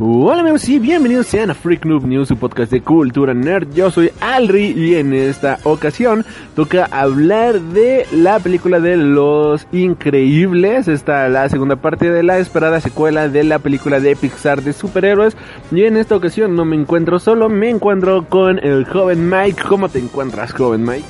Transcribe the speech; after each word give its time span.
Hola 0.00 0.42
amigos 0.42 0.68
y 0.68 0.78
bienvenidos 0.78 1.26
sean 1.26 1.50
a 1.50 1.54
Freak 1.54 1.84
Noob 1.84 2.06
News, 2.06 2.28
su 2.28 2.36
podcast 2.36 2.70
de 2.70 2.82
cultura 2.82 3.34
nerd. 3.34 3.74
Yo 3.74 3.90
soy 3.90 4.12
Alri 4.20 4.66
y 4.66 4.94
en 4.94 5.12
esta 5.12 5.58
ocasión 5.64 6.24
toca 6.54 6.88
hablar 6.92 7.60
de 7.60 8.06
la 8.12 8.38
película 8.38 8.78
de 8.78 8.96
Los 8.96 9.66
Increíbles. 9.72 10.86
Esta 10.86 11.28
la 11.28 11.48
segunda 11.48 11.74
parte 11.76 12.12
de 12.12 12.22
la 12.22 12.38
esperada 12.38 12.80
secuela 12.80 13.28
de 13.28 13.42
la 13.42 13.58
película 13.58 13.98
de 13.98 14.14
Pixar 14.14 14.62
de 14.62 14.72
superhéroes. 14.72 15.36
Y 15.72 15.82
en 15.82 15.96
esta 15.96 16.14
ocasión 16.14 16.54
no 16.54 16.64
me 16.64 16.76
encuentro 16.76 17.18
solo, 17.18 17.48
me 17.48 17.68
encuentro 17.68 18.24
con 18.28 18.60
el 18.60 18.84
joven 18.84 19.28
Mike. 19.28 19.64
¿Cómo 19.68 19.88
te 19.88 19.98
encuentras, 19.98 20.52
joven 20.52 20.84
Mike? 20.84 21.08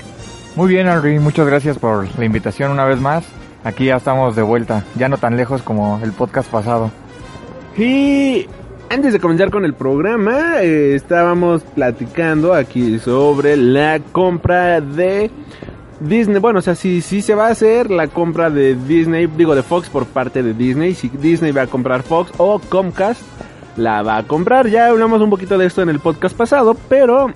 Muy 0.56 0.68
bien, 0.68 0.86
Henry, 0.86 1.18
muchas 1.18 1.46
gracias 1.46 1.78
por 1.78 2.08
la 2.18 2.24
invitación 2.24 2.70
una 2.70 2.86
vez 2.86 3.00
más. 3.00 3.26
Aquí 3.64 3.86
ya 3.86 3.96
estamos 3.96 4.34
de 4.34 4.42
vuelta, 4.42 4.84
ya 4.96 5.10
no 5.10 5.18
tan 5.18 5.36
lejos 5.36 5.60
como 5.60 6.00
el 6.02 6.12
podcast 6.12 6.50
pasado. 6.50 6.90
Y 7.76 8.48
antes 8.90 9.12
de 9.12 9.20
comenzar 9.20 9.50
con 9.50 9.64
el 9.64 9.74
programa, 9.74 10.62
eh, 10.62 10.94
estábamos 10.94 11.62
platicando 11.62 12.54
aquí 12.54 12.98
sobre 12.98 13.56
la 13.56 14.00
compra 14.12 14.80
de 14.80 15.30
Disney. 16.00 16.38
Bueno, 16.40 16.60
o 16.60 16.62
sea, 16.62 16.74
si, 16.74 17.00
si 17.02 17.20
se 17.20 17.34
va 17.34 17.48
a 17.48 17.50
hacer 17.50 17.90
la 17.90 18.08
compra 18.08 18.50
de 18.50 18.74
Disney, 18.74 19.26
digo 19.26 19.54
de 19.54 19.62
Fox 19.62 19.88
por 19.88 20.06
parte 20.06 20.42
de 20.42 20.54
Disney, 20.54 20.94
si 20.94 21.08
Disney 21.08 21.52
va 21.52 21.62
a 21.62 21.66
comprar 21.66 22.02
Fox 22.02 22.32
o 22.38 22.58
Comcast 22.58 23.22
la 23.76 24.02
va 24.02 24.18
a 24.18 24.22
comprar. 24.24 24.68
Ya 24.68 24.88
hablamos 24.88 25.20
un 25.20 25.30
poquito 25.30 25.58
de 25.58 25.66
esto 25.66 25.82
en 25.82 25.90
el 25.90 26.00
podcast 26.00 26.36
pasado, 26.36 26.76
pero 26.88 27.32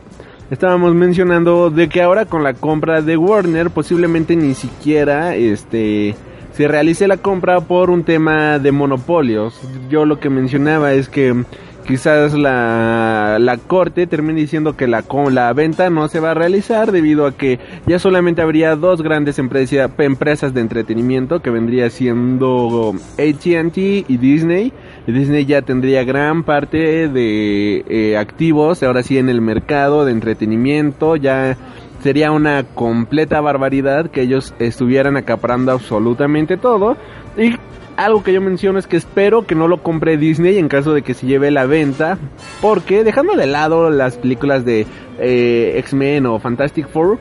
estábamos 0.50 0.94
mencionando 0.94 1.70
de 1.70 1.88
que 1.88 2.02
ahora 2.02 2.24
con 2.24 2.42
la 2.42 2.54
compra 2.54 3.02
de 3.02 3.16
Warner 3.16 3.70
posiblemente 3.70 4.36
ni 4.36 4.54
siquiera 4.54 5.34
este 5.36 6.16
se 6.52 6.68
realice 6.68 7.08
la 7.08 7.16
compra 7.16 7.60
por 7.60 7.90
un 7.90 8.04
tema 8.04 8.58
de 8.58 8.72
monopolios. 8.72 9.60
Yo 9.88 10.04
lo 10.04 10.20
que 10.20 10.30
mencionaba 10.30 10.92
es 10.92 11.08
que 11.08 11.44
quizás 11.86 12.34
la, 12.34 13.38
la 13.40 13.56
corte 13.56 14.06
termine 14.06 14.40
diciendo 14.40 14.76
que 14.76 14.86
la, 14.86 15.04
la 15.30 15.52
venta 15.52 15.90
no 15.90 16.08
se 16.08 16.20
va 16.20 16.32
a 16.32 16.34
realizar 16.34 16.92
debido 16.92 17.26
a 17.26 17.32
que 17.32 17.58
ya 17.86 17.98
solamente 17.98 18.42
habría 18.42 18.76
dos 18.76 19.02
grandes 19.02 19.38
empresa, 19.38 19.90
empresas 19.98 20.54
de 20.54 20.60
entretenimiento 20.60 21.40
que 21.40 21.50
vendría 21.50 21.90
siendo 21.90 22.94
ATT 23.14 23.76
y 23.76 24.16
Disney. 24.16 24.72
Disney 25.06 25.44
ya 25.44 25.62
tendría 25.62 26.04
gran 26.04 26.44
parte 26.44 27.08
de 27.08 27.84
eh, 27.88 28.16
activos 28.16 28.82
ahora 28.82 29.02
sí 29.02 29.18
en 29.18 29.28
el 29.28 29.40
mercado 29.40 30.04
de 30.04 30.12
entretenimiento 30.12 31.16
ya 31.16 31.56
sería 32.02 32.30
una 32.32 32.64
completa 32.64 33.40
barbaridad 33.40 34.10
que 34.10 34.22
ellos 34.22 34.54
estuvieran 34.58 35.16
acaparando 35.16 35.72
absolutamente 35.72 36.56
todo. 36.56 36.96
Y 37.36 37.54
algo 37.96 38.22
que 38.22 38.32
yo 38.32 38.40
menciono 38.40 38.78
es 38.78 38.86
que 38.86 38.96
espero 38.96 39.46
que 39.46 39.54
no 39.54 39.68
lo 39.68 39.82
compre 39.82 40.16
Disney 40.16 40.58
en 40.58 40.68
caso 40.68 40.92
de 40.92 41.02
que 41.02 41.14
se 41.14 41.26
lleve 41.26 41.50
la 41.50 41.66
venta. 41.66 42.18
Porque 42.60 43.04
dejando 43.04 43.36
de 43.36 43.46
lado 43.46 43.90
las 43.90 44.16
películas 44.16 44.64
de 44.64 44.86
eh, 45.18 45.74
X-Men 45.78 46.26
o 46.26 46.38
Fantastic 46.38 46.88
Four, 46.88 47.18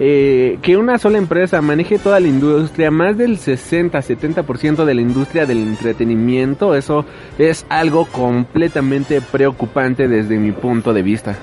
eh, 0.00 0.58
que 0.62 0.76
una 0.76 0.98
sola 0.98 1.18
empresa 1.18 1.60
maneje 1.60 1.98
toda 1.98 2.20
la 2.20 2.28
industria, 2.28 2.90
más 2.90 3.18
del 3.18 3.38
60-70% 3.38 4.84
de 4.84 4.94
la 4.94 5.00
industria 5.00 5.44
del 5.44 5.58
entretenimiento, 5.58 6.74
eso 6.74 7.04
es 7.36 7.66
algo 7.68 8.04
completamente 8.06 9.20
preocupante 9.20 10.06
desde 10.06 10.38
mi 10.38 10.52
punto 10.52 10.92
de 10.92 11.02
vista. 11.02 11.36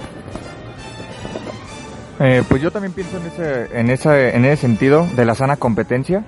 Eh, 2.19 2.43
pues 2.47 2.61
yo 2.61 2.71
también 2.71 2.93
pienso 2.93 3.17
en 3.17 3.27
ese, 3.27 3.79
en 3.79 3.89
ese, 3.89 4.35
en 4.35 4.45
ese 4.45 4.61
sentido 4.61 5.05
de 5.15 5.25
la 5.25 5.35
sana 5.35 5.57
competencia, 5.57 6.23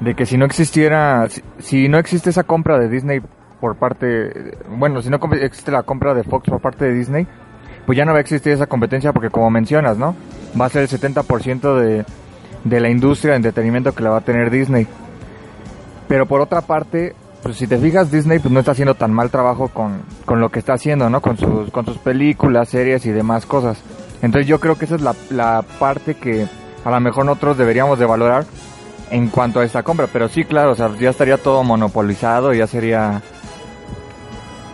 de 0.00 0.14
que 0.14 0.26
si 0.26 0.36
no 0.36 0.44
existiera, 0.44 1.26
si, 1.58 1.88
no 1.88 1.98
existe 1.98 2.30
esa 2.30 2.44
compra 2.44 2.78
de 2.78 2.88
Disney 2.88 3.20
por 3.60 3.76
parte, 3.76 4.56
bueno, 4.68 5.02
si 5.02 5.08
no 5.08 5.18
existe 5.40 5.72
la 5.72 5.82
compra 5.82 6.14
de 6.14 6.22
Fox 6.22 6.48
por 6.48 6.60
parte 6.60 6.84
de 6.84 6.92
Disney, 6.92 7.26
pues 7.86 7.96
ya 7.96 8.04
no 8.04 8.12
va 8.12 8.18
a 8.18 8.20
existir 8.20 8.52
esa 8.52 8.66
competencia 8.66 9.12
porque 9.12 9.30
como 9.30 9.50
mencionas, 9.50 9.96
¿no? 9.96 10.14
Va 10.60 10.66
a 10.66 10.68
ser 10.68 10.82
el 10.82 10.88
70% 10.88 11.78
de, 11.78 12.04
de 12.64 12.80
la 12.80 12.88
industria 12.88 13.32
de 13.32 13.36
entretenimiento 13.38 13.94
que 13.94 14.02
la 14.02 14.10
va 14.10 14.18
a 14.18 14.22
tener 14.22 14.50
Disney. 14.50 14.86
Pero 16.08 16.26
por 16.26 16.40
otra 16.40 16.60
parte, 16.60 17.14
pues 17.42 17.56
si 17.56 17.66
te 17.66 17.78
fijas, 17.78 18.10
Disney 18.10 18.38
pues 18.38 18.52
no 18.52 18.60
está 18.60 18.72
haciendo 18.72 18.94
tan 18.94 19.12
mal 19.12 19.30
trabajo 19.30 19.68
con, 19.68 20.02
con 20.24 20.40
lo 20.40 20.50
que 20.50 20.58
está 20.58 20.74
haciendo, 20.74 21.08
¿no? 21.10 21.20
Con 21.20 21.36
sus, 21.36 21.70
con 21.70 21.84
sus 21.86 21.98
películas, 21.98 22.68
series 22.68 23.06
y 23.06 23.10
demás 23.10 23.46
cosas. 23.46 23.82
Entonces 24.22 24.46
yo 24.46 24.60
creo 24.60 24.76
que 24.76 24.86
esa 24.86 24.96
es 24.96 25.02
la, 25.02 25.14
la, 25.30 25.62
parte 25.78 26.14
que 26.14 26.46
a 26.84 26.90
lo 26.90 27.00
mejor 27.00 27.26
nosotros 27.26 27.58
deberíamos 27.58 27.98
de 27.98 28.06
valorar 28.06 28.44
en 29.10 29.28
cuanto 29.28 29.60
a 29.60 29.64
esta 29.64 29.82
compra. 29.82 30.08
Pero 30.12 30.28
sí, 30.28 30.44
claro, 30.44 30.72
o 30.72 30.74
sea, 30.74 30.90
ya 30.98 31.10
estaría 31.10 31.36
todo 31.38 31.62
monopolizado, 31.62 32.52
ya 32.52 32.66
sería... 32.66 33.22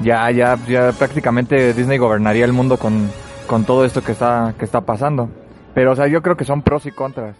Ya, 0.01 0.29
ya, 0.33 0.59
ya 0.67 0.91
prácticamente 0.93 1.75
Disney 1.75 1.97
gobernaría 1.97 2.45
el 2.45 2.53
mundo 2.53 2.77
con, 2.77 3.09
con 3.47 3.65
todo 3.65 3.85
esto 3.85 4.03
que 4.03 4.13
está, 4.13 4.55
que 4.59 4.65
está 4.65 4.81
pasando. 4.81 5.29
Pero, 5.75 5.93
o 5.93 5.95
sea, 5.95 6.09
yo 6.09 6.23
creo 6.23 6.37
que 6.37 6.45
son 6.45 6.63
pros 6.63 6.87
y 6.87 6.91
contras 6.91 7.37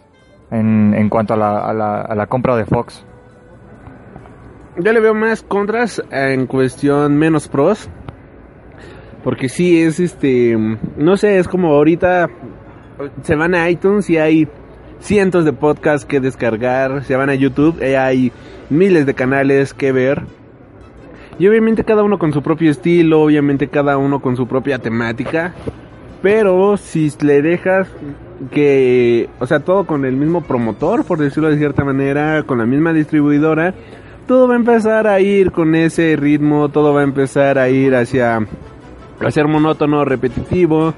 en, 0.49 0.93
en 0.93 1.09
cuanto 1.09 1.33
a 1.33 1.37
la, 1.37 1.59
a, 1.59 1.73
la, 1.73 2.01
a 2.01 2.15
la 2.15 2.27
compra 2.27 2.55
de 2.55 2.65
Fox. 2.65 3.05
Yo 4.77 4.91
le 4.91 4.99
veo 5.01 5.13
más 5.13 5.43
contras 5.43 6.01
en 6.09 6.47
cuestión 6.47 7.17
menos 7.17 7.47
pros. 7.47 7.89
Porque 9.23 9.49
sí, 9.49 9.81
es 9.81 9.99
este. 9.99 10.57
No 10.97 11.17
sé, 11.17 11.39
es 11.39 11.47
como 11.47 11.73
ahorita. 11.73 12.29
Se 13.23 13.35
van 13.35 13.55
a 13.55 13.69
iTunes 13.69 14.09
y 14.09 14.17
hay 14.17 14.47
cientos 14.99 15.45
de 15.45 15.53
podcasts 15.53 16.05
que 16.05 16.19
descargar. 16.19 17.03
Se 17.03 17.15
van 17.15 17.29
a 17.29 17.35
YouTube 17.35 17.81
y 17.81 17.95
hay 17.95 18.31
miles 18.69 19.05
de 19.05 19.13
canales 19.13 19.73
que 19.73 19.91
ver. 19.91 20.23
Y 21.39 21.47
obviamente 21.47 21.83
cada 21.83 22.03
uno 22.03 22.19
con 22.19 22.31
su 22.31 22.43
propio 22.43 22.69
estilo, 22.69 23.21
obviamente 23.21 23.67
cada 23.67 23.97
uno 23.97 24.21
con 24.21 24.35
su 24.35 24.47
propia 24.47 24.79
temática. 24.79 25.53
Pero 26.21 26.77
si 26.77 27.11
le 27.21 27.41
dejas 27.41 27.89
que, 28.51 29.29
o 29.39 29.45
sea, 29.45 29.59
todo 29.59 29.85
con 29.85 30.05
el 30.05 30.15
mismo 30.15 30.41
promotor, 30.41 31.05
por 31.05 31.17
decirlo 31.17 31.49
de 31.49 31.57
cierta 31.57 31.83
manera, 31.83 32.43
con 32.43 32.59
la 32.59 32.65
misma 32.65 32.93
distribuidora, 32.93 33.73
todo 34.27 34.47
va 34.47 34.53
a 34.53 34.57
empezar 34.57 35.07
a 35.07 35.19
ir 35.19 35.51
con 35.51 35.75
ese 35.75 36.15
ritmo, 36.15 36.69
todo 36.69 36.93
va 36.93 37.01
a 37.01 37.03
empezar 37.03 37.57
a 37.57 37.69
ir 37.69 37.95
hacia 37.95 38.39
a 39.27 39.31
ser 39.31 39.47
monótono, 39.47 40.05
repetitivo. 40.05 40.93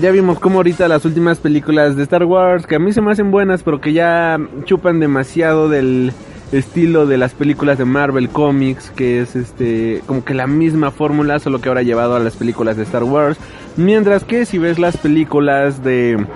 Ya 0.00 0.10
vimos 0.10 0.40
como 0.40 0.56
ahorita 0.56 0.88
las 0.88 1.04
últimas 1.04 1.38
películas 1.38 1.96
de 1.96 2.02
Star 2.02 2.24
Wars, 2.24 2.66
que 2.66 2.76
a 2.76 2.78
mí 2.78 2.92
se 2.92 3.00
me 3.00 3.12
hacen 3.12 3.30
buenas, 3.30 3.62
pero 3.62 3.80
que 3.80 3.92
ya 3.92 4.38
chupan 4.64 4.98
demasiado 4.98 5.68
del 5.68 6.12
estilo 6.52 7.06
de 7.06 7.16
las 7.16 7.32
películas 7.32 7.78
de 7.78 7.84
Marvel 7.84 8.28
Comics, 8.28 8.90
que 8.90 9.20
es 9.20 9.36
este 9.36 10.02
como 10.06 10.24
que 10.24 10.34
la 10.34 10.46
misma 10.46 10.90
fórmula, 10.90 11.38
solo 11.38 11.60
que 11.60 11.68
ahora 11.68 11.82
llevado 11.82 12.16
a 12.16 12.20
las 12.20 12.36
películas 12.36 12.76
de 12.76 12.82
Star 12.84 13.04
Wars. 13.04 13.38
Mientras 13.76 14.24
que 14.24 14.46
si 14.46 14.58
ves 14.58 14.78
las 14.78 14.96
películas 14.96 15.82
de 15.82 16.26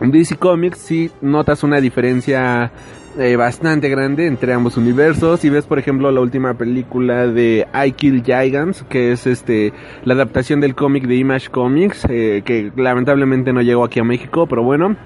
DC 0.00 0.36
Comics, 0.36 0.78
sí 0.78 1.10
notas 1.20 1.62
una 1.62 1.80
diferencia 1.80 2.72
eh, 3.18 3.36
bastante 3.36 3.88
grande 3.88 4.26
entre 4.26 4.52
ambos 4.52 4.76
universos. 4.76 5.40
Si 5.40 5.48
ves, 5.48 5.66
por 5.66 5.78
ejemplo, 5.78 6.10
la 6.10 6.20
última 6.20 6.54
película 6.54 7.26
de 7.26 7.66
I 7.72 7.92
Kill 7.92 8.24
Gigants, 8.24 8.84
que 8.88 9.12
es 9.12 9.26
este 9.26 9.72
la 10.04 10.14
adaptación 10.14 10.60
del 10.60 10.74
cómic 10.74 11.06
de 11.06 11.16
Image 11.16 11.48
Comics, 11.48 12.06
eh, 12.08 12.42
que 12.44 12.72
lamentablemente 12.76 13.52
no 13.52 13.62
llegó 13.62 13.84
aquí 13.84 14.00
a 14.00 14.04
México, 14.04 14.46
pero 14.48 14.62
bueno. 14.64 14.96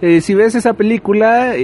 Eh, 0.00 0.20
si 0.20 0.34
ves 0.34 0.54
esa 0.54 0.74
película, 0.74 1.54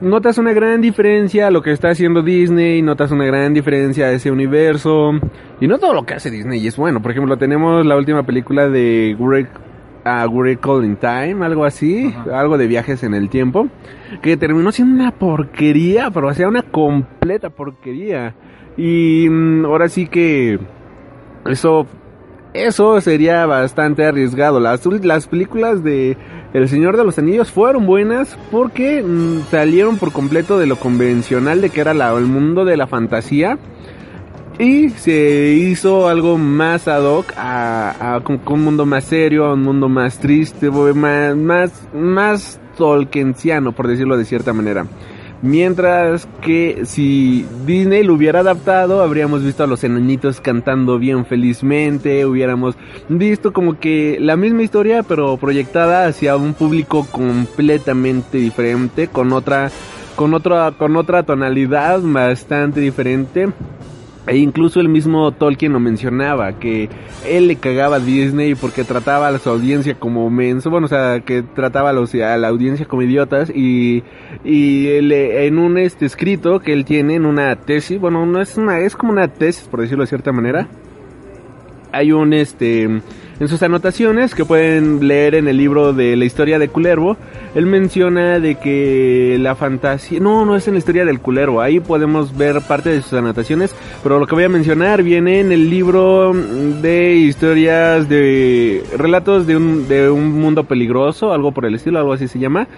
notas 0.00 0.38
una 0.38 0.52
gran 0.52 0.80
diferencia 0.80 1.48
a 1.48 1.50
lo 1.50 1.62
que 1.62 1.72
está 1.72 1.90
haciendo 1.90 2.22
Disney, 2.22 2.82
notas 2.82 3.10
una 3.10 3.24
gran 3.24 3.52
diferencia 3.52 4.06
a 4.06 4.12
ese 4.12 4.30
universo. 4.30 5.12
Y 5.60 5.66
no 5.66 5.78
todo 5.78 5.94
lo 5.94 6.04
que 6.04 6.14
hace 6.14 6.30
Disney 6.30 6.64
es 6.66 6.76
bueno. 6.76 7.02
Por 7.02 7.10
ejemplo, 7.10 7.36
tenemos 7.36 7.84
la 7.84 7.96
última 7.96 8.24
película 8.24 8.68
de 8.68 9.16
Greg, 9.18 9.48
Greg 10.28 10.60
Calling 10.60 10.96
Time, 10.96 11.44
algo 11.44 11.64
así, 11.64 12.14
algo 12.32 12.58
de 12.58 12.66
viajes 12.66 13.02
en 13.02 13.14
el 13.14 13.28
tiempo, 13.28 13.68
que 14.22 14.36
terminó 14.36 14.70
siendo 14.72 15.02
una 15.02 15.10
porquería, 15.10 16.10
pero 16.10 16.28
hacía 16.28 16.48
una 16.48 16.62
completa 16.62 17.50
porquería. 17.50 18.34
Y 18.76 19.28
mm, 19.28 19.64
ahora 19.64 19.88
sí 19.88 20.06
que 20.06 20.58
eso 21.46 21.86
eso 22.56 23.00
sería 23.00 23.44
bastante 23.46 24.04
arriesgado. 24.04 24.60
Las, 24.60 24.84
las 24.86 25.26
películas 25.26 25.84
de 25.84 26.16
El 26.54 26.68
Señor 26.68 26.96
de 26.96 27.04
los 27.04 27.18
Anillos 27.18 27.50
fueron 27.50 27.86
buenas 27.86 28.38
porque 28.50 29.02
mm, 29.02 29.50
salieron 29.50 29.98
por 29.98 30.12
completo 30.12 30.58
de 30.58 30.66
lo 30.66 30.76
convencional 30.76 31.60
de 31.60 31.70
que 31.70 31.80
era 31.80 31.94
la, 31.94 32.16
el 32.16 32.26
mundo 32.26 32.64
de 32.64 32.76
la 32.76 32.86
fantasía. 32.86 33.58
Y 34.58 34.88
se 34.88 35.52
hizo 35.52 36.08
algo 36.08 36.38
más 36.38 36.88
ad 36.88 37.04
hoc 37.04 37.32
a, 37.36 38.16
a 38.16 38.20
que 38.24 38.52
un 38.52 38.64
mundo 38.64 38.86
más 38.86 39.04
serio, 39.04 39.44
a 39.44 39.52
un 39.52 39.62
mundo 39.62 39.88
más 39.88 40.18
triste, 40.18 40.70
más, 40.70 41.36
más, 41.36 41.88
más 41.92 42.58
tolkiensiano, 42.78 43.72
por 43.72 43.86
decirlo 43.86 44.16
de 44.16 44.24
cierta 44.24 44.54
manera. 44.54 44.86
Mientras 45.42 46.26
que 46.40 46.80
si 46.84 47.44
Disney 47.66 48.02
lo 48.02 48.14
hubiera 48.14 48.40
adaptado, 48.40 49.02
habríamos 49.02 49.44
visto 49.44 49.62
a 49.62 49.66
los 49.66 49.84
enanitos 49.84 50.40
cantando 50.40 50.98
bien 50.98 51.26
felizmente, 51.26 52.24
hubiéramos 52.24 52.74
visto 53.10 53.52
como 53.52 53.78
que 53.78 54.16
la 54.18 54.36
misma 54.36 54.62
historia, 54.62 55.02
pero 55.02 55.36
proyectada 55.36 56.06
hacia 56.06 56.36
un 56.36 56.54
público 56.54 57.06
completamente 57.10 58.38
diferente, 58.38 59.08
con 59.08 59.34
otra, 59.34 59.70
con 60.16 60.32
otra, 60.32 60.72
con 60.72 60.96
otra 60.96 61.24
tonalidad 61.24 62.00
bastante 62.02 62.80
diferente. 62.80 63.48
E 64.26 64.36
incluso 64.38 64.80
el 64.80 64.88
mismo 64.88 65.30
Tolkien 65.30 65.72
lo 65.72 65.78
mencionaba, 65.78 66.58
que 66.58 66.88
él 67.28 67.46
le 67.46 67.56
cagaba 67.56 67.96
a 67.96 68.00
Disney 68.00 68.56
porque 68.56 68.82
trataba 68.82 69.28
a 69.28 69.38
su 69.38 69.48
audiencia 69.48 69.94
como 69.94 70.28
menso, 70.30 70.68
bueno, 70.68 70.86
o 70.86 70.88
sea, 70.88 71.20
que 71.20 71.42
trataba 71.42 71.90
a, 71.90 71.92
los, 71.92 72.12
a 72.14 72.36
la 72.36 72.48
audiencia 72.48 72.86
como 72.86 73.02
idiotas 73.02 73.50
y, 73.54 74.02
y 74.44 74.88
él, 74.88 75.12
en 75.12 75.58
un 75.58 75.78
este 75.78 76.06
escrito 76.06 76.58
que 76.58 76.72
él 76.72 76.84
tiene, 76.84 77.14
en 77.14 77.24
una 77.24 77.54
tesis, 77.54 78.00
bueno, 78.00 78.26
no 78.26 78.40
es 78.40 78.56
una, 78.56 78.80
es 78.80 78.96
como 78.96 79.12
una 79.12 79.28
tesis, 79.28 79.68
por 79.68 79.80
decirlo 79.80 80.02
de 80.02 80.08
cierta 80.08 80.32
manera, 80.32 80.68
hay 81.92 82.10
un 82.10 82.32
este 82.32 83.00
en 83.38 83.48
sus 83.48 83.62
anotaciones 83.62 84.34
que 84.34 84.44
pueden 84.44 85.06
leer 85.06 85.34
en 85.34 85.48
el 85.48 85.56
libro 85.56 85.92
de 85.92 86.16
la 86.16 86.24
historia 86.24 86.58
de 86.58 86.68
Culervo, 86.68 87.16
él 87.54 87.66
menciona 87.66 88.40
de 88.40 88.54
que 88.56 89.36
la 89.40 89.54
fantasía, 89.54 90.20
no, 90.20 90.46
no 90.46 90.56
es 90.56 90.66
en 90.68 90.74
la 90.74 90.78
historia 90.78 91.04
del 91.04 91.20
Culervo, 91.20 91.60
ahí 91.60 91.80
podemos 91.80 92.36
ver 92.36 92.60
parte 92.62 92.90
de 92.90 93.02
sus 93.02 93.12
anotaciones, 93.12 93.74
pero 94.02 94.18
lo 94.18 94.26
que 94.26 94.34
voy 94.34 94.44
a 94.44 94.48
mencionar 94.48 95.02
viene 95.02 95.40
en 95.40 95.52
el 95.52 95.68
libro 95.68 96.32
de 96.32 97.14
historias 97.14 98.08
de 98.08 98.82
relatos 98.96 99.46
de 99.46 99.56
un, 99.56 99.86
de 99.88 100.08
un 100.08 100.32
mundo 100.32 100.64
peligroso, 100.64 101.32
algo 101.32 101.52
por 101.52 101.66
el 101.66 101.74
estilo, 101.74 101.98
algo 101.98 102.14
así 102.14 102.28
se 102.28 102.38
llama 102.38 102.68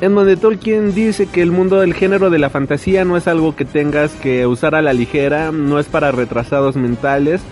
en 0.00 0.14
donde 0.14 0.36
Tolkien 0.36 0.94
dice 0.94 1.26
que 1.26 1.42
el 1.42 1.50
mundo 1.50 1.80
del 1.80 1.92
género 1.92 2.30
de 2.30 2.38
la 2.38 2.50
fantasía 2.50 3.04
no 3.04 3.16
es 3.16 3.26
algo 3.26 3.56
que 3.56 3.64
tengas 3.64 4.12
que 4.12 4.46
usar 4.46 4.76
a 4.76 4.82
la 4.82 4.92
ligera, 4.92 5.50
no 5.50 5.80
es 5.80 5.86
para 5.86 6.12
retrasados 6.12 6.76
mentales, 6.76 7.42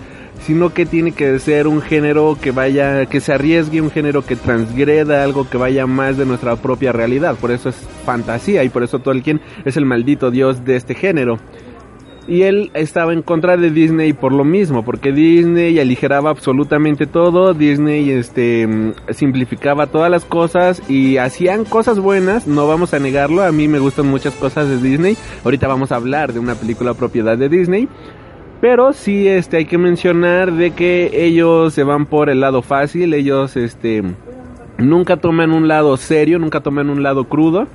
sino 0.41 0.73
que 0.73 0.85
tiene 0.85 1.11
que 1.11 1.39
ser 1.39 1.67
un 1.67 1.81
género 1.81 2.37
que 2.41 2.51
vaya, 2.51 3.05
que 3.05 3.19
se 3.19 3.33
arriesgue, 3.33 3.81
un 3.81 3.91
género 3.91 4.25
que 4.25 4.35
transgreda 4.35 5.23
algo 5.23 5.49
que 5.49 5.57
vaya 5.57 5.85
más 5.85 6.17
de 6.17 6.25
nuestra 6.25 6.55
propia 6.55 6.91
realidad. 6.91 7.35
Por 7.35 7.51
eso 7.51 7.69
es 7.69 7.75
fantasía 8.05 8.63
y 8.63 8.69
por 8.69 8.83
eso 8.83 8.99
Tolkien 8.99 9.41
es 9.65 9.77
el 9.77 9.85
maldito 9.85 10.31
dios 10.31 10.63
de 10.65 10.75
este 10.75 10.95
género. 10.95 11.37
Y 12.27 12.41
él 12.41 12.71
estaba 12.73 13.13
en 13.13 13.21
contra 13.21 13.55
de 13.55 13.71
Disney 13.71 14.11
por 14.11 14.33
lo 14.33 14.43
mismo, 14.43 14.83
porque 14.83 15.13
Disney 15.13 15.79
aligeraba 15.79 16.29
absolutamente 16.29 17.07
todo, 17.07 17.53
Disney 17.53 18.09
este 18.09 18.67
simplificaba 19.11 19.87
todas 19.87 20.11
las 20.11 20.25
cosas 20.25 20.81
y 20.89 21.17
hacían 21.17 21.63
cosas 21.63 21.99
buenas, 21.99 22.45
no 22.45 22.67
vamos 22.67 22.93
a 22.93 22.99
negarlo, 22.99 23.43
a 23.43 23.53
mí 23.53 23.69
me 23.69 23.79
gustan 23.79 24.07
muchas 24.07 24.33
cosas 24.33 24.67
de 24.67 24.77
Disney. 24.77 25.15
Ahorita 25.45 25.69
vamos 25.69 25.93
a 25.93 25.95
hablar 25.95 26.33
de 26.33 26.39
una 26.39 26.55
película 26.55 26.93
propiedad 26.93 27.37
de 27.37 27.47
Disney, 27.47 27.87
pero 28.59 28.93
sí 28.93 29.27
este 29.27 29.57
hay 29.57 29.65
que 29.65 29.77
mencionar 29.77 30.51
de 30.51 30.71
que 30.71 31.11
ellos 31.13 31.73
se 31.73 31.83
van 31.83 32.05
por 32.05 32.29
el 32.29 32.39
lado 32.39 32.61
fácil, 32.61 33.13
ellos 33.13 33.55
este 33.55 34.03
nunca 34.77 35.17
toman 35.17 35.51
un 35.51 35.67
lado 35.67 35.97
serio, 35.97 36.39
nunca 36.39 36.61
toman 36.61 36.89
un 36.89 37.03
lado 37.03 37.25
crudo. 37.25 37.67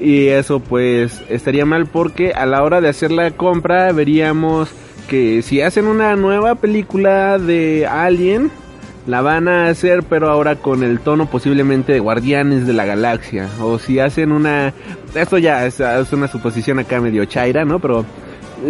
Y 0.00 0.26
eso 0.26 0.60
pues 0.60 1.22
estaría 1.30 1.64
mal 1.64 1.86
porque 1.86 2.32
a 2.32 2.44
la 2.44 2.62
hora 2.62 2.80
de 2.80 2.88
hacer 2.88 3.10
la 3.10 3.30
compra 3.30 3.92
veríamos 3.92 4.68
que 5.08 5.40
si 5.40 5.62
hacen 5.62 5.86
una 5.86 6.16
nueva 6.16 6.56
película 6.56 7.38
de 7.38 7.86
Alien, 7.86 8.50
la 9.06 9.22
van 9.22 9.48
a 9.48 9.68
hacer 9.68 10.02
pero 10.02 10.28
ahora 10.28 10.56
con 10.56 10.82
el 10.82 11.00
tono 11.00 11.30
posiblemente 11.30 11.92
de 11.92 12.00
Guardianes 12.00 12.66
de 12.66 12.74
la 12.74 12.84
Galaxia. 12.84 13.48
O 13.60 13.78
si 13.78 14.00
hacen 14.00 14.32
una... 14.32 14.74
Esto 15.14 15.38
ya 15.38 15.64
es, 15.64 15.80
es 15.80 16.12
una 16.12 16.28
suposición 16.28 16.78
acá 16.78 17.00
medio 17.00 17.24
chaira, 17.24 17.64
¿no? 17.64 17.78
Pero 17.78 18.04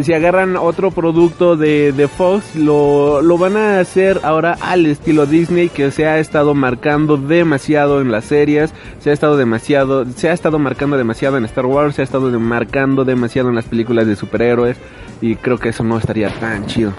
si 0.02 0.12
agarran 0.12 0.56
otro 0.56 0.90
producto 0.90 1.56
de, 1.56 1.92
de 1.92 2.08
Fox, 2.08 2.56
lo, 2.56 3.22
lo, 3.22 3.38
van 3.38 3.56
a 3.56 3.80
hacer 3.80 4.20
ahora 4.22 4.56
al 4.60 4.86
estilo 4.86 5.26
Disney 5.26 5.68
que 5.68 5.90
se 5.90 6.06
ha 6.06 6.18
estado 6.18 6.54
marcando 6.54 7.16
demasiado 7.16 8.00
en 8.00 8.10
las 8.10 8.24
series, 8.24 8.72
se 8.98 9.10
ha 9.10 9.12
estado 9.12 9.36
demasiado, 9.36 10.04
se 10.04 10.28
ha 10.28 10.32
estado 10.32 10.58
marcando 10.58 10.96
demasiado 10.96 11.36
en 11.36 11.44
Star 11.44 11.66
Wars, 11.66 11.94
se 11.94 12.02
ha 12.02 12.04
estado 12.04 12.28
marcando 12.38 13.04
demasiado 13.04 13.48
en 13.48 13.54
las 13.54 13.66
películas 13.66 14.06
de 14.06 14.16
superhéroes 14.16 14.76
y 15.20 15.36
creo 15.36 15.58
que 15.58 15.70
eso 15.70 15.84
no 15.84 15.98
estaría 15.98 16.28
tan 16.40 16.66
chido. 16.66 16.92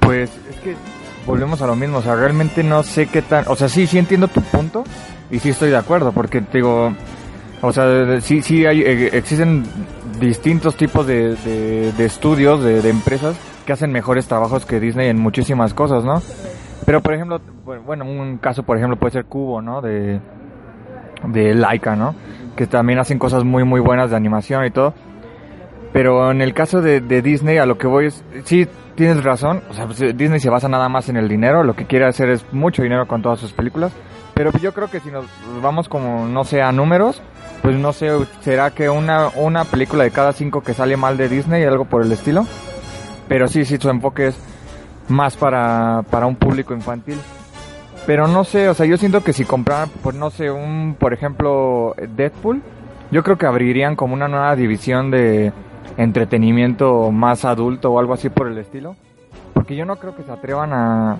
Pues 0.00 0.30
es 0.50 0.56
que 0.56 0.74
volvemos 1.26 1.62
a 1.62 1.66
lo 1.66 1.76
mismo, 1.76 1.98
o 1.98 2.02
sea, 2.02 2.16
realmente 2.16 2.62
no 2.64 2.82
sé 2.82 3.06
qué 3.06 3.22
tan, 3.22 3.44
o 3.48 3.56
sea, 3.56 3.68
sí, 3.68 3.86
sí 3.86 3.98
entiendo 3.98 4.28
tu 4.28 4.40
punto 4.42 4.84
y 5.30 5.38
sí 5.38 5.50
estoy 5.50 5.70
de 5.70 5.76
acuerdo 5.76 6.12
porque 6.12 6.42
digo, 6.52 6.92
o 7.60 7.72
sea, 7.72 8.20
sí, 8.20 8.42
sí 8.42 8.66
hay, 8.66 8.82
eh, 8.82 9.10
existen 9.12 9.64
distintos 10.18 10.76
tipos 10.76 11.06
de, 11.06 11.34
de, 11.36 12.04
estudios, 12.04 12.62
de, 12.62 12.82
de, 12.82 12.90
empresas 12.90 13.36
que 13.66 13.72
hacen 13.72 13.92
mejores 13.92 14.26
trabajos 14.26 14.64
que 14.66 14.80
Disney 14.80 15.08
en 15.08 15.18
muchísimas 15.18 15.74
cosas, 15.74 16.04
¿no? 16.04 16.22
Pero, 16.84 17.02
por 17.02 17.14
ejemplo, 17.14 17.40
bueno, 17.84 18.04
un 18.04 18.38
caso, 18.38 18.62
por 18.62 18.76
ejemplo, 18.76 18.96
puede 18.96 19.12
ser 19.12 19.24
Cubo, 19.26 19.60
¿no? 19.60 19.82
De, 19.82 20.20
de 21.24 21.54
Laika, 21.54 21.96
¿no? 21.96 22.14
Que 22.56 22.66
también 22.66 22.98
hacen 22.98 23.18
cosas 23.18 23.44
muy, 23.44 23.64
muy 23.64 23.80
buenas 23.80 24.10
de 24.10 24.16
animación 24.16 24.64
y 24.64 24.70
todo. 24.70 24.94
Pero 25.92 26.30
en 26.30 26.42
el 26.42 26.54
caso 26.54 26.80
de, 26.80 27.00
Disney, 27.00 27.58
a 27.58 27.66
lo 27.66 27.78
que 27.78 27.86
voy 27.86 28.06
es, 28.06 28.24
sí, 28.44 28.66
tienes 28.94 29.22
razón, 29.24 29.62
o 29.70 29.74
sea, 29.74 29.86
pues, 29.86 29.98
Disney 30.16 30.40
se 30.40 30.50
basa 30.50 30.68
nada 30.68 30.88
más 30.88 31.08
en 31.08 31.16
el 31.16 31.28
dinero, 31.28 31.64
lo 31.64 31.74
que 31.74 31.86
quiere 31.86 32.06
hacer 32.06 32.30
es 32.30 32.44
mucho 32.52 32.82
dinero 32.82 33.06
con 33.06 33.22
todas 33.22 33.38
sus 33.38 33.52
películas. 33.52 33.92
Pero 34.34 34.52
yo 34.58 34.72
creo 34.72 34.88
que 34.88 35.00
si 35.00 35.10
nos 35.10 35.24
vamos 35.62 35.88
como, 35.88 36.26
no 36.26 36.44
sé, 36.44 36.62
a 36.62 36.70
números, 36.70 37.22
pues 37.62 37.76
no 37.76 37.92
sé, 37.92 38.10
será 38.40 38.70
que 38.70 38.88
una, 38.88 39.28
una 39.36 39.64
película 39.64 40.04
de 40.04 40.10
cada 40.10 40.32
cinco 40.32 40.60
que 40.60 40.74
sale 40.74 40.96
mal 40.96 41.16
de 41.16 41.28
Disney, 41.28 41.64
algo 41.64 41.84
por 41.84 42.02
el 42.02 42.12
estilo. 42.12 42.46
Pero 43.28 43.48
sí, 43.48 43.64
sí, 43.64 43.76
su 43.78 43.90
enfoque 43.90 44.28
es 44.28 44.36
más 45.08 45.36
para, 45.36 46.02
para 46.10 46.26
un 46.26 46.36
público 46.36 46.74
infantil. 46.74 47.18
Pero 48.06 48.26
no 48.26 48.44
sé, 48.44 48.68
o 48.68 48.74
sea, 48.74 48.86
yo 48.86 48.96
siento 48.96 49.22
que 49.22 49.32
si 49.32 49.44
compraran, 49.44 49.90
pues 50.02 50.16
no 50.16 50.30
sé, 50.30 50.50
un, 50.50 50.96
por 50.98 51.12
ejemplo, 51.12 51.94
Deadpool, 52.16 52.62
yo 53.10 53.22
creo 53.22 53.36
que 53.36 53.46
abrirían 53.46 53.96
como 53.96 54.14
una 54.14 54.28
nueva 54.28 54.56
división 54.56 55.10
de 55.10 55.52
entretenimiento 55.98 57.10
más 57.10 57.44
adulto 57.44 57.90
o 57.90 57.98
algo 57.98 58.14
así 58.14 58.30
por 58.30 58.48
el 58.48 58.56
estilo. 58.56 58.96
Porque 59.52 59.76
yo 59.76 59.84
no 59.84 59.96
creo 59.96 60.14
que 60.14 60.22
se 60.22 60.32
atrevan 60.32 60.72
a, 60.72 61.18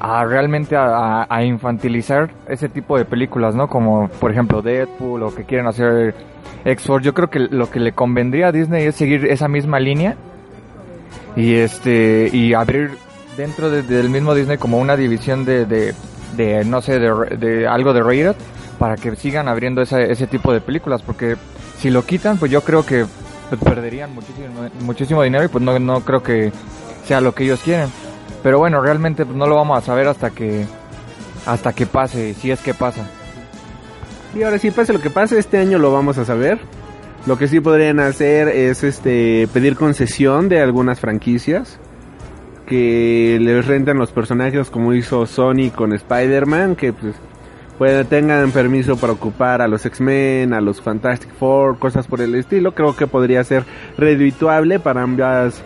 a 0.00 0.24
realmente 0.24 0.76
a, 0.76 1.26
a, 1.28 1.44
infantilizar 1.44 2.30
ese 2.48 2.68
tipo 2.68 2.96
de 2.96 3.04
películas, 3.04 3.54
¿no? 3.54 3.68
Como 3.68 4.08
por 4.08 4.30
ejemplo 4.30 4.62
Deadpool 4.62 5.22
o 5.22 5.34
que 5.34 5.44
quieren 5.44 5.66
hacer 5.66 6.14
X-Force. 6.64 7.04
Yo 7.04 7.14
creo 7.14 7.30
que 7.30 7.40
lo 7.40 7.70
que 7.70 7.80
le 7.80 7.92
convendría 7.92 8.48
a 8.48 8.52
Disney 8.52 8.84
es 8.84 8.96
seguir 8.96 9.26
esa 9.26 9.48
misma 9.48 9.80
línea 9.80 10.16
y 11.36 11.54
este 11.54 12.30
y 12.32 12.54
abrir 12.54 12.92
dentro 13.36 13.70
de, 13.70 13.82
del 13.82 14.10
mismo 14.10 14.34
Disney 14.34 14.58
como 14.58 14.78
una 14.78 14.96
división 14.96 15.44
de, 15.44 15.66
de, 15.66 16.64
no 16.64 16.80
sé, 16.80 16.98
de, 16.98 17.36
de, 17.36 17.66
algo 17.66 17.92
de 17.92 18.02
rated 18.02 18.36
para 18.78 18.96
que 18.96 19.14
sigan 19.16 19.48
abriendo 19.48 19.82
ese, 19.82 20.10
ese 20.10 20.26
tipo 20.26 20.52
de 20.52 20.60
películas 20.60 21.02
porque 21.02 21.36
si 21.78 21.90
lo 21.90 22.04
quitan 22.04 22.38
pues 22.38 22.50
yo 22.50 22.62
creo 22.62 22.84
que 22.84 23.06
perderían 23.56 24.14
muchísimo, 24.14 24.68
muchísimo 24.80 25.22
dinero 25.22 25.44
y 25.44 25.48
pues 25.48 25.62
no, 25.62 25.78
no 25.78 26.00
creo 26.00 26.22
que 26.22 26.52
sea 27.04 27.20
lo 27.20 27.34
que 27.34 27.44
ellos 27.44 27.60
quieren. 27.64 27.88
Pero 28.42 28.58
bueno, 28.58 28.80
realmente 28.80 29.24
pues, 29.24 29.36
no 29.36 29.46
lo 29.46 29.56
vamos 29.56 29.78
a 29.78 29.80
saber 29.82 30.08
hasta 30.08 30.30
que 30.30 30.66
hasta 31.46 31.72
que 31.72 31.86
pase, 31.86 32.34
si 32.34 32.50
es 32.50 32.60
que 32.60 32.74
pasa. 32.74 33.08
Y 34.34 34.42
ahora 34.42 34.58
sí 34.58 34.70
pase 34.70 34.92
lo 34.92 35.00
que 35.00 35.10
pase, 35.10 35.38
este 35.38 35.58
año 35.58 35.78
lo 35.78 35.92
vamos 35.92 36.18
a 36.18 36.24
saber. 36.24 36.58
Lo 37.26 37.38
que 37.38 37.48
sí 37.48 37.60
podrían 37.60 38.00
hacer 38.00 38.48
es 38.48 38.84
este 38.84 39.48
pedir 39.52 39.76
concesión 39.76 40.48
de 40.48 40.60
algunas 40.60 41.00
franquicias 41.00 41.78
que 42.66 43.38
les 43.40 43.66
rentan 43.66 43.98
los 43.98 44.12
personajes 44.12 44.68
como 44.68 44.92
hizo 44.92 45.26
Sony 45.26 45.70
con 45.74 45.94
Spider-Man, 45.94 46.76
que 46.76 46.92
pues 46.92 47.14
tengan 48.08 48.50
permiso 48.50 48.96
para 48.96 49.12
ocupar 49.12 49.62
a 49.62 49.68
los 49.68 49.86
X-Men, 49.86 50.52
a 50.52 50.60
los 50.60 50.80
Fantastic 50.82 51.32
Four, 51.34 51.78
cosas 51.78 52.06
por 52.06 52.20
el 52.20 52.34
estilo. 52.34 52.74
Creo 52.74 52.94
que 52.94 53.06
podría 53.06 53.42
ser 53.44 53.64
redituable 53.96 54.78
para 54.80 55.02
ambas, 55.02 55.62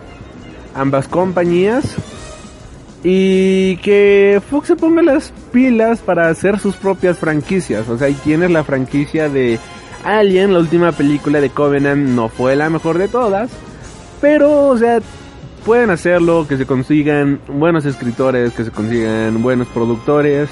ambas 0.75 1.07
compañías. 1.07 1.95
Y 3.03 3.77
que 3.77 4.41
Fox 4.49 4.67
se 4.67 4.75
ponga 4.75 5.01
las 5.01 5.33
pilas 5.51 5.99
para 5.99 6.29
hacer 6.29 6.59
sus 6.59 6.75
propias 6.75 7.17
franquicias. 7.17 7.89
O 7.89 7.97
sea, 7.97 8.07
ahí 8.07 8.13
tienes 8.23 8.49
la 8.51 8.63
franquicia 8.63 9.27
de 9.27 9.59
Alien, 10.05 10.53
la 10.53 10.59
última 10.59 10.91
película 10.93 11.41
de 11.41 11.49
Covenant 11.49 12.09
no 12.09 12.29
fue 12.29 12.55
la 12.55 12.69
mejor 12.69 12.97
de 12.97 13.09
todas. 13.09 13.51
Pero, 14.21 14.69
o 14.69 14.77
sea, 14.77 15.01
pueden 15.65 15.89
hacerlo, 15.89 16.45
que 16.47 16.57
se 16.57 16.65
consigan 16.65 17.39
buenos 17.47 17.85
escritores, 17.85 18.53
que 18.53 18.63
se 18.63 18.71
consigan 18.71 19.41
buenos 19.41 19.67
productores 19.67 20.49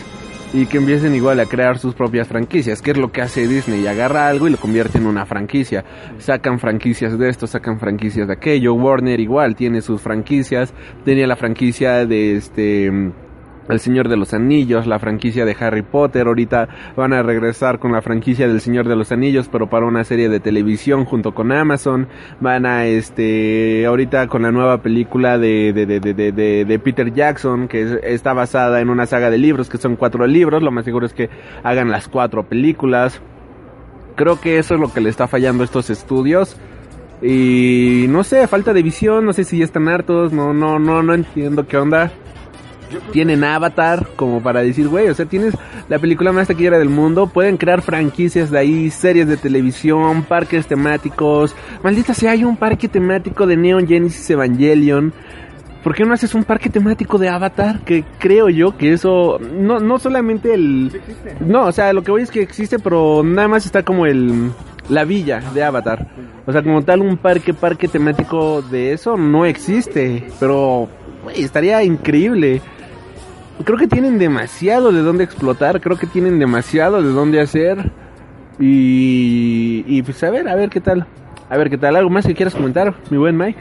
y 0.54 0.66
que 0.66 0.78
empiecen 0.78 1.16
igual 1.16 1.40
a 1.40 1.46
crear 1.46 1.78
sus 1.78 1.96
propias 1.96 2.28
franquicias, 2.28 2.82
que 2.82 2.92
es 2.92 2.98
lo 2.98 3.12
que 3.12 3.22
hace 3.22 3.48
Disney, 3.48 3.88
agarra 3.88 4.28
algo 4.28 4.48
y 4.48 4.52
lo 4.52 4.58
convierte 4.58 4.98
en 4.98 5.08
una 5.08 5.26
franquicia. 5.26 5.86
Sacan 6.18 6.60
franquicias 6.60 7.18
de 7.18 7.30
esto, 7.30 7.48
sacan 7.48 7.80
franquicias 7.80 8.28
de 8.28 8.34
aquello. 8.34 8.74
Warner 8.74 9.20
igual 9.20 9.56
tiene 9.56 9.82
sus 9.82 10.02
franquicias, 10.02 10.74
tenía 11.06 11.28
la 11.28 11.38
franquicia 11.38 12.06
de 12.06 12.36
este 12.36 13.12
el 13.70 13.80
Señor 13.80 14.10
de 14.10 14.18
los 14.18 14.34
Anillos, 14.34 14.88
la 14.88 15.00
franquicia 15.00 15.46
de 15.46 15.56
Harry 15.60 15.82
Potter, 15.82 16.28
ahorita 16.28 16.68
van 16.96 17.14
a 17.14 17.24
regresar 17.24 17.80
con 17.80 17.92
la 17.92 18.02
franquicia 18.02 18.48
del 18.48 18.62
Señor 18.62 18.88
de 18.88 18.96
los 18.96 19.12
Anillos, 19.12 19.50
pero 19.52 19.70
para 19.70 19.86
una 19.86 20.04
serie 20.04 20.30
de 20.30 20.40
televisión 20.40 21.06
junto 21.06 21.34
con 21.34 21.52
Amazon, 21.52 22.08
van 22.40 22.66
a 22.66 22.86
este, 22.86 23.86
ahorita 23.86 24.28
con 24.28 24.44
la 24.44 24.52
nueva 24.52 24.82
película 24.82 25.38
de, 25.38 25.74
de, 25.74 25.86
de, 25.86 26.00
de, 26.00 26.66
de 26.66 26.80
Peter 26.80 27.14
Jackson, 27.14 27.68
que 27.68 28.00
está 28.04 28.34
basada 28.34 28.82
en 28.82 28.90
una 28.90 29.06
saga 29.06 29.30
de 29.30 29.38
libros, 29.38 29.70
que 29.70 29.78
son 29.78 29.96
cuatro 29.96 30.26
libros, 30.28 30.64
lo 30.64 30.72
más 30.72 30.86
seguro 30.86 31.06
es 31.06 31.14
que 31.14 31.30
hagan 31.64 31.92
las 31.92 32.08
cuatro 32.08 32.44
películas. 32.44 33.22
Creo 34.16 34.40
que 34.42 34.60
eso 34.60 34.76
es 34.76 34.80
lo 34.80 34.92
que 34.92 35.02
le 35.02 35.10
está 35.10 35.28
fallando 35.28 35.64
a 35.64 35.66
estos 35.66 35.90
estudios. 35.90 36.58
Y 37.22 38.08
no 38.10 38.24
sé, 38.24 38.48
falta 38.48 38.74
de 38.74 38.82
visión, 38.82 39.26
no 39.26 39.34
sé 39.34 39.44
si 39.44 39.60
ya 39.60 39.66
están 39.66 39.88
hartos, 39.88 40.34
no, 40.34 40.54
no, 40.54 40.80
no, 40.80 41.04
no 41.04 41.14
entiendo 41.14 41.68
qué 41.68 41.78
onda 41.78 42.12
tienen 43.12 43.44
Avatar 43.44 44.08
como 44.16 44.42
para 44.42 44.62
decir, 44.62 44.88
güey, 44.88 45.10
o 45.10 45.14
sea, 45.14 45.26
tienes 45.26 45.56
la 45.90 46.00
película 46.00 46.32
más 46.32 46.48
taquillera 46.48 46.80
del 46.80 46.90
mundo, 46.90 47.28
pueden 47.28 47.58
crear 47.58 47.82
franquicias 47.82 48.52
de 48.52 48.60
ahí, 48.60 48.90
series 48.90 49.28
de 49.28 49.38
televisión, 49.38 50.24
parques 50.24 50.68
temáticos. 50.68 51.56
Maldita 51.84 52.14
sea, 52.14 52.32
hay 52.32 52.44
un 52.44 52.58
parque 52.58 52.88
temático 52.88 53.46
de 53.46 53.58
Neon 53.58 53.88
Genesis 53.88 54.30
Evangelion. 54.30 55.14
¿Por 55.84 55.96
qué 55.96 56.06
no 56.06 56.14
haces 56.14 56.36
un 56.36 56.44
parque 56.44 56.70
temático 56.70 57.18
de 57.18 57.30
Avatar? 57.30 57.80
Que 57.80 58.04
creo 58.20 58.50
yo 58.50 58.78
que 58.78 58.94
eso, 58.94 59.40
no, 59.40 59.80
no 59.80 59.98
solamente 59.98 60.54
el... 60.54 61.02
No, 61.40 61.66
o 61.66 61.72
sea, 61.72 61.92
lo 61.92 62.04
que 62.04 62.12
voy 62.12 62.22
es 62.22 62.30
que 62.30 62.42
existe, 62.42 62.78
pero 62.78 63.24
nada 63.24 63.48
más 63.48 63.66
está 63.66 63.84
como 63.84 64.06
el... 64.06 64.52
La 64.90 65.06
villa 65.06 65.42
de 65.54 65.64
Avatar. 65.64 66.08
O 66.46 66.52
sea, 66.52 66.62
como 66.64 66.84
tal, 66.84 67.02
un 67.02 67.18
parque, 67.18 67.54
parque 67.54 67.88
temático 67.88 68.62
de 68.62 68.94
eso 68.94 69.16
no 69.16 69.46
existe. 69.46 70.28
Pero, 70.40 70.90
güey, 71.24 71.42
estaría 71.42 71.84
increíble 71.84 72.62
creo 73.64 73.78
que 73.78 73.88
tienen 73.88 74.18
demasiado 74.18 74.92
de 74.92 75.02
dónde 75.02 75.24
explotar, 75.24 75.82
creo 75.82 75.98
que 75.98 76.08
tienen 76.08 76.40
demasiado 76.40 77.02
de 77.02 77.10
dónde 77.10 77.42
hacer. 77.42 77.92
Y, 78.60 80.02
pues 80.04 80.24
a 80.24 80.30
ver, 80.30 80.48
a 80.48 80.56
ver 80.56 80.70
qué 80.70 80.82
tal. 80.82 81.08
A 81.50 81.58
ver 81.58 81.70
qué 81.70 81.78
tal, 81.78 81.98
algo 81.98 82.10
más 82.10 82.26
que 82.26 82.34
quieras 82.34 82.56
comentar, 82.56 82.94
mi 83.10 83.18
buen 83.18 83.36
Mike. 83.36 83.60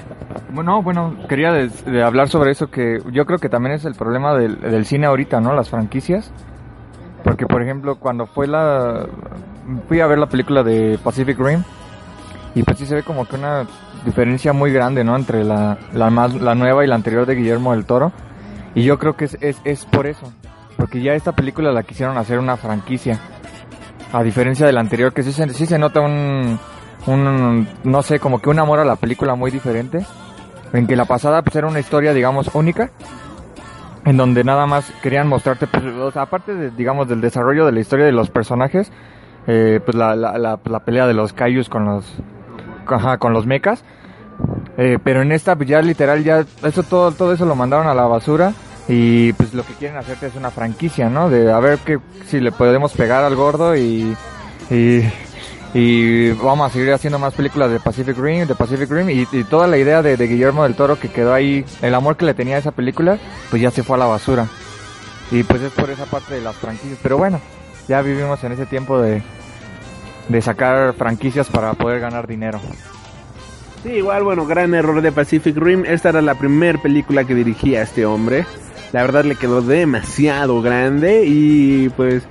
Bueno, 0.53 0.81
bueno, 0.81 1.17
quería 1.29 1.69
hablar 2.05 2.29
sobre 2.29 2.53
eso 2.53 2.71
que 2.71 2.99
yo 3.11 3.27
creo 3.27 3.39
que 3.39 3.49
también 3.49 3.75
es 3.75 3.85
el 3.85 3.95
problema 3.95 4.37
del, 4.37 4.61
del 4.61 4.85
cine 4.85 5.07
ahorita, 5.07 5.41
¿no? 5.41 5.55
Las 5.55 5.71
franquicias. 5.71 6.33
Porque, 7.25 7.47
por 7.47 7.63
ejemplo, 7.63 7.97
cuando 7.97 8.27
fue 8.27 8.47
la... 8.47 9.07
Fui 9.89 10.01
a 10.01 10.07
ver 10.07 10.19
la 10.19 10.29
película 10.29 10.63
de 10.63 10.99
Pacific 11.03 11.39
Rim 11.39 11.63
y 12.55 12.63
pues 12.63 12.79
sí 12.79 12.87
se 12.87 12.97
ve 12.97 13.03
como 13.03 13.27
que 13.27 13.37
una 13.37 13.67
diferencia 14.05 14.53
muy 14.53 14.73
grande, 14.73 15.05
¿no? 15.05 15.17
Entre 15.17 15.45
la, 15.45 15.79
la, 15.93 16.11
más, 16.11 16.35
la 16.35 16.55
nueva 16.55 16.85
y 16.85 16.89
la 16.89 16.97
anterior 16.97 17.27
de 17.27 17.35
Guillermo 17.35 17.73
del 17.73 17.85
Toro. 17.85 18.13
Y 18.75 18.85
yo 18.85 18.99
creo 18.99 19.17
que 19.17 19.25
es, 19.25 19.37
es, 19.41 19.61
es 19.65 19.85
por 19.87 20.07
eso. 20.07 20.33
Porque 20.77 21.03
ya 21.03 21.15
esta 21.15 21.33
película 21.33 21.73
la 21.73 21.83
quisieron 21.83 22.17
hacer 22.17 22.39
una 22.39 22.57
franquicia. 22.57 23.19
A 24.13 24.23
diferencia 24.23 24.67
de 24.67 24.73
la 24.73 24.81
anterior, 24.81 25.13
que 25.13 25.23
sí 25.23 25.33
se, 25.33 25.49
sí 25.51 25.67
se 25.67 25.79
nota 25.79 26.01
un, 26.01 26.59
un, 27.07 27.69
no 27.85 28.03
sé, 28.03 28.19
como 28.19 28.41
que 28.41 28.51
un 28.51 28.59
amor 28.59 28.79
a 28.79 28.85
la 28.85 28.97
película 28.97 29.35
muy 29.35 29.51
diferente. 29.51 30.05
En 30.73 30.87
que 30.87 30.97
la 30.97 31.05
pasada 31.05 31.43
pues 31.43 31.57
era 31.57 31.67
una 31.67 31.81
historia, 31.81 32.13
digamos, 32.13 32.51
única. 32.55 32.91
En 34.05 34.17
donde 34.17 34.45
nada 34.45 34.67
más 34.67 34.91
querían 35.03 35.29
mostrarte, 35.29 35.67
pues, 35.67 36.17
aparte 36.17 36.55
de, 36.55 36.71
digamos, 36.71 37.09
del 37.09 37.21
desarrollo 37.21 37.67
de 37.67 37.73
la 37.73 37.81
historia 37.81 38.07
de 38.07 38.13
los 38.13 38.31
personajes, 38.31 38.91
eh, 39.47 39.81
pues 39.85 39.95
la, 39.95 40.17
la, 40.17 40.39
la, 40.39 40.59
la, 40.65 40.79
pelea 40.81 41.07
de 41.07 41.13
los 41.13 41.33
Kaijus 41.35 41.69
con 41.69 41.85
los, 41.85 42.07
ajá, 42.87 43.19
con 43.19 43.33
los 43.33 43.47
mechas 43.47 43.85
eh, 44.83 44.99
pero 45.05 45.21
en 45.21 45.31
esta 45.31 45.57
pues, 45.57 45.69
ya 45.69 45.83
literal 45.83 46.25
ya 46.25 46.47
eso 46.63 46.83
todo 46.83 47.13
todo 47.13 47.35
eso 47.35 47.45
lo 47.45 47.55
mandaron 47.55 47.87
a 47.87 47.93
la 47.93 48.07
basura 48.07 48.55
y 48.89 49.35
pues 49.35 49.53
lo 49.53 49.63
que 49.63 49.75
quieren 49.75 49.99
hacerte 49.99 50.29
es 50.29 50.35
una 50.37 50.51
franquicia, 50.51 51.11
¿no? 51.11 51.29
De 51.29 51.53
a 51.53 51.61
ver 51.61 51.81
que 51.81 51.99
si 52.27 52.41
le 52.41 52.51
podemos 52.51 52.93
pegar 52.95 53.23
al 53.23 53.37
gordo 53.37 53.77
y 53.77 54.17
y, 55.75 56.31
vamos 56.33 56.71
a 56.71 56.73
seguir 56.73 56.93
haciendo 56.95 57.19
más 57.19 57.35
películas 57.35 57.71
de 57.71 57.79
Pacific 57.79 58.17
Rim, 58.17 58.47
de 58.47 58.55
Pacific 58.55 58.91
Rim 58.91 59.11
y, 59.11 59.45
toda 59.45 59.67
la 59.67 59.77
idea 59.77 60.01
de, 60.01 60.17
Guillermo 60.17 60.63
del 60.63 60.75
Toro 60.75 60.99
que 60.99 61.11
quedó 61.11 61.35
ahí, 61.35 61.65
el 61.83 61.95
amor 61.95 62.17
que 62.17 62.25
le 62.25 62.33
tenía 62.33 62.57
a 62.57 62.61
esa 62.61 62.73
película, 62.73 63.19
pues 63.51 63.61
ya 63.61 63.71
se 63.71 63.83
fue 63.83 63.97
a 63.97 63.99
la 63.99 64.07
basura. 64.07 64.47
Y 65.31 65.43
pues 65.43 65.61
es 65.61 65.73
por 65.73 65.91
esa 65.91 66.07
parte 66.07 66.35
de 66.35 66.41
las 66.41 66.57
franquicias, 66.57 66.99
pero 67.03 67.19
bueno, 67.19 67.39
ya 67.87 68.01
vivimos 68.01 68.43
en 68.43 68.53
ese 68.53 68.65
tiempo 68.65 68.99
de 69.01 69.23
de 70.31 70.41
sacar 70.41 70.95
franquicias 70.95 71.49
para 71.49 71.75
poder 71.75 72.01
ganar 72.01 72.27
dinero. 72.27 72.61
Sí, 73.83 73.93
igual, 73.93 74.25
bueno, 74.25 74.47
gran 74.47 74.75
error 74.75 75.01
de 75.01 75.11
Pacific 75.11 75.57
Rim. 75.57 75.85
Esta 75.87 76.11
era 76.11 76.21
la 76.21 76.35
primera 76.35 76.81
película 76.81 77.25
que 77.25 77.35
dirigía 77.35 77.83
este 77.83 78.05
hombre. 78.05 78.45
La 78.93 79.03
verdad 79.03 79.25
le 79.25 79.37
quedó 79.37 79.63
demasiado 79.63 80.61
grande 80.61 81.25
y 81.25 81.89
pues 81.91 82.25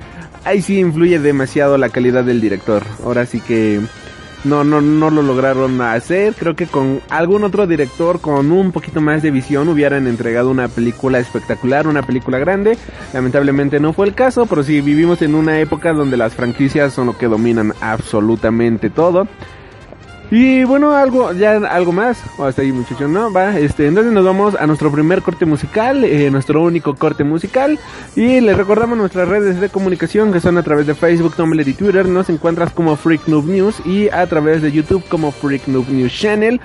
ahí 0.46 0.62
sí 0.62 0.80
influye 0.80 1.18
demasiado 1.20 1.78
la 1.78 1.90
calidad 1.90 2.24
del 2.24 2.40
director. 2.40 2.84
Ahora 3.04 3.26
sí 3.26 3.40
que 3.40 3.80
no, 4.44 4.64
no, 4.64 4.80
no 4.80 5.10
lo 5.10 5.24
lograron 5.24 5.82
hacer. 5.82 6.36
Creo 6.36 6.56
que 6.56 6.68
con 6.68 7.02
algún 7.10 7.44
otro 7.44 7.66
director 7.66 8.22
con 8.22 8.52
un 8.52 8.72
poquito 8.72 9.02
más 9.02 9.24
de 9.24 9.32
visión 9.32 9.70
hubieran 9.70 10.06
entregado 10.06 10.52
una 10.52 10.68
película 10.68 11.18
espectacular, 11.18 11.88
una 11.88 12.04
película 12.04 12.38
grande. 12.38 12.78
Lamentablemente 13.12 13.80
no 13.80 13.94
fue 13.94 14.06
el 14.06 14.14
caso, 14.14 14.46
pero 14.46 14.62
sí 14.62 14.82
vivimos 14.82 15.24
en 15.24 15.34
una 15.34 15.60
época 15.60 15.94
donde 15.94 16.16
las 16.16 16.36
franquicias 16.36 16.94
son 16.94 17.08
lo 17.08 17.18
que 17.18 17.28
dominan 17.28 17.74
absolutamente 17.82 18.92
todo. 18.92 19.28
Y 20.32 20.64
bueno, 20.64 20.96
algo, 20.96 21.34
ya 21.34 21.54
algo 21.54 21.92
más, 21.92 22.22
o 22.38 22.46
hasta 22.46 22.62
ahí 22.62 22.72
muchachos, 22.72 23.10
¿no? 23.10 23.34
Va, 23.34 23.58
este, 23.58 23.88
entonces 23.88 24.14
nos 24.14 24.24
vamos 24.24 24.54
a 24.54 24.68
nuestro 24.68 24.92
primer 24.92 25.24
corte 25.24 25.46
musical, 25.46 26.04
eh, 26.04 26.30
nuestro 26.30 26.62
único 26.62 26.96
corte 26.96 27.24
musical, 27.24 27.80
y 28.16 28.40
les 28.40 28.56
recordamos 28.56 28.96
nuestras 28.96 29.28
redes 29.28 29.60
de 29.60 29.70
comunicación 29.70 30.32
que 30.32 30.40
son 30.40 30.60
a 30.60 30.64
través 30.64 30.86
de 30.86 30.94
Facebook, 30.94 31.36
Tumblr 31.36 31.68
y 31.68 31.74
Twitter, 31.74 32.08
nos 32.08 32.30
encuentras 32.30 32.72
como 32.72 32.96
Freak 32.96 33.28
Noob 33.28 33.46
News 33.46 33.82
y 33.86 34.10
a 34.10 34.28
través 34.28 34.62
de 34.62 34.72
YouTube 34.72 35.04
como 35.10 35.32
Freak 35.32 35.68
Noob 35.68 35.90
News 35.90 36.14
Channel. 36.14 36.62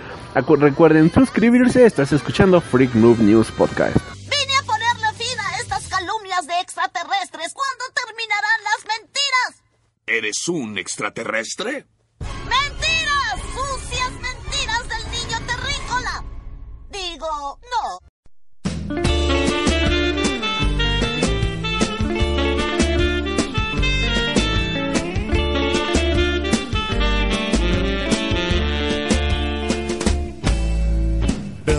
recuerden 0.59 1.11
suscribirse, 1.11 1.87
estás 1.87 2.13
escuchando 2.13 2.61
Freak 2.61 2.95
Noob 2.95 3.19
News 3.21 3.51
Podcast. 3.51 3.97
Vine 4.25 4.57
a 4.61 4.67
ponerle 4.67 5.07
fin 5.17 5.41
a 5.41 5.59
estas 5.59 5.89
calumnias 5.89 6.47
de 6.47 6.61
extraterrestres, 6.61 7.55
¿cuándo 7.55 7.85
terminarán 7.95 8.61
las 8.63 8.99
mentiras? 8.99 9.65
¿Eres 10.07 10.49
un 10.49 10.77
extraterrestre? 10.77 11.87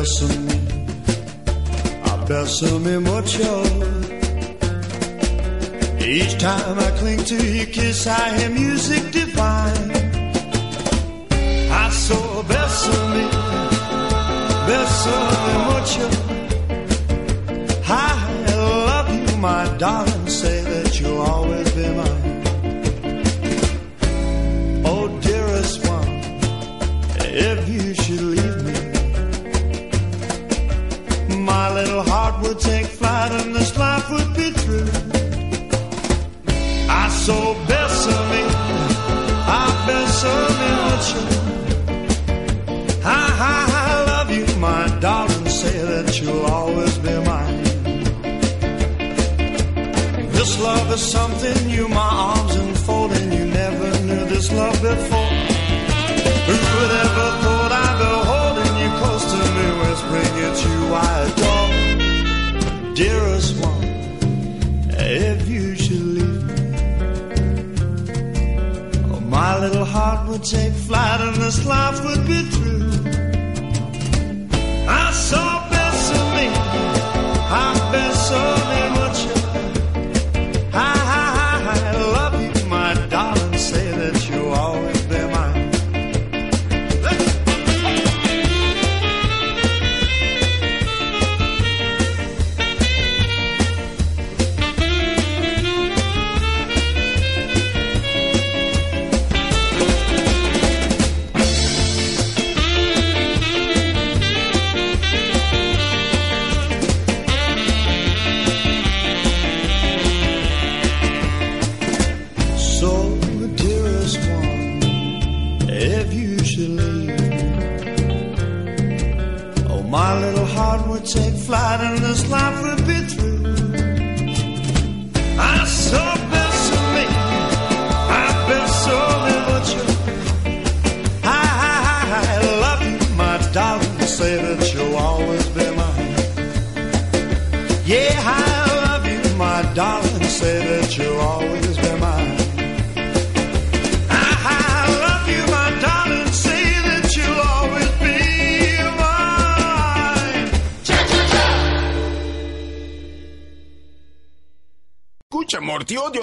Bésame, 0.05 0.55
bésame 2.27 2.99
mucho. 2.99 3.63
Each 5.99 6.37
time 6.37 6.77
I 6.77 6.91
cling 6.99 7.23
to 7.23 7.35
your 7.43 7.65
kiss, 7.65 8.05
I 8.05 8.37
hear 8.37 8.51
music 8.51 9.11
divine. 9.11 9.91
I 11.71 11.89
saw 11.89 12.43
bésame. 12.43 13.29
Bésame 14.67 15.53
mucho. 15.69 16.07
I 17.87 17.99
love 18.51 19.09
you, 19.09 19.37
my 19.37 19.65
darling. 19.79 20.27
Say 20.27 20.61
that 20.61 20.99
you'll 20.99 21.19
always 21.19 21.71
be 21.71 21.89
mine. 21.99 22.43
Oh, 24.85 25.07
dearest 25.19 25.83
one, 25.89 26.09
if 27.21 27.67
you 27.69 27.94
heart 32.25 32.41
would 32.43 32.59
take 32.59 32.87
flight 32.87 33.31
and 33.39 33.55
this 33.55 33.71
life 33.77 34.09
would 34.13 34.31
be 34.41 34.49
true. 34.63 34.89
I 37.03 37.05
saw 37.23 37.43
Bessemer, 37.69 38.47
I 39.61 39.65
Bessemer 39.87 40.75
with 40.87 41.07
you. 41.13 41.25
I, 43.17 43.21
I, 43.53 43.57
I 43.89 43.93
love 44.11 44.29
you, 44.37 44.47
my 44.67 44.83
darling, 45.05 45.47
say 45.61 45.77
that 45.91 46.07
you'll 46.19 46.47
always 46.59 46.95
be 47.05 47.15
mine. 47.31 47.63
This 50.37 50.51
love 50.67 50.87
is 50.97 51.03
something 51.17 51.57
new. 51.67 51.87
my 51.87 52.11
arms 52.29 52.55
enfolding, 52.55 53.31
you 53.37 53.45
never 53.63 53.89
knew 54.07 54.23
this 54.33 54.47
love 54.51 54.77
before. 54.91 55.31
Who 56.47 56.57
would 56.73 56.93
ever 57.05 57.27
thought 57.43 57.71
I'd 57.83 57.97
be 58.01 58.11
holding 58.31 58.73
you 58.81 58.89
close 59.01 59.25
to 59.33 59.41
me, 59.55 59.65
whispering 59.81 60.33
it's 60.47 60.61
you 60.65 60.79
I 60.93 61.13
adore? 61.27 61.54
Dearest 62.95 63.61
one, 63.61 63.83
if 64.91 65.49
you 65.49 65.75
should 65.75 65.99
leave 66.17 66.43
me, 66.43 66.53
oh, 69.11 69.19
my 69.19 69.59
little 69.59 69.83
heart 69.83 70.29
would 70.29 70.45
take 70.45 70.71
flight 70.71 71.19
and 71.19 71.35
this 71.35 71.65
life 71.65 72.01
would 72.05 72.25
be 72.25 72.49
true. 72.51 72.89
I 74.87 75.11
saw 75.11 75.67
bésame, 75.69 76.47
I 77.51 77.73
bésame 77.91 79.04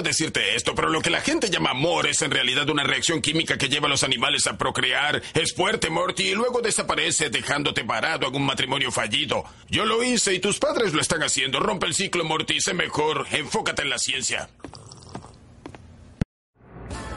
Decirte 0.03 0.57
esto, 0.57 0.75
pero 0.75 0.91
lo 0.91 1.01
que 1.01 1.11
la 1.11 1.21
gente 1.21 1.49
llama 1.49 1.71
amor 1.71 2.07
es 2.07 2.23
en 2.23 2.31
realidad 2.31 2.69
una 2.69 2.83
reacción 2.83 3.23
química 3.23 3.57
que 3.57 3.69
lleva 3.69 3.87
a 3.87 3.91
los 3.91 4.03
animales 4.03 4.47
a 4.47 4.59
procrear. 4.59 5.23
Es 5.33 5.55
fuerte, 5.55 5.91
Morty, 5.91 6.31
y 6.31 6.35
luego 6.35 6.61
desaparece 6.61 7.31
dejándote 7.31 7.85
parado 7.85 8.29
en 8.29 8.35
un 8.35 8.45
matrimonio 8.45 8.91
fallido. 8.91 9.45
Yo 9.71 9.87
lo 9.87 10.03
hice 10.03 10.35
y 10.35 10.41
tus 10.41 10.59
padres 10.59 10.93
lo 10.93 11.01
están 11.01 11.23
haciendo. 11.23 11.61
Rompe 11.61 11.87
el 11.87 11.95
ciclo, 11.95 12.25
Morty, 12.25 12.61
sé 12.61 12.75
mejor. 12.75 13.27
Enfócate 13.31 13.83
en 13.83 13.91
la 13.91 13.99
ciencia. 13.99 14.49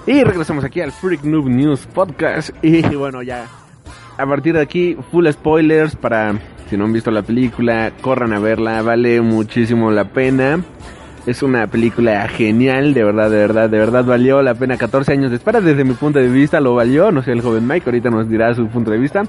Y 0.08 0.24
regresamos 0.24 0.64
aquí 0.64 0.82
al 0.82 0.92
Freak 0.92 1.24
Noob 1.24 1.50
News 1.50 1.88
Podcast. 1.94 2.52
Y 2.62 2.82
bueno, 2.96 3.24
ya 3.24 3.50
a 4.18 4.26
partir 4.26 4.54
de 4.54 4.62
aquí, 4.62 4.98
full 5.12 5.28
spoilers 5.30 5.96
para 5.96 6.40
si 6.70 6.78
no 6.78 6.86
han 6.86 6.94
visto 6.94 7.12
la 7.12 7.22
película, 7.22 7.92
corran 8.02 8.34
a 8.34 8.40
verla, 8.40 8.82
vale 8.82 9.22
muchísimo 9.22 9.92
la 9.92 10.06
pena. 10.06 10.64
Es 11.26 11.42
una 11.42 11.66
película 11.66 12.28
genial, 12.28 12.94
de 12.94 13.04
verdad, 13.04 13.32
de 13.32 13.38
verdad, 13.38 13.70
de 13.70 13.80
verdad 13.80 14.06
valió 14.06 14.44
la 14.44 14.54
pena 14.54 14.78
14 14.78 15.12
años 15.12 15.32
de 15.32 15.38
espera. 15.38 15.60
Desde 15.60 15.84
mi 15.84 15.94
punto 15.94 16.20
de 16.20 16.28
vista 16.28 16.60
lo 16.60 16.76
valió, 16.76 17.12
no 17.12 17.24
sé 17.24 17.32
el 17.32 17.42
joven 17.42 17.68
Mike, 17.68 17.84
ahorita 17.88 18.12
nos 18.12 18.30
dirá 18.30 18.54
su 18.54 18.68
punto 18.68 18.92
de 18.92 19.00
vista. 19.00 19.24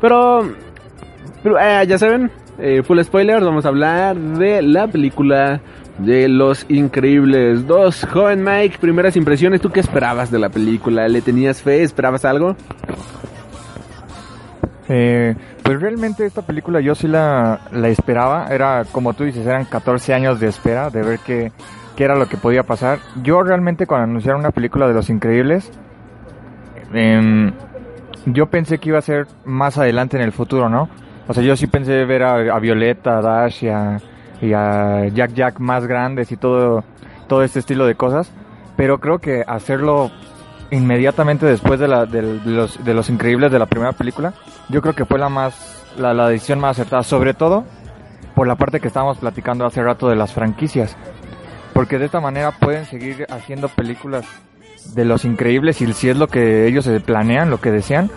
Pero, 0.00 0.44
eh, 0.44 1.84
ya 1.88 1.96
saben, 1.96 2.30
eh, 2.58 2.82
full 2.82 3.00
spoilers, 3.00 3.44
vamos 3.44 3.64
a 3.64 3.68
hablar 3.68 4.16
de 4.16 4.60
la 4.60 4.88
película 4.88 5.60
de 5.98 6.28
Los 6.28 6.66
Increíbles 6.68 7.66
2. 7.66 8.06
Joven 8.12 8.44
Mike, 8.44 8.76
primeras 8.78 9.16
impresiones, 9.16 9.60
¿tú 9.60 9.70
qué 9.70 9.80
esperabas 9.80 10.30
de 10.30 10.38
la 10.38 10.50
película? 10.50 11.08
¿Le 11.08 11.22
tenías 11.22 11.62
fe? 11.62 11.82
¿Esperabas 11.82 12.24
algo? 12.24 12.56
Eh, 14.88 15.34
pues 15.62 15.80
realmente 15.80 16.24
esta 16.24 16.42
película 16.42 16.80
yo 16.80 16.94
sí 16.94 17.08
la, 17.08 17.60
esperaba. 17.84 18.46
Era, 18.48 18.84
como 18.90 19.14
tú 19.14 19.24
dices, 19.24 19.46
eran 19.46 19.64
14 19.64 20.14
años 20.14 20.40
de 20.40 20.48
espera 20.48 20.90
de 20.90 21.02
ver 21.02 21.20
qué, 21.24 21.52
era 21.98 22.14
lo 22.14 22.26
que 22.26 22.36
podía 22.36 22.62
pasar. 22.62 22.98
Yo 23.22 23.42
realmente 23.42 23.86
cuando 23.86 24.04
anunciaron 24.04 24.40
una 24.40 24.50
película 24.50 24.86
de 24.86 24.94
Los 24.94 25.10
Increíbles, 25.10 25.70
em, 26.94 27.52
yo 28.26 28.46
pensé 28.46 28.78
que 28.78 28.90
iba 28.90 28.98
a 28.98 29.02
ser 29.02 29.26
más 29.44 29.78
adelante 29.78 30.16
en 30.16 30.22
el 30.22 30.32
futuro, 30.32 30.68
¿no? 30.68 30.88
O 31.26 31.34
sea, 31.34 31.42
yo 31.42 31.56
sí 31.56 31.66
pensé 31.66 32.04
ver 32.04 32.22
a, 32.22 32.54
a 32.54 32.58
Violeta, 32.58 33.18
a 33.18 33.20
Dash 33.20 33.64
y 33.64 33.68
a, 33.68 33.98
y 34.40 34.52
a 34.52 35.08
Jack 35.08 35.34
Jack 35.34 35.58
más 35.58 35.86
grandes 35.86 36.32
y 36.32 36.36
todo, 36.36 36.84
todo 37.26 37.42
este 37.42 37.58
estilo 37.58 37.84
de 37.84 37.96
cosas. 37.96 38.32
Pero 38.76 38.98
creo 39.00 39.18
que 39.18 39.44
hacerlo 39.46 40.10
inmediatamente 40.70 41.46
después 41.46 41.80
de, 41.80 41.88
la, 41.88 42.04
los, 42.04 42.84
de 42.84 42.94
los 42.94 43.08
increíbles 43.10 43.50
de 43.50 43.58
la 43.58 43.66
primera 43.66 43.92
película, 43.92 44.34
yo 44.68 44.82
creo 44.82 44.94
que 44.94 45.04
fue 45.04 45.18
la 45.18 45.28
más, 45.28 45.84
la, 45.96 46.14
la 46.14 46.28
decisión 46.28 46.60
más 46.60 46.78
acertada, 46.78 47.02
sobre 47.02 47.34
todo 47.34 47.64
por 48.34 48.46
la 48.46 48.56
parte 48.56 48.80
que 48.80 48.88
estábamos 48.88 49.18
platicando 49.18 49.66
hace 49.66 49.82
rato 49.82 50.08
de 50.08 50.16
las 50.16 50.32
franquicias. 50.32 50.96
Porque 51.72 51.98
de 51.98 52.06
esta 52.06 52.20
manera 52.20 52.52
pueden 52.52 52.84
seguir 52.84 53.26
haciendo 53.30 53.68
películas 53.68 54.24
de 54.94 55.04
los 55.04 55.24
increíbles 55.24 55.80
y 55.80 55.92
si 55.92 56.08
es 56.08 56.16
lo 56.16 56.28
que 56.28 56.66
ellos 56.66 56.84
se 56.84 57.00
planean, 57.00 57.50
lo 57.50 57.60
que 57.60 57.70
desean. 57.70 58.10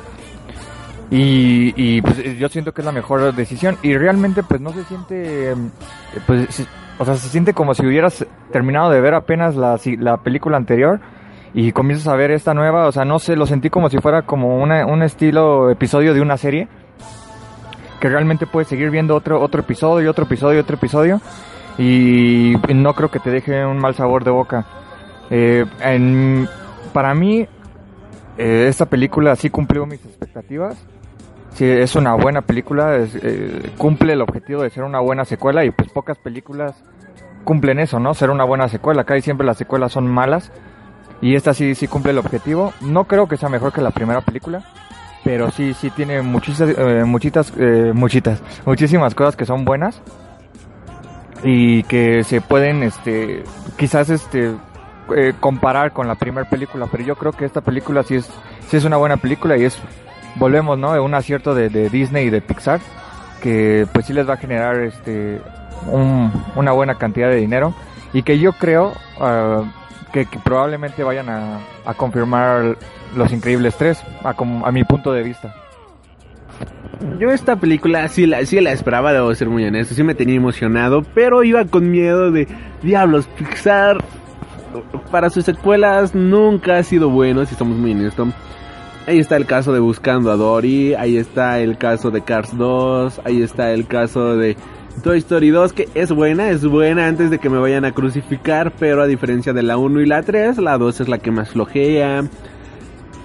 Y, 1.09 1.73
y 1.75 2.01
pues 2.01 2.37
yo 2.37 2.47
siento 2.49 2.73
que 2.73 2.81
es 2.81 2.85
la 2.85 2.91
mejor 2.93 3.33
decisión 3.35 3.77
y 3.81 3.97
realmente 3.97 4.43
pues 4.43 4.61
no 4.61 4.71
se 4.71 4.83
siente, 4.85 5.51
em, 5.51 5.69
pues, 6.25 6.67
o 6.97 7.05
sea, 7.05 7.15
se 7.15 7.27
siente 7.27 7.53
como 7.53 7.73
si 7.73 7.85
hubieras 7.85 8.25
terminado 8.51 8.89
de 8.91 9.01
ver 9.01 9.13
apenas 9.13 9.55
la, 9.55 9.77
la 9.99 10.17
película 10.17 10.55
anterior 10.55 11.01
y 11.53 11.71
comienzas 11.71 12.07
a 12.07 12.15
ver 12.15 12.31
esta 12.31 12.53
nueva, 12.53 12.87
o 12.87 12.91
sea, 12.91 13.03
no 13.05 13.19
sé, 13.19 13.35
lo 13.35 13.45
sentí 13.45 13.69
como 13.69 13.89
si 13.89 13.97
fuera 13.99 14.21
como 14.23 14.57
una, 14.61 14.85
un 14.85 15.03
estilo 15.03 15.69
episodio 15.69 16.13
de 16.13 16.21
una 16.21 16.37
serie 16.37 16.67
que 17.99 18.09
realmente 18.09 18.47
puedes 18.47 18.67
seguir 18.67 18.89
viendo 18.89 19.15
otro 19.15 19.41
otro 19.41 19.61
episodio, 19.61 20.09
otro 20.11 20.25
episodio, 20.25 20.61
otro 20.61 20.75
episodio 20.75 21.21
y 21.77 22.55
no 22.73 22.93
creo 22.93 23.09
que 23.11 23.19
te 23.19 23.29
deje 23.29 23.65
un 23.65 23.77
mal 23.77 23.95
sabor 23.95 24.23
de 24.23 24.31
boca. 24.31 24.65
Eh, 25.29 25.65
en- 25.81 26.47
para 26.93 27.13
mí 27.13 27.47
eh, 28.37 28.65
esta 28.67 28.85
película 28.85 29.35
sí 29.35 29.49
cumplió 29.49 29.85
mis 29.85 30.03
expectativas. 30.05 30.77
Sí, 31.53 31.65
es 31.65 31.95
una 31.95 32.13
buena 32.15 32.41
película, 32.41 32.95
es, 32.95 33.13
eh, 33.21 33.71
cumple 33.77 34.13
el 34.13 34.21
objetivo 34.21 34.63
de 34.63 34.69
ser 34.69 34.83
una 34.83 34.99
buena 34.99 35.25
secuela 35.25 35.63
y 35.65 35.71
pues 35.71 35.89
pocas 35.91 36.17
películas 36.17 36.81
cumplen 37.43 37.79
eso, 37.79 37.99
¿no? 37.99 38.13
Ser 38.13 38.29
una 38.29 38.45
buena 38.45 38.67
secuela. 38.69 39.03
Casi 39.03 39.21
siempre 39.21 39.45
las 39.45 39.57
secuelas 39.57 39.91
son 39.91 40.07
malas 40.07 40.51
y 41.21 41.36
esta 41.36 41.53
sí 41.53 41.75
sí 41.75 41.88
cumple 41.88 42.12
el 42.12 42.17
objetivo. 42.17 42.73
No 42.81 43.05
creo 43.05 43.27
que 43.27 43.38
sea 43.38 43.49
mejor 43.49 43.71
que 43.71 43.81
la 43.81 43.91
primera 43.91 44.21
película, 44.21 44.63
pero 45.23 45.51
sí 45.51 45.73
sí 45.73 45.89
tiene 45.91 46.21
muchísimas 46.21 46.75
eh, 46.77 47.03
muchitas 47.05 47.53
eh, 47.57 47.91
muchitas 47.93 48.41
muchísimas 48.65 49.13
cosas 49.15 49.36
que 49.36 49.45
son 49.45 49.63
buenas 49.65 50.01
y 51.43 51.84
que 51.84 52.23
se 52.23 52.41
pueden 52.41 52.84
este 52.84 53.43
quizás 53.77 54.10
este 54.10 54.51
eh, 55.15 55.34
comparar 55.39 55.91
con 55.91 56.07
la 56.07 56.15
primera 56.15 56.47
película, 56.49 56.88
pero 56.91 57.03
yo 57.03 57.15
creo 57.15 57.31
que 57.31 57.45
esta 57.45 57.62
película 57.62 58.03
sí 58.03 58.15
es 58.15 58.29
sí 58.67 58.77
es 58.77 58.86
una 58.86 58.97
buena 58.97 59.17
película 59.17 59.57
y 59.57 59.65
es 59.65 59.77
volvemos, 60.36 60.77
¿no? 60.77 60.91
Un 61.03 61.13
acierto 61.13 61.53
de, 61.53 61.69
de 61.69 61.89
Disney 61.89 62.27
y 62.27 62.29
de 62.29 62.41
Pixar 62.41 62.79
que 63.41 63.88
pues 63.91 64.05
sí 64.05 64.13
les 64.13 64.29
va 64.29 64.36
a 64.36 64.38
generar 64.38 64.79
este 64.81 65.41
un- 65.88 66.31
una 66.55 66.71
buena 66.71 66.95
cantidad 66.95 67.27
de 67.29 67.38
dinero 67.38 67.73
y 68.13 68.21
que 68.23 68.38
yo 68.39 68.53
creo 68.53 68.93
ah, 69.19 69.63
que, 70.12 70.26
que 70.26 70.39
probablemente 70.39 71.04
vayan 71.04 71.30
a, 71.30 71.60
confirmar 71.97 72.78
Los 73.15 73.32
Increíbles 73.32 73.76
3 73.78 74.04
a, 74.24 74.36
a 74.65 74.71
mi 74.71 74.84
punto 74.84 75.12
de 75.12 75.24
vista. 75.24 75.54
Yo 77.19 77.32
esta 77.32 77.56
película 77.56 78.08
sí 78.08 78.28
la, 78.28 78.45
sí 78.45 78.60
la 78.62 78.71
esperaba, 78.71 79.12
debo 79.12 79.34
ser 79.34 79.50
muy 79.50 79.65
honesto, 79.65 79.95
sí 79.95 80.04
me 80.04 80.13
tenía 80.13 80.36
emocionado, 80.36 81.02
pero 81.15 81.43
iba 81.43 81.65
con 81.65 81.89
miedo 81.89 82.32
de 82.32 82.47
diablos, 82.84 83.28
Pixar 83.38 83.97
para 85.12 85.30
sus 85.30 85.45
secuelas 85.45 86.15
nunca 86.15 86.78
ha 86.78 86.84
sido 86.84 87.10
bueno, 87.10 87.45
si 87.45 87.54
estamos 87.54 87.78
muy 87.78 87.91
honestos. 87.91 88.30
Ahí 89.08 89.19
está 89.19 89.36
el 89.36 89.45
caso 89.45 89.74
de 89.74 89.80
Buscando 89.80 90.32
a 90.32 90.36
Dory, 90.36 90.93
ahí 90.93 91.17
está 91.17 91.60
el 91.60 91.78
caso 91.78 92.12
de 92.12 92.21
Cars 92.21 92.56
2, 92.56 93.21
ahí 93.26 93.41
está 93.41 93.71
el 93.71 93.88
caso 93.88 94.38
de 94.38 94.56
Toy 95.04 95.17
Story 95.19 95.49
2 95.49 95.73
que 95.73 95.89
es 95.95 96.12
buena, 96.12 96.49
es 96.49 96.65
buena 96.65 97.08
antes 97.08 97.30
de 97.30 97.39
que 97.39 97.49
me 97.49 97.58
vayan 97.58 97.86
a 97.86 97.91
crucificar, 97.91 98.73
pero 98.77 99.01
a 99.01 99.08
diferencia 99.08 99.54
de 99.54 99.63
la 99.63 99.77
1 99.77 100.01
y 100.01 100.06
la 100.06 100.21
3, 100.21 100.58
la 100.60 100.77
2 100.77 101.01
es 101.01 101.08
la 101.08 101.17
que 101.17 101.32
más 101.32 101.49
flojea. 101.49 102.23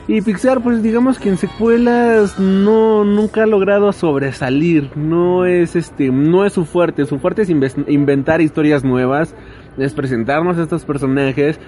Y 0.08 0.20
Pixar, 0.20 0.62
pues 0.62 0.84
digamos 0.84 1.18
que 1.18 1.28
en 1.28 1.36
secuelas 1.36 2.38
no 2.38 3.04
nunca 3.04 3.42
ha 3.42 3.46
logrado 3.46 3.92
sobresalir, 3.92 4.96
no 4.96 5.44
es 5.46 5.74
este, 5.74 6.10
no 6.10 6.44
es 6.44 6.52
su 6.52 6.64
fuerte, 6.64 7.04
su 7.06 7.18
fuerte 7.18 7.42
es 7.42 7.50
inventar 7.50 8.40
historias 8.40 8.84
nuevas, 8.84 9.34
es 9.76 9.94
presentarnos 9.94 10.58
a 10.58 10.62
estos 10.62 10.84
personajes. 10.84 11.58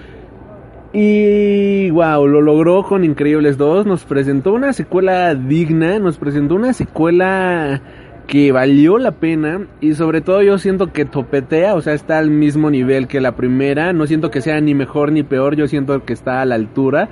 Y 0.93 1.89
wow, 1.91 2.25
lo 2.25 2.41
logró 2.41 2.83
con 2.83 3.03
Increíbles 3.03 3.57
2, 3.57 3.85
nos 3.85 4.05
presentó 4.05 4.53
una 4.53 4.71
secuela 4.71 5.35
digna, 5.35 5.99
nos 5.99 6.17
presentó 6.17 6.55
una 6.55 6.71
secuela 6.71 7.81
que 8.29 8.51
valió 8.51 8.99
la 8.99 9.13
pena 9.13 9.65
y 9.81 9.95
sobre 9.95 10.21
todo 10.21 10.43
yo 10.43 10.59
siento 10.59 10.93
que 10.93 11.03
topetea, 11.03 11.73
o 11.73 11.81
sea, 11.81 11.93
está 11.93 12.19
al 12.19 12.29
mismo 12.29 12.69
nivel 12.69 13.07
que 13.07 13.19
la 13.19 13.35
primera, 13.35 13.91
no 13.91 14.05
siento 14.05 14.29
que 14.29 14.41
sea 14.41 14.61
ni 14.61 14.75
mejor 14.75 15.11
ni 15.11 15.23
peor, 15.23 15.55
yo 15.55 15.67
siento 15.67 16.05
que 16.05 16.13
está 16.13 16.41
a 16.41 16.45
la 16.45 16.53
altura. 16.53 17.09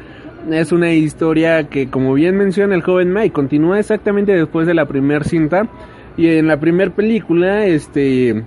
Es 0.52 0.72
una 0.72 0.94
historia 0.94 1.70
que, 1.70 1.90
como 1.90 2.14
bien 2.14 2.38
menciona 2.38 2.76
el 2.76 2.84
joven 2.84 3.12
Mike, 3.12 3.32
continúa 3.32 3.80
exactamente 3.80 4.32
después 4.32 4.68
de 4.68 4.76
la 4.76 4.86
primera 4.86 5.24
cinta. 5.24 5.68
Y 6.18 6.28
en 6.28 6.48
la 6.48 6.60
primera 6.60 6.96
película, 6.96 7.66
este, 7.66 8.44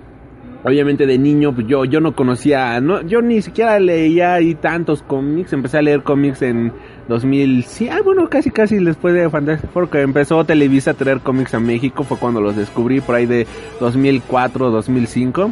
obviamente 0.63 1.05
de 1.05 1.17
niño 1.17 1.53
pues 1.53 1.67
yo 1.67 1.85
yo 1.85 1.99
no 2.01 2.15
conocía 2.15 2.79
no 2.81 3.01
yo 3.01 3.21
ni 3.21 3.41
siquiera 3.41 3.79
leía 3.79 4.35
ahí 4.35 4.55
tantos 4.55 5.03
cómics. 5.03 5.51
Empecé 5.51 5.79
a 5.79 5.81
leer 5.81 6.03
cómics 6.03 6.41
en 6.41 6.71
2000 7.11 7.65
sí 7.65 7.89
ah 7.89 8.01
bueno 8.03 8.29
casi 8.29 8.49
casi 8.49 8.77
después 8.77 9.13
de 9.13 9.29
Fantastic 9.29 9.69
Four 9.69 9.89
que 9.89 10.01
empezó 10.01 10.43
Televisa 10.45 10.91
a 10.91 10.93
traer 10.93 11.19
cómics 11.19 11.53
a 11.53 11.59
México 11.59 12.03
fue 12.03 12.17
cuando 12.17 12.41
los 12.41 12.55
descubrí 12.55 13.01
por 13.01 13.15
ahí 13.15 13.25
de 13.25 13.45
2004 13.79 14.71
2005 14.71 15.51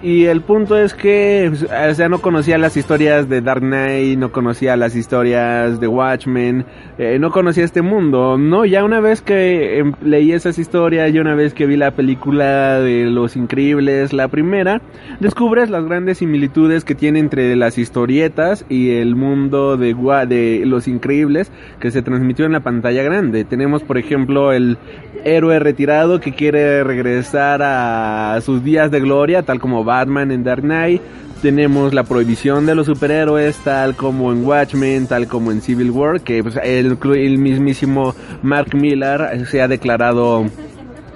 y 0.00 0.26
el 0.26 0.42
punto 0.42 0.78
es 0.78 0.94
que, 0.94 1.46
pues, 1.48 1.64
o 1.64 1.94
sea, 1.94 2.08
no 2.08 2.20
conocía 2.20 2.56
las 2.56 2.76
historias 2.76 3.28
de 3.28 3.40
Dark 3.40 3.62
Knight, 3.62 4.16
no 4.16 4.30
conocía 4.30 4.76
las 4.76 4.94
historias 4.94 5.80
de 5.80 5.88
Watchmen, 5.88 6.64
eh, 6.98 7.18
no 7.18 7.32
conocía 7.32 7.64
este 7.64 7.82
mundo, 7.82 8.38
¿no? 8.38 8.64
Ya 8.64 8.84
una 8.84 9.00
vez 9.00 9.22
que 9.22 9.78
em, 9.78 9.94
leí 10.00 10.32
esas 10.32 10.58
historias, 10.58 11.12
y 11.12 11.18
una 11.18 11.34
vez 11.34 11.52
que 11.52 11.66
vi 11.66 11.76
la 11.76 11.90
película 11.90 12.78
de 12.80 13.06
Los 13.06 13.34
Increíbles, 13.34 14.12
la 14.12 14.28
primera, 14.28 14.80
descubres 15.18 15.68
las 15.68 15.84
grandes 15.84 16.18
similitudes 16.18 16.84
que 16.84 16.94
tiene 16.94 17.18
entre 17.18 17.56
las 17.56 17.76
historietas 17.76 18.64
y 18.68 18.90
el 18.90 19.16
mundo 19.16 19.76
de, 19.76 19.94
de 20.28 20.62
Los 20.64 20.86
Increíbles 20.86 21.50
que 21.80 21.90
se 21.90 22.02
transmitió 22.02 22.46
en 22.46 22.52
la 22.52 22.60
pantalla 22.60 23.02
grande. 23.02 23.44
Tenemos, 23.44 23.82
por 23.82 23.98
ejemplo, 23.98 24.52
el 24.52 24.78
héroe 25.24 25.58
retirado 25.58 26.20
que 26.20 26.32
quiere 26.32 26.84
regresar 26.84 27.62
a 27.62 28.40
sus 28.42 28.62
días 28.62 28.92
de 28.92 29.00
gloria, 29.00 29.42
tal 29.42 29.58
como 29.58 29.87
Batman 29.88 30.30
en 30.30 30.44
Dark 30.44 30.62
Knight. 30.62 31.00
Tenemos 31.40 31.94
la 31.94 32.02
prohibición 32.02 32.66
de 32.66 32.74
los 32.74 32.86
superhéroes, 32.86 33.56
tal 33.58 33.96
como 33.96 34.32
en 34.32 34.44
Watchmen, 34.44 35.06
tal 35.06 35.28
como 35.28 35.50
en 35.50 35.62
Civil 35.62 35.90
War, 35.90 36.20
que 36.20 36.42
pues, 36.42 36.58
el, 36.62 36.98
mismísimo 37.38 38.14
Mark 38.42 38.74
Millar 38.74 39.46
se 39.46 39.62
ha 39.62 39.68
declarado 39.68 40.46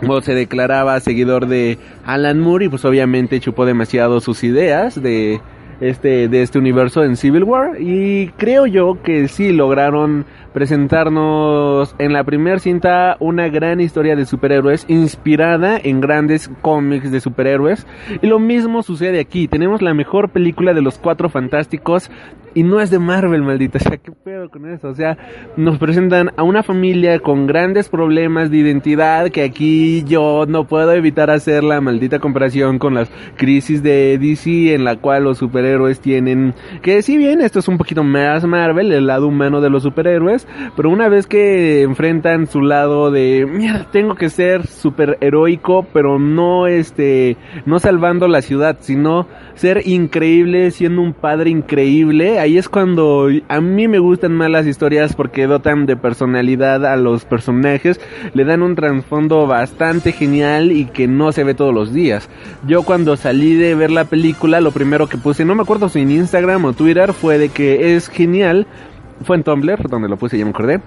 o 0.08 0.20
se 0.22 0.34
declaraba 0.34 0.98
seguidor 1.00 1.46
de 1.46 1.78
Alan 2.04 2.40
Moore 2.40 2.64
y 2.64 2.68
pues 2.68 2.84
obviamente 2.84 3.38
chupó 3.40 3.66
demasiado 3.66 4.20
sus 4.20 4.42
ideas 4.42 5.00
de 5.00 5.40
este 5.82 6.28
de 6.28 6.42
este 6.42 6.58
universo 6.58 7.02
en 7.02 7.16
Civil 7.16 7.44
War. 7.44 7.80
Y 7.80 8.28
creo 8.36 8.66
yo 8.66 9.02
que 9.02 9.28
sí 9.28 9.52
lograron 9.52 10.24
presentarnos 10.52 11.94
en 11.98 12.12
la 12.12 12.24
primera 12.24 12.58
cinta 12.58 13.16
una 13.20 13.48
gran 13.48 13.80
historia 13.80 14.14
de 14.14 14.26
superhéroes 14.26 14.84
inspirada 14.88 15.78
en 15.82 16.00
grandes 16.00 16.50
cómics 16.60 17.10
de 17.10 17.20
superhéroes. 17.20 17.86
Y 18.20 18.26
lo 18.26 18.38
mismo 18.38 18.82
sucede 18.82 19.18
aquí. 19.18 19.48
Tenemos 19.48 19.82
la 19.82 19.94
mejor 19.94 20.30
película 20.30 20.72
de 20.72 20.82
los 20.82 20.98
cuatro 20.98 21.28
fantásticos 21.28 22.10
y 22.54 22.62
no 22.62 22.80
es 22.80 22.90
de 22.90 22.98
Marvel, 22.98 23.42
maldita 23.42 23.78
sea, 23.78 23.96
qué 23.96 24.12
pedo 24.12 24.50
con 24.50 24.68
eso. 24.68 24.88
O 24.88 24.94
sea, 24.94 25.16
nos 25.56 25.78
presentan 25.78 26.30
a 26.36 26.42
una 26.42 26.62
familia 26.62 27.18
con 27.18 27.46
grandes 27.46 27.88
problemas 27.88 28.50
de 28.50 28.58
identidad 28.58 29.30
que 29.30 29.42
aquí 29.42 30.04
yo 30.04 30.44
no 30.46 30.66
puedo 30.66 30.92
evitar 30.92 31.30
hacer 31.30 31.64
la 31.64 31.80
maldita 31.80 32.18
comparación 32.18 32.78
con 32.78 32.94
las 32.94 33.10
crisis 33.36 33.82
de 33.82 34.18
DC 34.18 34.74
en 34.74 34.84
la 34.84 34.96
cual 34.96 35.24
los 35.24 35.38
superhéroes 35.38 35.71
tienen 36.00 36.54
que 36.82 37.02
si 37.02 37.16
bien 37.16 37.40
esto 37.40 37.58
es 37.58 37.68
un 37.68 37.78
poquito 37.78 38.04
más 38.04 38.44
Marvel, 38.44 38.92
el 38.92 39.06
lado 39.06 39.28
humano 39.28 39.60
de 39.60 39.70
los 39.70 39.82
superhéroes, 39.82 40.46
pero 40.76 40.90
una 40.90 41.08
vez 41.08 41.26
que 41.26 41.82
enfrentan 41.82 42.46
su 42.46 42.60
lado 42.60 43.10
de 43.10 43.46
mierda, 43.46 43.86
tengo 43.90 44.14
que 44.14 44.28
ser 44.28 44.66
superheroico, 44.66 45.86
pero 45.92 46.18
no 46.18 46.66
este 46.66 47.36
no 47.66 47.78
salvando 47.78 48.28
la 48.28 48.42
ciudad, 48.42 48.76
sino 48.80 49.26
ser 49.54 49.82
increíble, 49.86 50.70
siendo 50.70 51.02
un 51.02 51.12
padre 51.12 51.50
increíble, 51.50 52.38
ahí 52.38 52.58
es 52.58 52.68
cuando 52.68 53.28
a 53.48 53.60
mí 53.60 53.88
me 53.88 53.98
gustan 53.98 54.32
más 54.32 54.50
las 54.50 54.66
historias 54.66 55.14
porque 55.14 55.46
dotan 55.46 55.86
de 55.86 55.96
personalidad 55.96 56.84
a 56.86 56.96
los 56.96 57.24
personajes, 57.24 58.00
le 58.34 58.44
dan 58.44 58.62
un 58.62 58.74
trasfondo 58.74 59.46
bastante 59.46 60.12
genial 60.12 60.72
y 60.72 60.86
que 60.86 61.06
no 61.06 61.32
se 61.32 61.44
ve 61.44 61.54
todos 61.54 61.74
los 61.74 61.92
días. 61.92 62.28
Yo 62.66 62.82
cuando 62.82 63.16
salí 63.16 63.54
de 63.54 63.74
ver 63.74 63.90
la 63.90 64.04
película, 64.04 64.60
lo 64.60 64.70
primero 64.70 65.08
que 65.08 65.16
puse, 65.16 65.44
no 65.44 65.51
me 65.54 65.62
acuerdo 65.62 65.88
si 65.88 66.00
en 66.00 66.10
Instagram 66.10 66.64
o 66.64 66.72
Twitter, 66.72 67.12
fue 67.12 67.38
de 67.38 67.48
que 67.48 67.96
es 67.96 68.08
genial, 68.08 68.66
fue 69.24 69.36
en 69.36 69.42
Tumblr, 69.42 69.88
donde 69.88 70.08
lo 70.08 70.16
puse, 70.16 70.38
ya 70.38 70.44
me 70.44 70.50
acordé. 70.50 70.80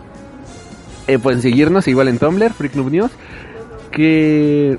Eh, 1.07 1.19
pueden 1.19 1.41
seguirnos 1.41 1.87
igual 1.87 2.07
en 2.07 2.17
Tumblr, 2.17 2.51
Freak 2.53 2.75
Noob 2.75 2.91
News, 2.91 3.11
que 3.91 4.77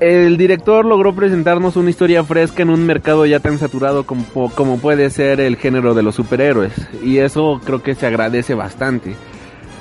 el 0.00 0.36
director 0.36 0.84
logró 0.84 1.14
presentarnos 1.14 1.76
una 1.76 1.90
historia 1.90 2.22
fresca 2.22 2.62
en 2.62 2.70
un 2.70 2.86
mercado 2.86 3.26
ya 3.26 3.40
tan 3.40 3.58
saturado 3.58 4.04
como, 4.04 4.24
como 4.54 4.78
puede 4.78 5.10
ser 5.10 5.40
el 5.40 5.56
género 5.56 5.94
de 5.94 6.02
los 6.02 6.14
superhéroes. 6.14 6.72
Y 7.02 7.18
eso 7.18 7.60
creo 7.64 7.82
que 7.82 7.94
se 7.94 8.06
agradece 8.06 8.54
bastante. 8.54 9.14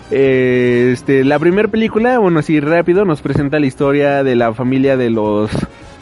Eh, 0.10 0.92
este, 0.94 1.24
la 1.24 1.38
primera 1.38 1.68
película, 1.68 2.18
bueno, 2.18 2.40
así 2.40 2.60
rápido, 2.60 3.06
nos 3.06 3.22
presenta 3.22 3.60
la 3.60 3.66
historia 3.66 4.24
de 4.24 4.36
la 4.36 4.54
familia 4.54 4.96
de 4.98 5.10
los 5.10 5.52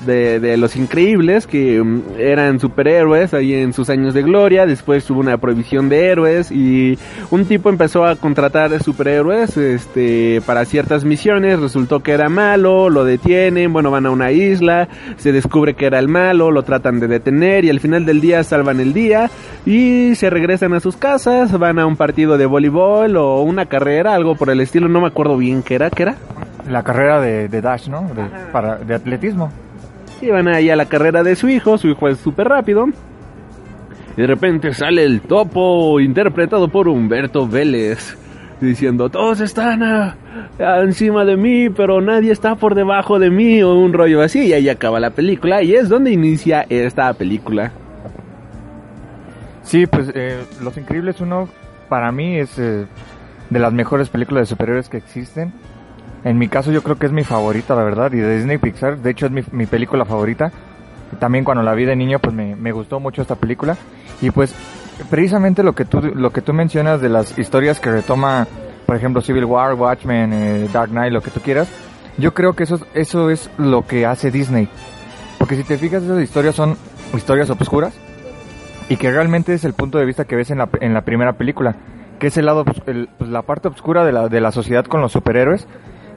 de, 0.02 0.40
de 0.40 0.58
los 0.58 0.76
increíbles 0.76 1.48
que 1.48 1.80
um, 1.82 2.02
eran 2.18 2.60
superhéroes 2.60 3.34
ahí 3.34 3.54
en 3.54 3.74
sus 3.74 3.90
años 3.90 4.14
de 4.14 4.24
gloria. 4.24 4.66
Después 4.66 5.10
hubo 5.10 5.20
una 5.20 5.38
prohibición 5.38 5.90
de 5.90 6.08
héroes 6.08 6.52
y 6.52 6.98
un 7.32 7.46
tipo 7.46 7.70
empezó 7.70 8.06
a 8.06 8.16
contratar 8.16 8.82
superhéroes 8.82 9.58
este, 9.58 10.42
para 10.46 10.66
ciertas 10.66 11.06
misiones. 11.06 11.60
Resultó 11.60 12.02
que 12.02 12.12
era 12.12 12.30
malo, 12.30 12.90
lo 12.90 13.06
detienen, 13.06 13.72
bueno, 13.74 13.92
van 13.92 14.06
a 14.06 14.12
una 14.12 14.32
isla, 14.32 14.88
se 15.18 15.32
descubre 15.32 15.74
que 15.74 15.86
era 15.86 16.00
el 16.00 16.08
malo, 16.08 16.52
lo 16.52 16.64
tratan 16.64 17.00
de 17.00 17.08
detener 17.08 17.66
y 17.66 17.70
al 17.70 17.80
final 17.80 18.06
del 18.06 18.22
día 18.22 18.44
salvan 18.44 18.80
el 18.80 18.94
día 18.94 19.30
y 19.66 20.16
se 20.16 20.30
regresan 20.30 20.74
a 20.74 20.80
sus 20.80 20.98
casas, 20.98 21.58
van 21.58 21.80
a 21.80 21.86
un 21.86 21.96
partido 21.96 22.38
de 22.38 22.46
voleibol 22.46 23.18
o 23.18 23.42
una 23.42 23.66
carrera, 23.66 24.14
algo 24.14 24.36
por 24.36 24.50
el 24.50 24.62
estilo, 24.62 24.88
no 24.88 25.02
me 25.02 25.08
acuerdo 25.08 25.38
bien 25.38 25.64
qué 25.64 25.76
era, 25.76 25.90
qué 25.90 26.04
era. 26.04 26.16
La 26.70 26.84
carrera 26.84 27.22
de, 27.22 27.48
de 27.48 27.62
Dash, 27.62 27.88
¿no? 27.88 28.10
De, 28.16 28.24
para, 28.52 28.78
de 28.78 28.96
atletismo. 28.96 29.52
Y 30.22 30.30
van 30.30 30.48
ahí 30.48 30.70
a 30.70 30.76
la 30.76 30.86
carrera 30.86 31.24
de 31.24 31.36
su 31.36 31.50
hijo, 31.50 31.78
su 31.78 31.88
hijo 31.90 32.08
es 32.08 32.18
súper 32.20 32.48
rápido. 32.48 32.88
Y 34.18 34.22
de 34.22 34.28
repente 34.28 34.74
sale 34.74 35.04
el 35.04 35.22
topo 35.22 36.00
interpretado 36.00 36.68
por 36.70 36.88
Humberto 36.88 37.48
Vélez. 37.48 38.18
Diciendo, 38.62 39.10
todos 39.10 39.42
están 39.42 39.84
a- 39.84 40.16
a 40.60 40.80
encima 40.82 41.26
de 41.26 41.36
mí, 41.36 41.70
pero 41.70 42.00
nadie 42.00 42.32
está 42.32 42.56
por 42.56 42.74
debajo 42.74 43.20
de 43.20 43.30
mí, 43.30 43.62
o 43.62 43.74
un 43.76 43.92
rollo 43.92 44.22
así. 44.22 44.48
Y 44.48 44.54
ahí 44.54 44.70
acaba 44.70 45.02
la 45.02 45.10
película, 45.10 45.62
y 45.62 45.74
es 45.76 45.90
donde 45.90 46.12
inicia 46.12 46.66
esta 46.70 47.14
película. 47.14 47.74
Sí, 49.64 49.86
pues 49.88 50.10
eh, 50.16 50.38
Los 50.64 50.78
Increíbles 50.78 51.20
1 51.20 51.50
para 51.90 52.12
mí 52.14 52.38
es 52.38 52.58
eh, 52.58 52.86
de 53.50 53.60
las 53.60 53.74
mejores 53.74 54.08
películas 54.10 54.44
de 54.44 54.46
superhéroes 54.48 54.88
que 54.90 54.98
existen. 54.98 55.52
En 56.26 56.38
mi 56.38 56.50
caso 56.50 56.72
yo 56.72 56.82
creo 56.84 56.98
que 56.98 57.06
es 57.06 57.12
mi 57.14 57.24
favorita, 57.24 57.74
la 57.76 57.84
verdad, 57.84 58.12
y 58.12 58.18
de 58.18 58.36
Disney 58.38 58.58
Pixar, 58.58 58.98
de 58.98 59.12
hecho 59.12 59.28
es 59.28 59.32
mi, 59.32 59.44
mi 59.52 59.66
película 59.68 60.04
favorita. 60.06 60.52
También 61.20 61.46
cuando 61.46 61.64
la 61.64 61.74
vi 61.74 61.86
de 61.86 61.96
niño 61.96 62.20
pues 62.20 62.36
me, 62.36 62.56
me 62.56 62.72
gustó 62.74 63.00
mucho 63.00 63.22
esta 63.22 63.36
película. 63.36 63.78
Y 64.22 64.32
pues 64.32 64.54
precisamente 65.10 65.64
lo 65.64 65.74
que 65.74 65.86
tú, 65.86 66.02
lo 66.02 66.32
que 66.32 66.42
tú 66.42 66.52
mencionas 66.52 67.00
de 67.00 67.10
las 67.10 67.38
historias 67.38 67.80
que 67.80 67.92
retoma, 67.92 68.48
por 68.86 68.96
ejemplo 68.96 69.22
Civil 69.22 69.46
War, 69.46 69.76
Watchmen, 69.76 70.34
eh, 70.34 70.68
Dark 70.74 70.90
Knight, 70.90 71.14
lo 71.14 71.22
que 71.22 71.32
tú 71.32 71.40
quieras, 71.42 71.70
yo 72.18 72.34
creo 72.34 72.54
que 72.54 72.64
eso, 72.64 72.80
eso 72.94 73.30
es 73.30 73.50
lo 73.58 73.86
que 73.86 74.06
hace 74.06 74.32
Disney. 74.32 74.68
Porque 75.38 75.56
si 75.56 75.64
te 75.64 75.78
fijas 75.78 76.02
esas 76.04 76.22
historias 76.22 76.56
son 76.56 76.76
historias 77.14 77.50
obscuras 77.52 77.94
y 78.90 78.98
que 78.98 79.12
realmente 79.12 79.54
es 79.54 79.64
el 79.64 79.74
punto 79.74 80.00
de 80.00 80.06
vista 80.06 80.26
que 80.26 80.36
ves 80.36 80.50
en 80.50 80.58
la, 80.58 80.70
en 80.82 80.94
la 80.94 81.02
primera 81.02 81.34
película, 81.34 81.76
que 82.20 82.28
es 82.28 82.38
el 82.38 82.46
lado, 82.48 82.66
el- 82.88 83.10
pues, 83.18 83.30
la 83.30 83.44
parte 83.44 83.68
oscura 83.68 84.04
de 84.06 84.12
la, 84.12 84.28
de 84.28 84.42
la 84.42 84.52
sociedad 84.52 84.86
con 84.86 85.02
los 85.02 85.12
superhéroes, 85.12 85.68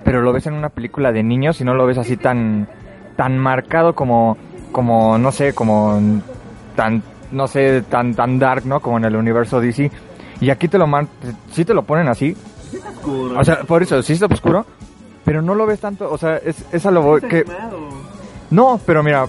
pero 0.05 0.23
lo 0.23 0.33
ves 0.33 0.47
en 0.47 0.55
una 0.55 0.69
película 0.69 1.13
de 1.13 1.23
niños 1.23 1.61
y 1.61 1.65
no 1.65 1.75
lo 1.75 1.87
ves 1.87 1.99
así 1.99 2.17
tan, 2.17 2.69
tan 3.17 3.39
marcado 3.39 3.95
como, 3.95 4.37
como, 4.73 5.19
no 5.19 5.33
sé, 5.33 5.55
como 5.55 6.01
tan, 6.77 7.03
no 7.33 7.49
sé, 7.49 7.83
tan, 7.83 8.15
tan 8.15 8.39
dark, 8.39 8.65
¿no? 8.67 8.81
Como 8.81 8.99
en 8.99 9.05
el 9.05 9.17
universo 9.17 9.61
DC. 9.61 9.91
Y 10.41 10.51
aquí 10.51 10.69
te 10.69 10.79
lo 10.79 10.87
man, 10.87 11.09
sí 11.51 11.65
te 11.65 11.75
lo 11.75 11.83
ponen 11.83 12.09
así. 12.09 12.37
O 13.37 13.45
sea, 13.45 13.61
por 13.61 13.83
eso, 13.83 14.03
sí 14.03 14.13
está 14.13 14.27
oscuro, 14.27 14.67
pero 15.25 15.43
no 15.43 15.55
lo 15.55 15.67
ves 15.67 15.81
tanto, 15.81 16.11
o 16.11 16.19
sea, 16.19 16.37
es, 16.37 16.65
es 16.73 16.87
a 16.87 16.91
lo 16.91 17.19
que, 17.21 17.45
No, 18.51 18.81
pero 18.85 19.03
mira, 19.03 19.27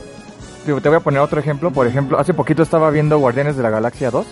te 0.66 0.90
voy 0.90 0.98
a 0.98 1.00
poner 1.00 1.20
otro 1.20 1.40
ejemplo. 1.40 1.72
Por 1.72 1.88
ejemplo, 1.88 2.20
hace 2.20 2.34
poquito 2.34 2.64
estaba 2.64 2.90
viendo 2.92 3.18
Guardianes 3.18 3.58
de 3.58 3.64
la 3.64 3.70
Galaxia 3.70 4.12
2. 4.12 4.28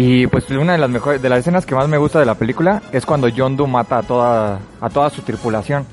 Y 0.00 0.28
pues 0.28 0.48
una 0.52 0.74
de 0.74 0.78
las 0.78 0.90
mejores, 0.90 1.20
de 1.20 1.28
las 1.28 1.40
escenas 1.40 1.66
que 1.66 1.74
más 1.74 1.88
me 1.88 1.98
gusta 1.98 2.20
de 2.20 2.24
la 2.24 2.36
película 2.36 2.82
es 2.92 3.04
cuando 3.04 3.26
John 3.36 3.56
Doe 3.56 3.66
mata 3.66 3.98
a 3.98 4.02
toda, 4.04 4.60
a 4.80 4.90
toda 4.90 5.10
su 5.10 5.22
tripulación. 5.22 5.84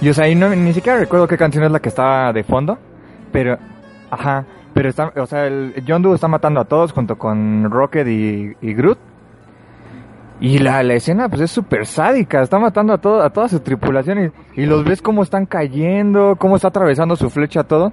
Y 0.00 0.08
o 0.08 0.14
sea, 0.14 0.24
ahí 0.24 0.34
no, 0.34 0.48
ni 0.48 0.72
siquiera 0.72 0.98
recuerdo 0.98 1.28
qué 1.28 1.36
canción 1.36 1.64
es 1.64 1.70
la 1.70 1.80
que 1.80 1.90
estaba 1.90 2.32
de 2.32 2.44
fondo, 2.44 2.78
pero, 3.32 3.58
ajá, 4.10 4.46
pero 4.72 4.88
está, 4.88 5.12
o 5.16 5.26
sea, 5.26 5.46
el 5.46 5.84
John 5.86 6.02
está 6.14 6.26
matando 6.26 6.58
a 6.60 6.64
todos 6.64 6.92
junto 6.92 7.18
con 7.18 7.70
Rocket 7.70 8.08
y, 8.08 8.56
y 8.62 8.72
Groot. 8.72 8.98
Y 10.40 10.58
la, 10.58 10.82
la 10.82 10.94
escena 10.94 11.28
pues 11.28 11.42
es 11.42 11.50
súper 11.50 11.84
sádica, 11.84 12.40
está 12.40 12.58
matando 12.58 12.94
a, 12.94 12.98
todo, 12.98 13.20
a 13.20 13.28
toda 13.28 13.50
su 13.50 13.60
tripulación 13.60 14.32
y, 14.56 14.62
y 14.62 14.64
los 14.64 14.84
ves 14.84 15.02
cómo 15.02 15.22
están 15.22 15.44
cayendo, 15.44 16.36
cómo 16.38 16.56
está 16.56 16.68
atravesando 16.68 17.14
su 17.14 17.28
flecha 17.28 17.64
todo. 17.64 17.92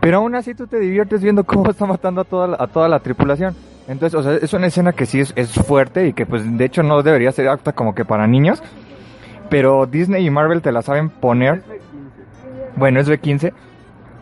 Pero 0.00 0.16
aún 0.18 0.34
así 0.34 0.56
tú 0.56 0.66
te 0.66 0.80
diviertes 0.80 1.22
viendo 1.22 1.44
cómo 1.44 1.70
está 1.70 1.86
matando 1.86 2.22
a 2.22 2.24
toda 2.24 2.56
a 2.58 2.66
toda 2.66 2.88
la 2.88 2.98
tripulación. 2.98 3.54
Entonces, 3.88 4.18
o 4.18 4.22
sea, 4.22 4.34
es 4.34 4.52
una 4.52 4.66
escena 4.66 4.92
que 4.92 5.06
sí 5.06 5.20
es, 5.20 5.32
es 5.36 5.52
fuerte 5.52 6.08
y 6.08 6.12
que 6.12 6.26
pues 6.26 6.42
de 6.56 6.64
hecho 6.64 6.82
no 6.82 7.02
debería 7.02 7.30
ser 7.32 7.48
apta 7.48 7.72
como 7.72 7.94
que 7.94 8.04
para 8.04 8.26
niños. 8.26 8.62
Pero 9.48 9.86
Disney 9.86 10.26
y 10.26 10.30
Marvel 10.30 10.62
te 10.62 10.72
la 10.72 10.82
saben 10.82 11.08
poner. 11.08 11.62
Bueno, 12.76 13.00
es 13.00 13.08
B15. 13.08 13.52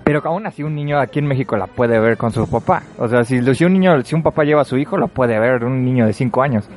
Pero 0.04 0.20
aún 0.24 0.46
así 0.46 0.62
un 0.62 0.74
niño 0.74 0.98
aquí 1.00 1.18
en 1.18 1.26
México 1.26 1.56
la 1.56 1.66
puede 1.66 1.98
ver 1.98 2.18
con 2.18 2.30
su 2.30 2.46
papá. 2.48 2.82
O 2.98 3.08
sea, 3.08 3.24
si, 3.24 3.38
un 3.38 3.72
niño, 3.72 4.02
si 4.02 4.14
un 4.14 4.22
papá 4.22 4.44
lleva 4.44 4.60
a 4.60 4.66
su 4.66 4.76
hijo, 4.76 4.98
lo 4.98 5.08
puede 5.08 5.38
ver 5.38 5.64
un 5.64 5.82
niño 5.82 6.06
de 6.06 6.12
5 6.12 6.42
años. 6.42 6.68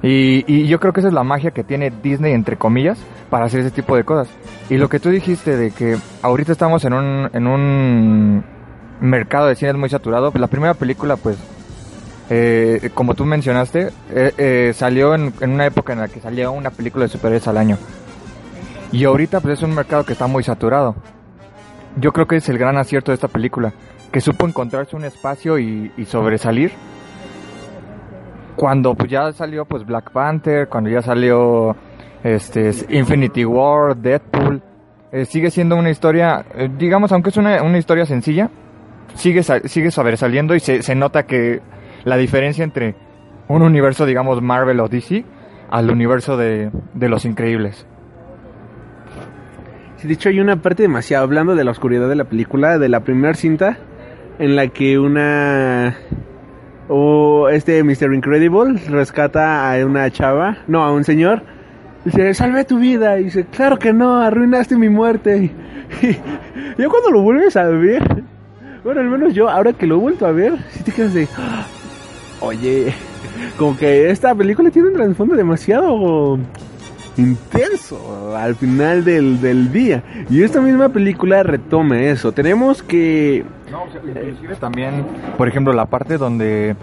Y, 0.00 0.44
y 0.46 0.68
yo 0.68 0.78
creo 0.78 0.92
que 0.92 1.00
esa 1.00 1.08
es 1.08 1.14
la 1.14 1.24
magia 1.24 1.50
que 1.50 1.64
tiene 1.64 1.90
Disney, 1.90 2.32
entre 2.32 2.56
comillas, 2.56 3.04
para 3.30 3.46
hacer 3.46 3.60
ese 3.60 3.72
tipo 3.72 3.96
de 3.96 4.04
cosas. 4.04 4.32
Y 4.70 4.76
lo 4.76 4.88
que 4.88 5.00
tú 5.00 5.10
dijiste 5.10 5.56
de 5.56 5.72
que 5.72 5.96
ahorita 6.22 6.52
estamos 6.52 6.84
en 6.84 6.92
un, 6.92 7.30
en 7.32 7.46
un 7.48 8.44
mercado 9.00 9.46
de 9.46 9.56
cines 9.56 9.76
muy 9.76 9.88
saturado, 9.88 10.32
la 10.34 10.46
primera 10.46 10.74
película, 10.74 11.16
pues, 11.16 11.36
eh, 12.30 12.90
como 12.94 13.14
tú 13.14 13.24
mencionaste, 13.24 13.90
eh, 14.10 14.32
eh, 14.36 14.72
salió 14.74 15.14
en, 15.14 15.32
una 15.40 15.66
época 15.66 15.92
en 15.92 16.00
la 16.00 16.08
que 16.08 16.20
salía 16.20 16.50
una 16.50 16.70
película 16.70 17.04
de 17.04 17.10
superhéroes 17.10 17.48
al 17.48 17.58
año. 17.58 17.78
Y 18.92 19.04
ahorita, 19.04 19.40
pues, 19.40 19.58
es 19.58 19.62
un 19.62 19.74
mercado 19.74 20.04
que 20.04 20.12
está 20.12 20.26
muy 20.26 20.42
saturado. 20.42 20.96
Yo 21.96 22.12
creo 22.12 22.26
que 22.26 22.36
es 22.36 22.48
el 22.48 22.58
gran 22.58 22.76
acierto 22.76 23.10
de 23.10 23.16
esta 23.16 23.28
película, 23.28 23.72
que 24.12 24.20
supo 24.20 24.46
encontrarse 24.46 24.96
un 24.96 25.04
espacio 25.04 25.58
y, 25.58 25.92
y 25.96 26.04
sobresalir 26.04 26.72
cuando 28.58 28.96
pues 28.96 29.08
ya 29.08 29.32
salió 29.32 29.64
pues 29.64 29.86
Black 29.86 30.10
Panther, 30.10 30.68
cuando 30.68 30.90
ya 30.90 31.00
salió 31.00 31.76
este 32.24 32.72
Infinity 32.88 33.44
War, 33.44 33.96
Deadpool, 33.96 34.60
eh, 35.12 35.24
sigue 35.26 35.50
siendo 35.52 35.76
una 35.76 35.90
historia, 35.90 36.44
digamos, 36.76 37.12
aunque 37.12 37.30
es 37.30 37.36
una 37.36 37.78
historia 37.78 38.04
sencilla, 38.04 38.50
sigue, 39.18 39.42
sigue 39.42 39.90
sobresaliendo 39.90 40.54
y 40.54 40.60
se, 40.60 40.82
se 40.82 40.94
nota 40.94 41.26
que 41.26 41.60
la 42.04 42.16
diferencia 42.16 42.64
entre 42.64 42.94
un 43.48 43.62
universo, 43.62 44.06
digamos, 44.06 44.40
Marvel 44.40 44.80
o 44.80 44.88
DC 44.88 45.24
al 45.70 45.90
universo 45.90 46.36
de, 46.36 46.70
de 46.94 47.08
los 47.08 47.24
increíbles. 47.24 47.86
Sí, 49.96 50.06
de 50.06 50.14
hecho 50.14 50.28
hay 50.28 50.40
una 50.40 50.62
parte 50.62 50.84
demasiado, 50.84 51.24
hablando 51.24 51.54
de 51.54 51.64
la 51.64 51.72
oscuridad 51.72 52.08
de 52.08 52.14
la 52.14 52.24
película, 52.24 52.78
de 52.78 52.88
la 52.88 53.00
primera 53.00 53.34
cinta, 53.34 53.78
en 54.38 54.54
la 54.54 54.68
que 54.68 54.98
una 54.98 55.96
o 56.88 57.48
este 57.48 57.82
Mr. 57.82 58.14
Incredible 58.14 58.80
rescata 58.88 59.72
a 59.72 59.84
una 59.84 60.10
chava, 60.10 60.58
no, 60.68 60.84
a 60.84 60.92
un 60.92 61.04
señor. 61.04 61.42
Dice, 62.04 62.32
salvé 62.32 62.64
tu 62.64 62.78
vida. 62.78 63.18
Y 63.18 63.24
dice, 63.24 63.44
claro 63.44 63.78
que 63.78 63.92
no, 63.92 64.20
arruinaste 64.20 64.76
mi 64.76 64.88
muerte. 64.88 65.52
Y 66.78 66.82
yo 66.82 66.90
cuando 66.90 67.10
lo 67.10 67.22
vuelves 67.22 67.56
a 67.56 67.64
ver, 67.64 68.22
bueno, 68.88 69.02
al 69.02 69.10
menos 69.10 69.34
yo, 69.34 69.50
ahora 69.50 69.74
que 69.74 69.86
lo 69.86 69.96
he 69.96 69.98
vuelto 69.98 70.24
a 70.24 70.32
ver, 70.32 70.54
si 70.70 70.82
te 70.82 70.92
quedas 70.92 71.12
de, 71.12 71.28
oye, 72.40 72.94
como 73.58 73.76
que 73.76 74.08
esta 74.08 74.34
película 74.34 74.70
tiene 74.70 74.88
un 74.88 74.94
trasfondo 74.94 75.36
demasiado 75.36 76.38
intenso 77.18 78.34
al 78.34 78.54
final 78.54 79.04
del, 79.04 79.42
del 79.42 79.70
día. 79.70 80.02
Y 80.30 80.42
esta 80.42 80.62
misma 80.62 80.88
película 80.88 81.42
retoma 81.42 82.00
eso. 82.00 82.32
Tenemos 82.32 82.82
que... 82.82 83.44
No, 83.70 83.82
o 83.82 83.90
sea, 83.90 84.00
inclusive 84.00 84.56
también, 84.56 85.04
por 85.36 85.48
ejemplo, 85.48 85.74
la 85.74 85.84
parte 85.84 86.16
donde 86.16 86.74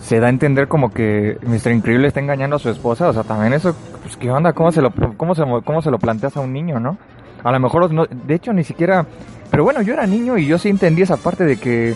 se 0.00 0.20
da 0.20 0.28
a 0.28 0.30
entender 0.30 0.68
como 0.68 0.90
que 0.90 1.36
Mr. 1.42 1.70
Increíble 1.72 2.08
está 2.08 2.20
engañando 2.20 2.56
a 2.56 2.60
su 2.60 2.70
esposa, 2.70 3.10
o 3.10 3.12
sea, 3.12 3.24
también 3.24 3.52
eso, 3.52 3.76
pues, 4.00 4.16
¿qué 4.16 4.30
onda? 4.30 4.54
¿Cómo 4.54 4.72
se 4.72 4.80
lo, 4.80 4.90
cómo 5.18 5.34
se, 5.34 5.42
cómo 5.66 5.82
se 5.82 5.90
lo 5.90 5.98
planteas 5.98 6.34
a 6.38 6.40
un 6.40 6.54
niño, 6.54 6.80
no? 6.80 6.96
A 7.46 7.52
lo 7.52 7.60
mejor, 7.60 7.92
no, 7.92 8.06
de 8.06 8.34
hecho, 8.34 8.52
ni 8.52 8.64
siquiera... 8.64 9.06
Pero 9.52 9.62
bueno, 9.62 9.80
yo 9.80 9.92
era 9.92 10.04
niño 10.04 10.36
y 10.36 10.46
yo 10.46 10.58
sí 10.58 10.68
entendí 10.68 11.02
esa 11.02 11.16
parte 11.16 11.44
de 11.44 11.56
que 11.58 11.94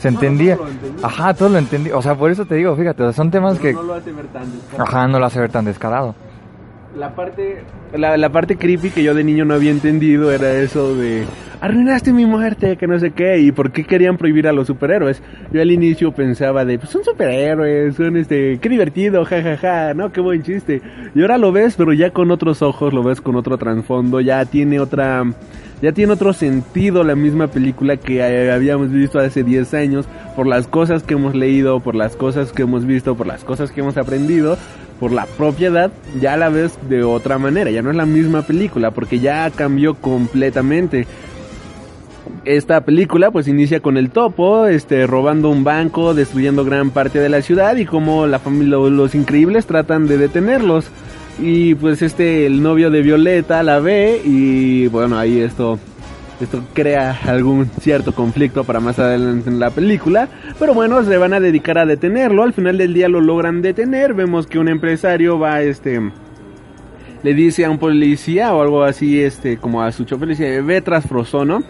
se 0.00 0.08
entendía. 0.08 0.56
Ajá, 1.02 1.34
todo 1.34 1.50
lo 1.50 1.58
entendí. 1.58 1.90
O 1.90 2.00
sea, 2.00 2.14
por 2.14 2.30
eso 2.30 2.46
te 2.46 2.54
digo, 2.54 2.74
fíjate, 2.74 3.12
son 3.12 3.30
temas 3.30 3.58
que... 3.58 3.74
No 3.74 3.82
lo 3.82 3.92
hace 3.92 4.10
ver 4.10 4.26
tan 4.28 4.50
descarado. 4.50 4.82
Ajá, 4.82 5.06
no 5.06 5.18
lo 5.18 5.26
hace 5.26 5.38
ver 5.38 5.50
tan 5.50 5.64
descarado. 5.66 6.14
La 6.96 7.14
parte, 7.14 7.62
la, 7.94 8.16
la, 8.16 8.30
parte 8.30 8.56
creepy 8.56 8.90
que 8.90 9.02
yo 9.02 9.14
de 9.14 9.22
niño 9.22 9.44
no 9.44 9.52
había 9.52 9.70
entendido 9.70 10.32
era 10.32 10.52
eso 10.52 10.96
de 10.96 11.26
arruinaste 11.60 12.12
mi 12.12 12.26
muerte, 12.26 12.76
que 12.76 12.86
no 12.86 12.98
sé 12.98 13.10
qué, 13.10 13.38
y 13.38 13.52
por 13.52 13.72
qué 13.72 13.84
querían 13.84 14.16
prohibir 14.16 14.46
a 14.46 14.52
los 14.52 14.66
superhéroes. 14.66 15.22
Yo 15.52 15.60
al 15.60 15.70
inicio 15.70 16.12
pensaba 16.12 16.64
de, 16.64 16.78
pues 16.78 16.90
son 16.90 17.04
superhéroes, 17.04 17.96
son 17.96 18.16
este, 18.16 18.58
qué 18.60 18.68
divertido, 18.68 19.24
jajaja, 19.24 19.56
ja, 19.56 19.86
ja, 19.88 19.94
no, 19.94 20.12
qué 20.12 20.20
buen 20.20 20.42
chiste. 20.42 20.82
Y 21.14 21.20
ahora 21.22 21.38
lo 21.38 21.52
ves, 21.52 21.74
pero 21.76 21.92
ya 21.92 22.10
con 22.10 22.30
otros 22.30 22.62
ojos, 22.62 22.92
lo 22.92 23.02
ves 23.02 23.20
con 23.20 23.36
otro 23.36 23.58
trasfondo, 23.58 24.20
ya 24.20 24.44
tiene 24.44 24.80
otra, 24.80 25.24
ya 25.82 25.92
tiene 25.92 26.12
otro 26.12 26.32
sentido 26.32 27.04
la 27.04 27.14
misma 27.14 27.48
película 27.48 27.96
que 27.96 28.50
habíamos 28.52 28.90
visto 28.90 29.18
hace 29.18 29.42
10 29.42 29.74
años, 29.74 30.08
por 30.34 30.46
las 30.46 30.68
cosas 30.68 31.02
que 31.02 31.14
hemos 31.14 31.34
leído, 31.34 31.80
por 31.80 31.94
las 31.94 32.16
cosas 32.16 32.52
que 32.52 32.62
hemos 32.62 32.86
visto, 32.86 33.16
por 33.16 33.26
las 33.26 33.44
cosas 33.44 33.72
que 33.72 33.80
hemos 33.80 33.96
aprendido, 33.96 34.56
por 34.98 35.12
la 35.12 35.26
propiedad, 35.26 35.90
ya 36.20 36.36
la 36.36 36.48
ves 36.48 36.78
de 36.88 37.04
otra 37.04 37.38
manera, 37.38 37.70
ya 37.70 37.82
no 37.82 37.90
es 37.90 37.96
la 37.96 38.06
misma 38.06 38.42
película, 38.42 38.90
porque 38.90 39.20
ya 39.20 39.50
cambió 39.50 39.94
completamente. 39.94 41.06
Esta 42.44 42.84
película 42.84 43.30
pues 43.30 43.48
inicia 43.48 43.80
con 43.80 43.96
el 43.96 44.10
topo, 44.10 44.66
este, 44.66 45.06
robando 45.06 45.50
un 45.50 45.64
banco, 45.64 46.14
destruyendo 46.14 46.64
gran 46.64 46.90
parte 46.90 47.18
de 47.18 47.28
la 47.28 47.42
ciudad 47.42 47.76
y 47.76 47.84
como 47.84 48.26
la 48.26 48.38
familia, 48.38 48.76
los 48.76 49.14
increíbles 49.14 49.66
tratan 49.66 50.06
de 50.06 50.18
detenerlos. 50.18 50.86
Y 51.38 51.74
pues 51.74 52.02
este, 52.02 52.46
el 52.46 52.62
novio 52.62 52.90
de 52.90 53.02
Violeta 53.02 53.62
la 53.62 53.80
ve 53.80 54.22
y 54.24 54.86
bueno, 54.86 55.18
ahí 55.18 55.40
esto 55.40 55.78
esto 56.40 56.62
crea 56.74 57.18
algún 57.24 57.70
cierto 57.80 58.14
conflicto 58.14 58.64
para 58.64 58.80
más 58.80 58.98
adelante 58.98 59.48
en 59.48 59.58
la 59.58 59.70
película. 59.70 60.28
Pero 60.58 60.74
bueno, 60.74 61.02
se 61.04 61.16
van 61.16 61.32
a 61.32 61.40
dedicar 61.40 61.78
a 61.78 61.86
detenerlo. 61.86 62.42
Al 62.42 62.52
final 62.52 62.78
del 62.78 62.94
día 62.94 63.08
lo 63.08 63.20
logran 63.20 63.62
detener. 63.62 64.14
Vemos 64.14 64.46
que 64.46 64.58
un 64.58 64.68
empresario 64.68 65.38
va, 65.38 65.62
este, 65.62 66.00
le 67.22 67.34
dice 67.34 67.64
a 67.64 67.70
un 67.70 67.78
policía 67.78 68.54
o 68.54 68.62
algo 68.62 68.84
así, 68.84 69.20
este, 69.22 69.56
como 69.56 69.82
a 69.82 69.92
su 69.92 70.04
chofer, 70.04 70.28
le 70.28 70.34
dice, 70.34 70.60
ve 70.62 70.80
tras 70.80 71.06
Frozono. 71.06 71.62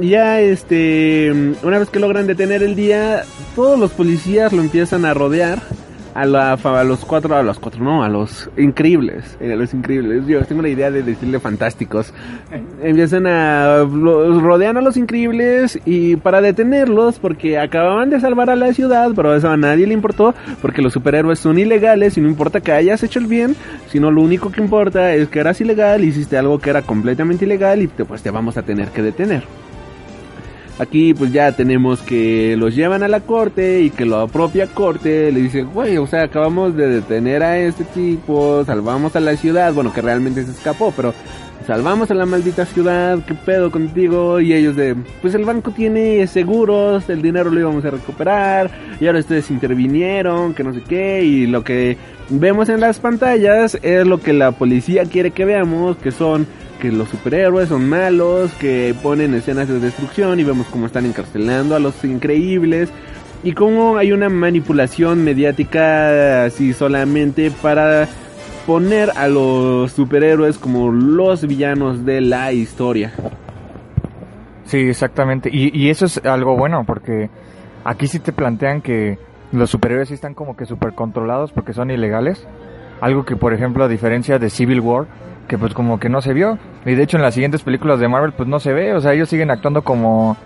Ya, 0.00 0.40
este, 0.40 1.32
una 1.62 1.78
vez 1.78 1.90
que 1.90 1.98
logran 1.98 2.26
detener 2.26 2.62
el 2.62 2.76
día, 2.76 3.24
todos 3.56 3.78
los 3.78 3.90
policías 3.90 4.52
lo 4.52 4.62
empiezan 4.62 5.04
a 5.04 5.12
rodear 5.12 5.60
a, 6.14 6.24
la, 6.24 6.52
a, 6.52 6.84
los 6.84 7.04
cuatro, 7.04 7.34
a 7.36 7.42
los 7.42 7.58
cuatro, 7.58 7.82
no, 7.82 8.02
a 8.02 8.08
los 8.08 8.50
increíbles, 8.56 9.36
a 9.40 9.44
los 9.44 9.74
increíbles. 9.74 10.26
Yo 10.26 10.44
tengo 10.44 10.62
la 10.62 10.68
idea 10.68 10.90
de 10.90 11.02
decirle 11.02 11.40
fantásticos. 11.40 12.12
Empiezan 12.82 13.26
a, 13.26 13.78
los, 13.78 14.42
rodean 14.42 14.76
a 14.76 14.80
los 14.80 14.96
increíbles 14.96 15.78
y 15.84 16.16
para 16.16 16.40
detenerlos, 16.40 17.18
porque 17.18 17.58
acababan 17.58 18.10
de 18.10 18.20
salvar 18.20 18.50
a 18.50 18.56
la 18.56 18.72
ciudad, 18.72 19.10
pero 19.14 19.34
eso 19.34 19.48
a 19.48 19.56
nadie 19.56 19.86
le 19.86 19.94
importó, 19.94 20.34
porque 20.60 20.82
los 20.82 20.92
superhéroes 20.92 21.38
son 21.38 21.58
ilegales 21.58 22.16
y 22.16 22.20
no 22.20 22.28
importa 22.28 22.60
que 22.60 22.72
hayas 22.72 23.02
hecho 23.02 23.18
el 23.18 23.26
bien, 23.26 23.56
sino 23.88 24.10
lo 24.10 24.22
único 24.22 24.50
que 24.50 24.60
importa 24.60 25.14
es 25.14 25.28
que 25.28 25.40
eras 25.40 25.60
ilegal, 25.60 26.04
hiciste 26.04 26.36
algo 26.36 26.58
que 26.58 26.70
era 26.70 26.82
completamente 26.82 27.44
ilegal 27.44 27.82
y 27.82 27.88
te, 27.88 28.04
pues 28.04 28.22
te 28.22 28.30
vamos 28.30 28.56
a 28.56 28.62
tener 28.62 28.88
que 28.88 29.02
detener. 29.02 29.44
Aquí 30.78 31.12
pues 31.12 31.32
ya 31.32 31.50
tenemos 31.52 32.00
que 32.02 32.54
los 32.56 32.74
llevan 32.76 33.02
a 33.02 33.08
la 33.08 33.20
corte 33.20 33.82
y 33.82 33.90
que 33.90 34.06
la 34.06 34.28
propia 34.28 34.68
corte 34.68 35.32
le 35.32 35.40
dice, 35.40 35.62
güey, 35.62 35.96
o 35.96 36.06
sea, 36.06 36.22
acabamos 36.22 36.76
de 36.76 36.88
detener 36.88 37.42
a 37.42 37.58
este 37.58 37.82
tipo, 37.82 38.64
salvamos 38.64 39.16
a 39.16 39.20
la 39.20 39.36
ciudad, 39.36 39.72
bueno, 39.72 39.92
que 39.92 40.00
realmente 40.00 40.44
se 40.44 40.52
escapó, 40.52 40.92
pero 40.96 41.14
salvamos 41.68 42.10
a 42.10 42.14
la 42.14 42.24
maldita 42.24 42.64
ciudad, 42.64 43.18
¿qué 43.26 43.34
pedo 43.34 43.70
contigo? 43.70 44.40
Y 44.40 44.54
ellos 44.54 44.74
de, 44.74 44.96
pues 45.20 45.34
el 45.34 45.44
banco 45.44 45.70
tiene 45.70 46.26
seguros, 46.26 47.10
el 47.10 47.20
dinero 47.20 47.50
lo 47.50 47.60
íbamos 47.60 47.84
a 47.84 47.90
recuperar, 47.90 48.70
y 48.98 49.06
ahora 49.06 49.18
ustedes 49.18 49.50
intervinieron, 49.50 50.54
que 50.54 50.64
no 50.64 50.72
sé 50.72 50.80
qué, 50.80 51.22
y 51.22 51.46
lo 51.46 51.64
que 51.64 51.98
vemos 52.30 52.70
en 52.70 52.80
las 52.80 53.00
pantallas 53.00 53.78
es 53.82 54.06
lo 54.06 54.18
que 54.18 54.32
la 54.32 54.52
policía 54.52 55.04
quiere 55.04 55.32
que 55.32 55.44
veamos, 55.44 55.98
que 55.98 56.10
son 56.10 56.46
que 56.80 56.90
los 56.90 57.10
superhéroes 57.10 57.68
son 57.68 57.86
malos, 57.86 58.50
que 58.54 58.94
ponen 59.02 59.34
escenas 59.34 59.68
de 59.68 59.78
destrucción 59.78 60.40
y 60.40 60.44
vemos 60.44 60.68
cómo 60.68 60.86
están 60.86 61.04
encarcelando 61.04 61.76
a 61.76 61.80
los 61.80 62.02
increíbles 62.02 62.88
y 63.44 63.52
cómo 63.52 63.98
hay 63.98 64.12
una 64.12 64.30
manipulación 64.30 65.22
mediática 65.22 66.44
así 66.44 66.72
solamente 66.72 67.50
para 67.50 68.08
poner 68.68 69.12
a 69.16 69.28
los 69.28 69.92
superhéroes 69.92 70.58
como 70.58 70.92
los 70.92 71.46
villanos 71.46 72.04
de 72.04 72.20
la 72.20 72.52
historia. 72.52 73.14
Sí, 74.66 74.76
exactamente. 74.76 75.48
Y, 75.50 75.74
y 75.74 75.88
eso 75.88 76.04
es 76.04 76.22
algo 76.26 76.54
bueno 76.54 76.84
porque 76.86 77.30
aquí 77.84 78.06
sí 78.08 78.18
te 78.18 78.30
plantean 78.30 78.82
que 78.82 79.16
los 79.52 79.70
superhéroes 79.70 80.08
sí 80.08 80.14
están 80.14 80.34
como 80.34 80.54
que 80.54 80.66
super 80.66 80.92
controlados 80.92 81.50
porque 81.50 81.72
son 81.72 81.90
ilegales. 81.90 82.46
Algo 83.00 83.24
que, 83.24 83.36
por 83.36 83.54
ejemplo, 83.54 83.84
a 83.84 83.88
diferencia 83.88 84.38
de 84.38 84.50
Civil 84.50 84.80
War, 84.80 85.06
que 85.48 85.56
pues 85.56 85.72
como 85.72 85.98
que 85.98 86.10
no 86.10 86.20
se 86.20 86.34
vio. 86.34 86.58
Y 86.84 86.94
de 86.94 87.02
hecho 87.02 87.16
en 87.16 87.22
las 87.22 87.32
siguientes 87.32 87.62
películas 87.62 88.00
de 88.00 88.08
Marvel 88.08 88.32
pues 88.32 88.50
no 88.50 88.60
se 88.60 88.74
ve. 88.74 88.92
O 88.92 89.00
sea, 89.00 89.14
ellos 89.14 89.30
siguen 89.30 89.50
actuando 89.50 89.80
como, 89.82 90.36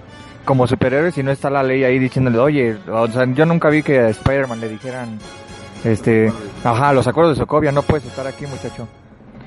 como 0.44 0.68
superhéroes 0.68 1.18
y 1.18 1.24
no 1.24 1.32
está 1.32 1.50
la 1.50 1.64
ley 1.64 1.82
ahí 1.82 1.98
diciéndole, 1.98 2.38
oye, 2.38 2.76
o 2.88 3.08
sea, 3.08 3.24
yo 3.34 3.46
nunca 3.46 3.68
vi 3.68 3.82
que 3.82 3.98
a 3.98 4.10
Spider-Man 4.10 4.60
le 4.60 4.68
dijeran, 4.68 5.18
este, 5.84 6.32
ajá, 6.64 6.92
los 6.92 7.06
acuerdos 7.06 7.36
de 7.36 7.42
Sokovia, 7.42 7.72
no 7.72 7.82
puedes 7.82 8.04
estar 8.06 8.26
aquí 8.26 8.46
muchacho. 8.46 8.88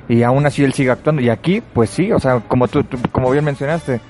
Y 0.08 0.22
aún 0.24 0.46
así 0.46 0.64
él 0.64 0.74
sigue 0.74 0.92
actuando. 0.92 1.22
Y 1.22 1.30
aquí, 1.30 1.62
pues 1.62 1.90
sí, 1.90 2.12
o 2.12 2.20
sea, 2.20 2.40
como 2.42 2.68
tú, 2.68 2.84
tú- 2.84 2.98
como 3.12 3.32
bien 3.32 3.44
mencionaste, 3.44 4.02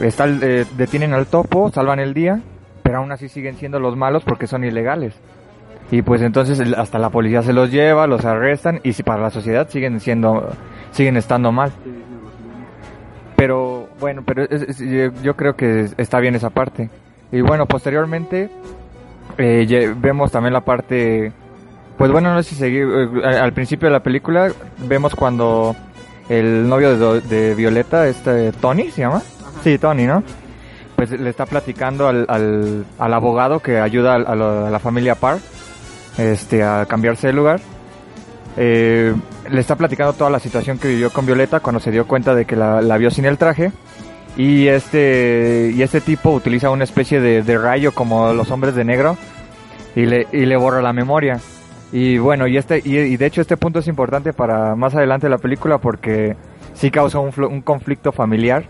está, 0.00 0.26
eh, 0.28 0.64
detienen 0.76 1.12
al 1.12 1.26
topo, 1.26 1.70
salvan 1.70 2.00
el 2.00 2.12
día, 2.14 2.40
pero 2.82 2.98
aún 2.98 3.12
así 3.12 3.28
siguen 3.28 3.56
siendo 3.56 3.78
los 3.78 3.96
malos 3.96 4.24
porque 4.24 4.46
son 4.46 4.64
ilegales. 4.64 5.14
Y 5.92 6.02
pues 6.02 6.20
entonces 6.22 6.60
hasta 6.76 6.98
la 6.98 7.10
policía 7.10 7.42
se 7.42 7.52
los 7.52 7.70
lleva, 7.70 8.08
los 8.08 8.24
arrestan 8.24 8.80
y 8.82 8.92
si 8.94 9.04
para 9.04 9.22
la 9.22 9.30
sociedad 9.30 9.68
siguen 9.68 10.00
siendo, 10.00 10.48
siguen 10.90 11.16
estando 11.16 11.52
mal. 11.52 11.70
Pero 13.36 13.88
bueno, 14.00 14.22
pero 14.26 14.42
es- 14.44 14.62
es- 14.80 15.22
yo, 15.22 15.36
creo 15.36 15.54
que 15.56 15.82
es- 15.82 15.94
está 15.98 16.18
bien 16.20 16.34
esa 16.34 16.50
parte. 16.50 16.90
Y 17.30 17.40
bueno, 17.42 17.66
posteriormente 17.66 18.48
eh, 19.38 19.94
vemos 19.96 20.30
también 20.32 20.52
la 20.52 20.60
parte, 20.62 21.32
pues 21.98 22.10
bueno, 22.10 22.32
no 22.34 22.42
sé 22.42 22.50
si 22.50 22.54
seguir, 22.56 22.86
eh, 23.24 23.26
al 23.38 23.52
principio 23.52 23.88
de 23.88 23.92
la 23.92 24.02
película 24.02 24.50
vemos 24.86 25.14
cuando 25.14 25.74
el 26.28 26.68
novio 26.68 26.96
de, 26.96 27.20
de 27.22 27.54
Violeta, 27.54 28.06
este 28.08 28.52
Tony, 28.52 28.90
¿se 28.90 29.02
llama? 29.02 29.22
Sí, 29.62 29.78
Tony, 29.78 30.04
¿no? 30.06 30.22
Pues 30.96 31.10
le 31.10 31.28
está 31.30 31.44
platicando 31.46 32.08
al, 32.08 32.24
al, 32.28 32.84
al 32.98 33.14
abogado 33.14 33.60
que 33.60 33.78
ayuda 33.78 34.14
a, 34.14 34.16
a 34.16 34.34
la- 34.34 34.68
a 34.68 34.70
la 34.70 34.78
familia 34.78 35.14
Parr 35.14 35.38
este, 36.16 36.62
a 36.64 36.86
cambiarse 36.86 37.26
de 37.26 37.32
lugar. 37.34 37.60
Eh, 38.56 39.14
le 39.50 39.60
está 39.60 39.76
platicando 39.76 40.14
toda 40.14 40.30
la 40.30 40.38
situación 40.38 40.78
que 40.78 40.88
vivió 40.88 41.10
con 41.10 41.26
Violeta 41.26 41.60
cuando 41.60 41.78
se 41.80 41.90
dio 41.90 42.06
cuenta 42.06 42.34
de 42.34 42.46
que 42.46 42.56
la, 42.56 42.80
la 42.80 42.96
vio 42.96 43.10
sin 43.10 43.26
el 43.26 43.36
traje. 43.36 43.70
Y 44.36 44.68
este, 44.68 45.72
y 45.74 45.82
este 45.82 46.00
tipo 46.02 46.30
utiliza 46.30 46.70
una 46.70 46.84
especie 46.84 47.20
de, 47.20 47.42
de 47.42 47.58
rayo 47.58 47.92
como 47.92 48.32
los 48.34 48.50
hombres 48.50 48.74
de 48.74 48.84
negro 48.84 49.16
y 49.94 50.04
le, 50.04 50.26
y 50.32 50.44
le 50.44 50.56
borra 50.56 50.82
la 50.82 50.92
memoria. 50.92 51.40
Y 51.92 52.18
bueno, 52.18 52.46
y 52.46 52.56
este, 52.58 52.82
y, 52.84 52.96
y 52.98 53.16
de 53.16 53.26
hecho 53.26 53.40
este 53.40 53.56
punto 53.56 53.78
es 53.78 53.86
importante 53.88 54.32
para 54.34 54.74
más 54.76 54.94
adelante 54.94 55.26
de 55.26 55.30
la 55.30 55.38
película 55.38 55.78
porque 55.78 56.36
sí 56.74 56.90
causa 56.90 57.18
un, 57.18 57.32
un 57.44 57.62
conflicto 57.62 58.12
familiar. 58.12 58.64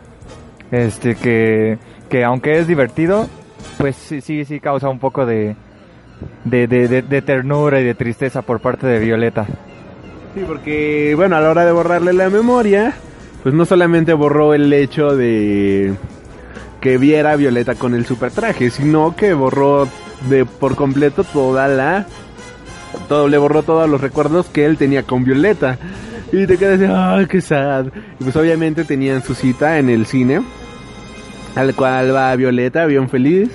Este 0.70 1.14
que, 1.16 1.79
que 2.09 2.22
aunque 2.24 2.59
es 2.59 2.68
divertido, 2.68 3.26
pues 3.79 3.96
sí, 3.96 4.20
sí, 4.20 4.44
sí 4.44 4.61
causa 4.61 4.88
un 4.88 4.98
poco 5.00 5.26
de, 5.26 5.57
de, 6.44 6.66
de, 6.68 6.87
de- 6.88 7.02
de 7.02 7.22
ternura 7.22 7.81
y 7.81 7.85
de 7.85 7.94
tristeza 7.94 8.42
por 8.42 8.61
parte 8.61 8.87
de 8.87 8.98
Violeta. 9.00 9.46
Sí, 10.35 10.44
porque, 10.46 11.14
bueno, 11.16 11.37
a 11.37 11.40
la 11.40 11.50
hora 11.50 11.64
de 11.64 11.72
borrarle 11.72 12.12
la 12.12 12.29
memoria, 12.31 12.94
pues 13.46 13.54
no 13.54 13.64
solamente 13.64 14.12
borró 14.12 14.54
el 14.54 14.72
hecho 14.72 15.14
de 15.14 15.94
que 16.80 16.98
viera 16.98 17.30
a 17.30 17.37
Violeta 17.37 17.76
con 17.76 17.94
el 17.94 18.04
super 18.04 18.32
traje, 18.32 18.70
sino 18.70 19.14
que 19.14 19.35
borró 19.35 19.87
de 20.28 20.44
por 20.44 20.74
completo 20.74 21.22
toda 21.22 21.68
la 21.68 22.09
todo 23.09 23.28
le 23.28 23.38
borró 23.38 23.62
todos 23.62 23.88
los 23.88 24.00
recuerdos 24.00 24.46
que 24.46 24.64
él 24.64 24.76
tenía 24.76 25.04
con 25.04 25.22
Violeta. 25.22 25.78
Y 26.32 26.44
te 26.48 26.59
quedas 26.59 26.80
ay, 26.92 27.26
qué 27.26 27.40
sad. 27.40 27.87
Y 28.18 28.24
pues 28.24 28.35
obviamente 28.35 28.82
tenían 28.82 29.22
su 29.22 29.32
cita 29.32 29.78
en 29.78 29.90
el 29.90 30.06
cine, 30.06 30.42
al 31.54 31.72
cual 31.76 32.12
va 32.12 32.35
Violeta 32.35 32.85
bien 32.87 33.09
feliz 33.09 33.50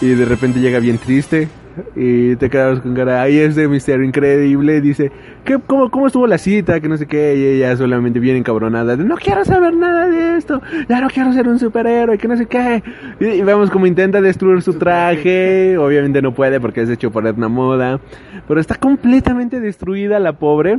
y 0.00 0.10
de 0.10 0.24
repente 0.26 0.60
llega 0.60 0.78
bien 0.78 0.98
triste 0.98 1.48
y 1.96 2.36
te 2.36 2.50
quedas 2.50 2.80
con 2.80 2.94
cara, 2.94 3.22
ahí 3.22 3.38
es 3.38 3.54
de 3.54 3.68
misterio 3.68 4.04
increíble, 4.04 4.80
dice, 4.80 5.10
¿qué, 5.44 5.58
cómo, 5.66 5.90
¿cómo 5.90 6.06
estuvo 6.06 6.26
la 6.26 6.38
cita? 6.38 6.80
Que 6.80 6.88
no 6.88 6.96
sé 6.96 7.06
qué, 7.06 7.36
y 7.36 7.44
ella 7.44 7.76
solamente 7.76 8.18
bien 8.18 8.36
encabronada, 8.36 8.96
de, 8.96 9.04
no 9.04 9.16
quiero 9.16 9.44
saber 9.44 9.74
nada 9.74 10.08
de 10.08 10.36
esto, 10.36 10.60
ya 10.88 11.00
no 11.00 11.08
quiero 11.08 11.32
ser 11.32 11.48
un 11.48 11.58
superhéroe, 11.58 12.18
que 12.18 12.28
no 12.28 12.36
sé 12.36 12.46
qué, 12.46 12.82
y, 13.20 13.26
y 13.26 13.42
vemos 13.42 13.70
como 13.70 13.86
intenta 13.86 14.20
destruir 14.20 14.62
su 14.62 14.74
traje, 14.74 15.76
obviamente 15.78 16.22
no 16.22 16.32
puede 16.32 16.60
porque 16.60 16.82
es 16.82 16.90
hecho 16.90 17.10
por 17.10 17.26
Edna 17.26 17.48
Moda, 17.48 18.00
pero 18.48 18.60
está 18.60 18.76
completamente 18.76 19.60
destruida 19.60 20.18
la 20.18 20.34
pobre, 20.34 20.78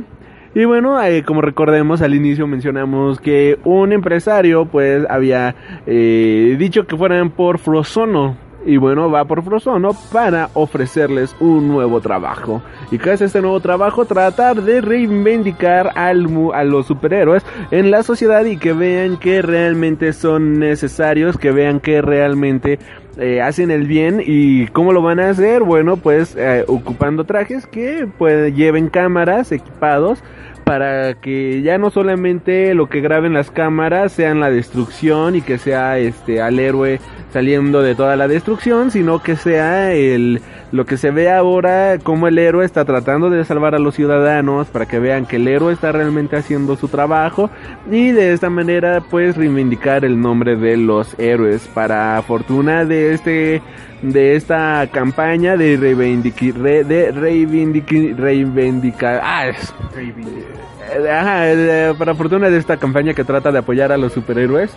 y 0.56 0.64
bueno, 0.66 1.02
eh, 1.02 1.24
como 1.24 1.40
recordemos 1.40 2.00
al 2.00 2.14
inicio 2.14 2.46
mencionamos 2.46 3.18
que 3.18 3.58
un 3.64 3.92
empresario 3.92 4.66
pues 4.66 5.04
había 5.10 5.56
eh, 5.84 6.54
dicho 6.56 6.86
que 6.86 6.96
fueran 6.96 7.30
por 7.30 7.58
Frozono. 7.58 8.43
Y 8.66 8.76
bueno, 8.78 9.10
va 9.10 9.24
por 9.24 9.42
Frozono 9.42 9.90
para 10.12 10.48
ofrecerles 10.54 11.36
un 11.40 11.68
nuevo 11.68 12.00
trabajo. 12.00 12.62
¿Y 12.90 12.98
qué 12.98 13.12
es 13.12 13.20
este 13.20 13.40
nuevo 13.40 13.60
trabajo? 13.60 14.04
Tratar 14.04 14.62
de 14.62 14.80
reivindicar 14.80 15.90
a 15.96 16.14
los 16.14 16.86
superhéroes 16.86 17.44
en 17.70 17.90
la 17.90 18.02
sociedad 18.02 18.44
y 18.44 18.56
que 18.56 18.72
vean 18.72 19.18
que 19.18 19.42
realmente 19.42 20.12
son 20.12 20.58
necesarios, 20.58 21.36
que 21.36 21.50
vean 21.50 21.80
que 21.80 22.00
realmente 22.00 22.78
eh, 23.16 23.40
hacen 23.40 23.70
el 23.70 23.86
bien 23.86 24.20
y 24.24 24.66
cómo 24.68 24.92
lo 24.92 25.00
van 25.00 25.20
a 25.20 25.30
hacer 25.30 25.62
bueno 25.62 25.96
pues 25.96 26.34
eh, 26.36 26.64
ocupando 26.66 27.22
trajes 27.22 27.64
que 27.64 28.08
pues 28.18 28.52
lleven 28.56 28.88
cámaras 28.88 29.52
equipados 29.52 30.20
para 30.64 31.14
que 31.14 31.62
ya 31.62 31.78
no 31.78 31.90
solamente 31.90 32.74
lo 32.74 32.88
que 32.88 33.00
graben 33.00 33.34
las 33.34 33.50
cámaras 33.50 34.12
sean 34.12 34.40
la 34.40 34.50
destrucción 34.50 35.36
y 35.36 35.42
que 35.42 35.58
sea 35.58 35.98
este 35.98 36.40
al 36.40 36.58
héroe 36.58 37.00
saliendo 37.32 37.82
de 37.82 37.94
toda 37.94 38.16
la 38.16 38.28
destrucción 38.28 38.90
sino 38.90 39.22
que 39.22 39.36
sea 39.36 39.92
el 39.92 40.40
lo 40.72 40.86
que 40.86 40.96
se 40.96 41.12
ve 41.12 41.30
ahora 41.30 41.98
como 42.02 42.26
el 42.26 42.38
héroe 42.38 42.64
está 42.64 42.84
tratando 42.84 43.30
de 43.30 43.44
salvar 43.44 43.74
a 43.74 43.78
los 43.78 43.94
ciudadanos 43.94 44.66
para 44.68 44.86
que 44.86 44.98
vean 44.98 45.26
que 45.26 45.36
el 45.36 45.46
héroe 45.46 45.72
está 45.72 45.92
realmente 45.92 46.36
haciendo 46.36 46.76
su 46.76 46.88
trabajo 46.88 47.50
y 47.90 48.10
de 48.10 48.32
esta 48.32 48.50
manera 48.50 49.02
pues 49.08 49.36
reivindicar 49.36 50.04
el 50.04 50.20
nombre 50.20 50.56
de 50.56 50.76
los 50.76 51.18
héroes. 51.18 51.68
Para 51.74 52.20
fortuna 52.26 52.84
de 52.84 53.14
este 53.14 53.62
de 54.12 54.36
esta 54.36 54.86
campaña 54.92 55.56
de 55.56 55.76
reivindicar 55.76 56.54
de 56.84 57.10
reivindicar 57.12 58.18
reivindicar 58.20 59.20
ah, 59.22 59.48
es- 59.48 59.74
eh, 59.96 61.10
ajá, 61.10 61.50
eh, 61.52 61.94
para 61.98 62.14
fortuna 62.14 62.50
de 62.50 62.58
esta 62.58 62.76
campaña 62.76 63.14
que 63.14 63.24
trata 63.24 63.50
de 63.50 63.58
apoyar 63.58 63.90
a 63.92 63.96
los 63.96 64.12
superhéroes 64.12 64.70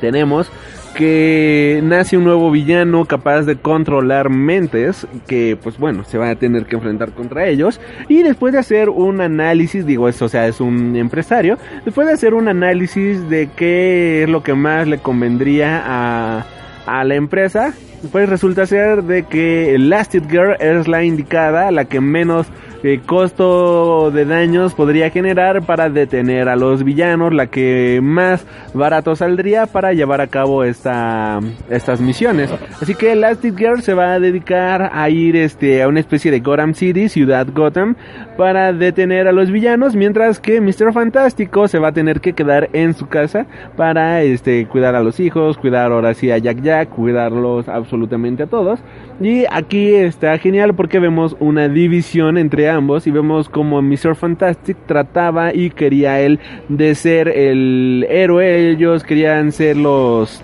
tenemos 0.00 0.50
que 0.94 1.80
nace 1.84 2.16
un 2.16 2.24
nuevo 2.24 2.50
villano 2.50 3.04
capaz 3.04 3.42
de 3.42 3.56
controlar 3.56 4.30
mentes 4.30 5.06
que 5.26 5.58
pues 5.62 5.76
bueno 5.78 6.04
se 6.04 6.16
va 6.16 6.30
a 6.30 6.36
tener 6.36 6.64
que 6.64 6.76
enfrentar 6.76 7.10
contra 7.12 7.46
ellos. 7.48 7.80
Y 8.08 8.22
después 8.22 8.54
de 8.54 8.60
hacer 8.60 8.88
un 8.88 9.20
análisis 9.20 9.84
digo 9.84 10.08
eso 10.08 10.24
o 10.24 10.28
sea 10.30 10.46
es 10.46 10.58
un 10.60 10.96
empresario 10.96 11.58
después 11.84 12.06
de 12.06 12.14
hacer 12.14 12.32
un 12.32 12.48
análisis 12.48 13.28
de 13.28 13.50
qué 13.56 14.22
es 14.22 14.28
lo 14.30 14.42
que 14.42 14.54
más 14.54 14.86
le 14.88 14.96
convendría 14.98 15.82
a, 15.84 16.46
a 16.86 17.04
la 17.04 17.14
empresa 17.14 17.74
pues 18.12 18.28
resulta 18.28 18.66
ser 18.66 19.02
de 19.02 19.24
que 19.24 19.74
Elastic 19.74 20.30
Girl 20.30 20.56
es 20.60 20.86
la 20.86 21.04
indicada 21.04 21.70
la 21.70 21.86
que 21.86 22.00
menos 22.00 22.46
eh, 22.82 23.00
costo 23.04 24.10
de 24.10 24.24
daños 24.24 24.74
podría 24.74 25.10
generar 25.10 25.62
para 25.62 25.88
detener 25.88 26.48
a 26.48 26.56
los 26.56 26.84
villanos, 26.84 27.32
la 27.32 27.46
que 27.46 28.00
más 28.02 28.46
barato 28.74 29.16
saldría 29.16 29.66
para 29.66 29.92
llevar 29.92 30.20
a 30.20 30.26
cabo 30.26 30.64
esta, 30.64 31.40
estas 31.70 32.00
misiones. 32.00 32.50
Así 32.80 32.94
que 32.94 33.12
Elastic 33.12 33.56
Girl 33.56 33.82
se 33.82 33.94
va 33.94 34.14
a 34.14 34.20
dedicar 34.20 34.90
a 34.92 35.08
ir 35.10 35.36
este, 35.36 35.82
a 35.82 35.88
una 35.88 36.00
especie 36.00 36.30
de 36.30 36.40
Gotham 36.40 36.74
City, 36.74 37.08
ciudad 37.08 37.46
Gotham, 37.52 37.96
para 38.36 38.72
detener 38.72 39.28
a 39.28 39.32
los 39.32 39.50
villanos, 39.50 39.96
mientras 39.96 40.40
que 40.40 40.60
Mr. 40.60 40.92
Fantástico 40.92 41.68
se 41.68 41.78
va 41.78 41.88
a 41.88 41.92
tener 41.92 42.20
que 42.20 42.34
quedar 42.34 42.68
en 42.72 42.94
su 42.94 43.06
casa 43.06 43.46
para 43.76 44.22
este, 44.22 44.66
cuidar 44.66 44.94
a 44.94 45.02
los 45.02 45.20
hijos, 45.20 45.56
cuidar 45.58 45.92
ahora 45.92 46.14
sí 46.14 46.30
a 46.30 46.38
Jack 46.38 46.60
Jack, 46.60 46.90
cuidarlos 46.90 47.68
absolutamente 47.68 48.42
a 48.42 48.46
todos. 48.46 48.80
Y 49.20 49.44
aquí 49.50 49.94
está 49.94 50.36
genial 50.38 50.74
porque 50.74 50.98
vemos 50.98 51.36
una 51.40 51.68
división 51.68 52.36
entre 52.36 52.65
ambos 52.68 53.06
y 53.06 53.10
vemos 53.10 53.48
como 53.48 53.82
Mr. 53.82 54.16
Fantastic 54.16 54.76
trataba 54.86 55.54
y 55.54 55.70
quería 55.70 56.20
él 56.20 56.40
de 56.68 56.94
ser 56.94 57.28
el 57.28 58.06
héroe, 58.08 58.70
ellos 58.70 59.04
querían 59.04 59.52
ser 59.52 59.76
los... 59.76 60.42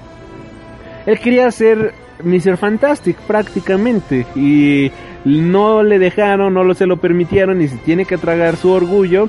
Él 1.07 1.19
quería 1.19 1.51
ser 1.51 1.93
Mr. 2.25 2.57
Fantastic 2.57 3.17
prácticamente 3.27 4.27
y 4.37 4.91
no 5.25 5.83
le 5.83 5.99
dejaron, 5.99 6.55
no 6.55 6.75
se 6.75 6.87
lo 6.87 6.99
permitieron 6.99 7.61
y 7.61 7.69
se 7.69 7.77
tiene 7.79 8.05
que 8.05 8.19
tragar 8.19 8.57
su 8.57 8.71
orgullo. 8.71 9.29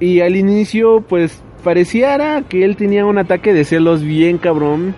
Y 0.00 0.20
al 0.20 0.36
inicio 0.36 1.00
pues 1.00 1.42
pareciera 1.64 2.42
que 2.42 2.64
él 2.64 2.76
tenía 2.76 3.04
un 3.06 3.18
ataque 3.18 3.52
de 3.52 3.64
celos 3.64 4.02
bien 4.02 4.38
cabrón. 4.38 4.94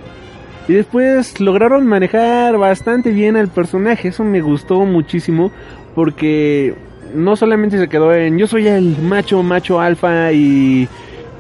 Y 0.69 0.75
después 0.75 1.41
lograron 1.41 1.87
manejar 1.87 2.57
bastante 2.59 3.11
bien 3.11 3.37
al 3.37 3.49
personaje. 3.49 4.09
Eso 4.09 4.23
me 4.23 4.41
gustó 4.41 4.81
muchísimo. 4.85 5.51
Porque 5.95 6.75
no 7.15 7.37
solamente 7.37 7.79
se 7.79 7.89
quedó 7.89 8.15
en 8.15 8.39
yo 8.39 8.47
soy 8.47 8.69
el 8.69 8.97
macho, 9.03 9.43
macho 9.43 9.81
alfa 9.81 10.33
y, 10.33 10.89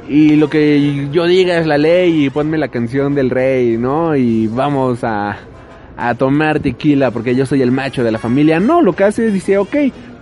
y 0.08 0.36
lo 0.36 0.50
que 0.50 1.08
yo 1.12 1.26
diga 1.26 1.58
es 1.58 1.66
la 1.66 1.78
ley 1.78 2.26
y 2.26 2.30
ponme 2.30 2.58
la 2.58 2.68
canción 2.68 3.14
del 3.14 3.30
rey, 3.30 3.76
¿no? 3.76 4.16
Y 4.16 4.48
vamos 4.48 5.04
a, 5.04 5.38
a 5.96 6.14
tomar 6.14 6.60
tequila 6.60 7.10
porque 7.10 7.34
yo 7.34 7.46
soy 7.46 7.62
el 7.62 7.70
macho 7.70 8.02
de 8.02 8.10
la 8.10 8.18
familia. 8.18 8.58
No, 8.58 8.82
lo 8.82 8.94
que 8.94 9.04
hace 9.04 9.28
es 9.28 9.32
dice, 9.32 9.58
ok, 9.58 9.76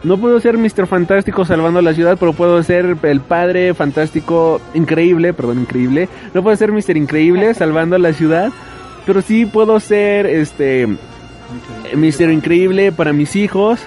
no 0.05 0.19
puedo 0.19 0.39
ser 0.41 0.59
Mr. 0.59 0.87
Fantástico 0.87 1.45
salvando 1.45 1.83
la 1.83 1.95
ciudad, 1.95 2.17
pero 2.19 2.33
puedo 2.33 2.63
ser 2.63 2.97
el 3.03 3.21
padre 3.21 3.75
fantástico 3.75 4.61
increíble, 4.75 5.33
perdón, 5.33 5.61
increíble. 5.61 6.09
No 6.35 6.43
puedo 6.43 6.57
ser 6.57 6.73
Mr. 6.73 6.97
Increíble 6.97 7.55
salvando 7.55 7.99
la 7.99 8.13
ciudad, 8.13 8.51
pero 9.07 9.23
sí 9.23 9.47
puedo 9.47 9.81
ser 9.81 10.27
este 10.27 10.87
Mr. 11.95 12.31
Increíble 12.31 12.93
para 12.93 13.13
mis 13.13 13.35
hijos 13.37 13.81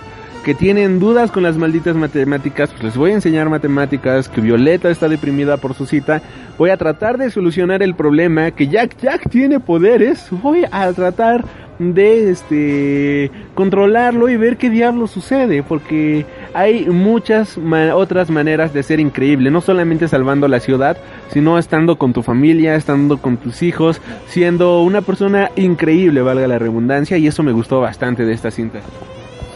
que 0.44 0.56
tienen 0.56 1.00
dudas 1.00 1.32
con 1.32 1.44
las 1.44 1.58
malditas 1.58 1.96
matemáticas, 1.96 2.72
pues 2.72 2.84
les 2.84 2.98
voy 2.98 3.12
a 3.12 3.16
enseñar 3.16 3.50
matemáticas, 3.50 4.28
que 4.28 4.42
Violeta 4.42 4.89
está 4.89 5.08
deprimida 5.08 5.58
por 5.58 5.76
su 5.76 5.86
cita, 5.86 6.22
voy 6.58 6.72
a 6.72 6.78
tratar 6.78 7.18
de 7.18 7.30
solucionar 7.30 7.84
el 7.84 7.94
problema, 7.94 8.52
que 8.52 8.68
Jack 8.68 8.98
Jack 9.00 9.30
tiene 9.30 9.60
poderes, 9.60 10.28
voy 10.32 10.66
a 10.72 10.92
tratar 10.94 11.46
de 11.78 12.30
este 12.30 13.32
controlarlo 13.56 14.30
y 14.30 14.38
ver 14.38 14.58
qué 14.58 14.70
diablo 14.70 15.08
sucede, 15.08 15.64
porque 15.64 16.26
hay 16.54 16.86
muchas 16.88 17.60
otras 17.94 18.30
maneras 18.30 18.74
de 18.74 18.84
ser 18.84 19.00
increíble, 19.00 19.52
no 19.52 19.62
solamente 19.62 20.08
salvando 20.08 20.48
la 20.48 20.60
ciudad, 20.60 20.98
sino 21.30 21.58
estando 21.58 21.98
con 21.98 22.14
tu 22.14 22.24
familia, 22.24 22.76
estando 22.76 23.18
con 23.18 23.38
tus 23.38 23.64
hijos, 23.64 24.02
siendo 24.28 24.82
una 24.82 25.02
persona 25.02 25.52
increíble, 25.56 26.22
valga 26.22 26.48
la 26.48 26.60
redundancia, 26.60 27.18
y 27.18 27.28
eso 27.28 27.44
me 27.44 27.52
gustó 27.52 27.82
bastante 27.82 28.26
de 28.26 28.34
esta 28.34 28.52
cinta. 28.52 28.80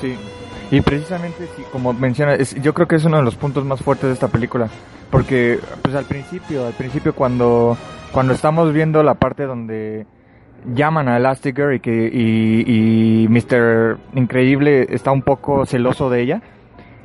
Sí. 0.02 0.14
Y 0.76 0.82
precisamente, 0.82 1.48
como 1.72 1.94
menciona, 1.94 2.36
yo 2.36 2.74
creo 2.74 2.86
que 2.86 2.98
es 2.98 3.06
uno 3.06 3.16
de 3.16 3.24
los 3.24 3.38
puntos 3.38 3.64
más 3.64 3.82
fuertes 3.82 4.08
de 4.08 4.14
esta 4.14 4.28
película. 4.28 4.68
Porque, 5.10 5.58
pues 5.82 5.96
al 5.96 6.04
principio, 6.04 6.68
al 6.68 6.74
principio 6.74 7.16
cuando, 7.16 7.78
cuando 8.12 8.34
estamos 8.34 8.74
viendo 8.74 9.02
la 9.02 9.14
parte 9.14 9.46
donde 9.46 10.06
llaman 10.74 11.08
a 11.08 11.16
Elastigirl 11.16 11.76
y 11.76 11.80
que, 11.80 12.10
y, 12.12 13.24
y 13.24 13.28
Mr. 13.30 14.00
Increíble 14.16 14.88
está 14.90 15.14
un 15.14 15.22
poco 15.22 15.66
celoso 15.66 16.10
de 16.10 16.24
ella, 16.24 16.42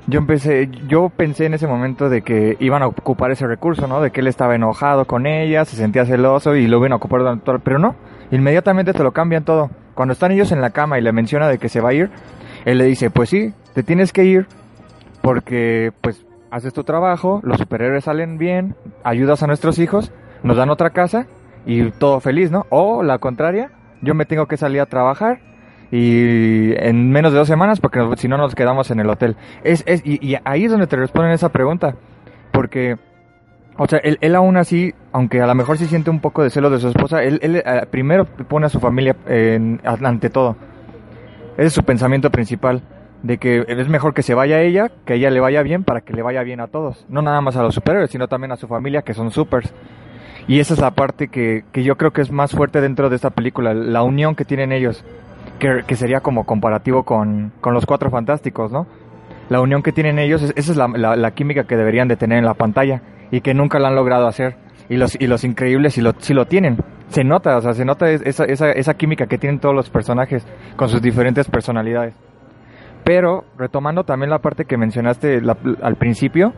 yo 0.09 0.19
empecé, 0.19 0.69
yo 0.89 1.09
pensé 1.09 1.47
en 1.47 1.55
ese 1.55 1.69
momento 1.69 2.09
de 2.09 2.23
que 2.23 2.57
iban 2.59 2.83
a 2.83 2.89
ocupar 2.89 3.31
ese 3.31 3.47
recurso, 3.47 3.87
¿no? 3.87 4.01
De 4.01 4.11
que 4.11 4.21
él 4.21 4.27
estaba 4.27 4.57
enojado 4.57 5.05
con 5.05 5.29
ella, 5.29 5.65
se 5.65 5.77
sentía 5.77 6.05
celoso 6.05 6.57
y 6.57 6.67
lo 6.67 6.79
iban 6.79 6.93
a 6.93 6.97
ocupar 6.97 7.21
durante 7.21 7.45
todo, 7.45 7.61
pero 7.61 7.79
no, 7.79 7.95
inmediatamente 8.33 8.93
te 8.93 9.05
lo 9.05 9.13
cambian 9.13 9.45
todo. 9.45 9.71
Cuando 9.95 10.15
están 10.15 10.33
ellos 10.33 10.51
en 10.51 10.61
la 10.61 10.71
cama 10.71 10.99
y 10.99 11.03
le 11.03 11.13
menciona 11.13 11.47
de 11.47 11.59
que 11.59 11.69
se 11.69 11.81
va 11.81 11.91
a 11.91 11.95
ir, 11.95 12.11
él 12.65 12.79
le 12.79 12.87
dice, 12.87 13.11
pues 13.11 13.29
sí, 13.29 13.53
te 13.75 13.83
tienes 13.83 14.13
que 14.13 14.25
ir 14.25 14.47
porque 15.23 15.93
pues 16.01 16.25
haces 16.51 16.73
tu 16.73 16.85
trabajo, 16.85 17.41
los 17.45 17.59
superhéroes 17.59 18.05
salen 18.05 18.39
bien, 18.39 18.75
ayudas 19.05 19.43
a 19.43 19.47
nuestros 19.47 19.79
hijos, 19.79 20.13
nos 20.43 20.57
dan 20.57 20.71
otra 20.71 20.91
casa 20.91 21.27
y 21.67 21.91
todo 21.91 22.21
feliz, 22.21 22.51
¿no? 22.51 22.67
O 22.71 23.03
la 23.03 23.19
contraria, 23.19 23.71
yo 24.03 24.15
me 24.15 24.25
tengo 24.25 24.47
que 24.47 24.57
salir 24.57 24.81
a 24.81 24.87
trabajar 24.87 25.41
y 25.93 26.73
en 26.77 27.11
menos 27.11 27.33
de 27.33 27.39
dos 27.39 27.49
semanas 27.49 27.81
porque 27.81 28.01
si 28.17 28.29
no 28.29 28.37
nos 28.39 28.55
quedamos 28.55 28.91
en 28.91 29.01
el 29.01 29.11
hotel. 29.11 29.37
Es, 29.65 29.83
es, 29.87 30.03
y, 30.05 30.25
y 30.27 30.37
ahí 30.45 30.65
es 30.65 30.71
donde 30.71 30.87
te 30.87 30.97
responden 30.97 31.33
esa 31.33 31.51
pregunta, 31.51 31.95
porque... 32.53 32.97
O 33.83 33.87
sea, 33.87 33.99
él, 34.01 34.19
él 34.21 34.35
aún 34.37 34.59
así, 34.59 34.93
aunque 35.11 35.41
a 35.41 35.47
lo 35.47 35.55
mejor 35.55 35.79
sí 35.79 35.87
siente 35.87 36.11
un 36.11 36.21
poco 36.21 36.43
de 36.43 36.51
celo 36.51 36.69
de 36.69 36.79
su 36.81 36.89
esposa, 36.89 37.23
él, 37.23 37.39
él 37.43 37.57
eh, 37.65 37.87
primero 37.91 38.27
pone 38.27 38.67
a 38.67 38.69
su 38.69 38.79
familia 38.79 39.17
en- 39.27 39.81
ante 39.85 40.29
todo. 40.29 40.55
Ese 41.57 41.69
es 41.69 41.73
su 41.73 41.83
pensamiento 41.83 42.29
principal, 42.31 42.83
de 43.23 43.39
que 43.39 43.65
es 43.69 43.89
mejor 43.89 44.15
que 44.15 44.23
se 44.23 44.35
vaya 44.35 44.61
ella, 44.63 44.91
que 45.05 45.15
ella 45.15 45.31
le 45.31 45.41
vaya 45.41 45.63
bien, 45.63 45.85
para 45.85 46.01
que 46.01 46.13
le 46.13 46.23
vaya 46.23 46.43
bien 46.43 46.61
a 46.61 46.69
todos. 46.69 47.05
No 47.09 47.21
nada 47.23 47.41
más 47.41 47.57
a 47.57 47.63
los 47.63 47.75
superhéroes, 47.75 48.11
sino 48.11 48.29
también 48.29 48.53
a 48.53 48.57
su 48.57 48.67
familia, 48.67 49.03
que 49.03 49.15
son 49.15 49.31
supers. 49.31 49.73
Y 50.49 50.59
esa 50.59 50.75
es 50.75 50.81
la 50.81 50.91
parte 50.93 51.29
que, 51.29 51.65
que 51.73 51.83
yo 51.85 51.97
creo 51.97 52.13
que 52.13 52.23
es 52.23 52.33
más 52.33 52.53
fuerte 52.53 52.81
dentro 52.81 53.09
de 53.11 53.17
esta 53.17 53.31
película, 53.31 53.75
la 53.75 54.03
unión 54.03 54.35
que 54.35 54.45
tienen 54.45 54.73
ellos, 54.73 55.05
que, 55.59 55.83
que 55.87 55.97
sería 55.97 56.21
como 56.21 56.45
comparativo 56.45 57.05
con, 57.05 57.53
con 57.61 57.75
los 57.75 57.85
Cuatro 57.87 58.11
Fantásticos, 58.11 58.73
¿no? 58.73 58.87
La 59.51 59.61
unión 59.61 59.83
que 59.83 59.93
tienen 59.93 60.19
ellos, 60.19 60.43
es- 60.43 60.53
esa 60.57 60.73
es 60.73 60.77
la, 60.79 60.89
la- 60.89 61.31
química 61.33 61.65
que 61.65 61.77
deberían 61.77 62.09
de 62.09 62.17
tener 62.17 62.39
en 62.39 62.45
la 62.47 62.55
pantalla 62.55 63.03
y 63.31 63.43
que 63.43 63.53
nunca 63.53 63.79
la 63.79 63.89
han 63.89 63.95
logrado 63.97 64.27
hacer. 64.27 64.57
Y 64.89 64.97
los, 64.97 65.21
y 65.21 65.27
los 65.29 65.45
increíbles 65.45 65.95
sí 65.95 66.01
lo, 66.01 66.15
lo 66.31 66.47
tienen. 66.47 66.79
Se 67.09 67.23
nota, 67.23 67.57
o 67.57 67.61
sea, 67.61 67.75
se 67.75 67.85
nota 67.85 68.11
es- 68.11 68.23
esa, 68.25 68.45
esa, 68.45 68.73
esa 68.73 68.95
química 68.95 69.27
que 69.27 69.39
tienen 69.39 69.61
todos 69.61 69.75
los 69.75 69.91
personajes 69.91 70.45
con 70.77 70.89
sus 70.89 71.03
diferentes 71.03 71.49
personalidades. 71.49 72.15
Pero, 73.13 73.43
retomando 73.59 74.05
también 74.05 74.31
la 74.31 74.39
parte 74.39 74.67
que 74.67 74.77
mencionaste 74.77 75.41
al 75.83 75.97
principio, 75.97 76.53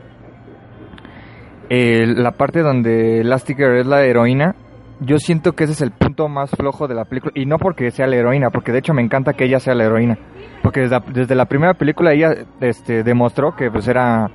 eh, 1.71 2.05
la 2.07 2.33
parte 2.33 2.61
donde 2.61 3.21
Elastigirl 3.21 3.79
es 3.79 3.87
la 3.87 4.03
heroína, 4.03 4.55
yo 5.01 5.17
siento 5.17 5.53
que 5.53 5.65
ese 5.65 5.73
es 5.73 5.81
el 5.81 5.93
punto 5.93 6.29
más 6.29 6.51
flojo 6.51 6.89
de 6.89 6.95
la 6.95 7.07
película. 7.07 7.33
Y 7.35 7.47
no 7.47 7.57
porque 7.57 7.91
sea 7.91 8.07
la 8.07 8.17
heroína, 8.17 8.51
porque 8.51 8.71
de 8.71 8.81
hecho 8.81 8.93
me 8.93 9.01
encanta 9.01 9.33
que 9.33 9.47
ella 9.47 9.61
sea 9.61 9.75
la 9.75 9.85
heroína. 9.85 10.19
Porque 10.63 10.83
desde 11.15 11.35
la, 11.35 11.47
primera 11.47 11.73
película 11.73 12.13
ella 12.13 12.35
este, 12.61 13.03
demostró 13.03 13.57
que 13.57 13.71
pues 13.71 13.89
era 13.89 14.31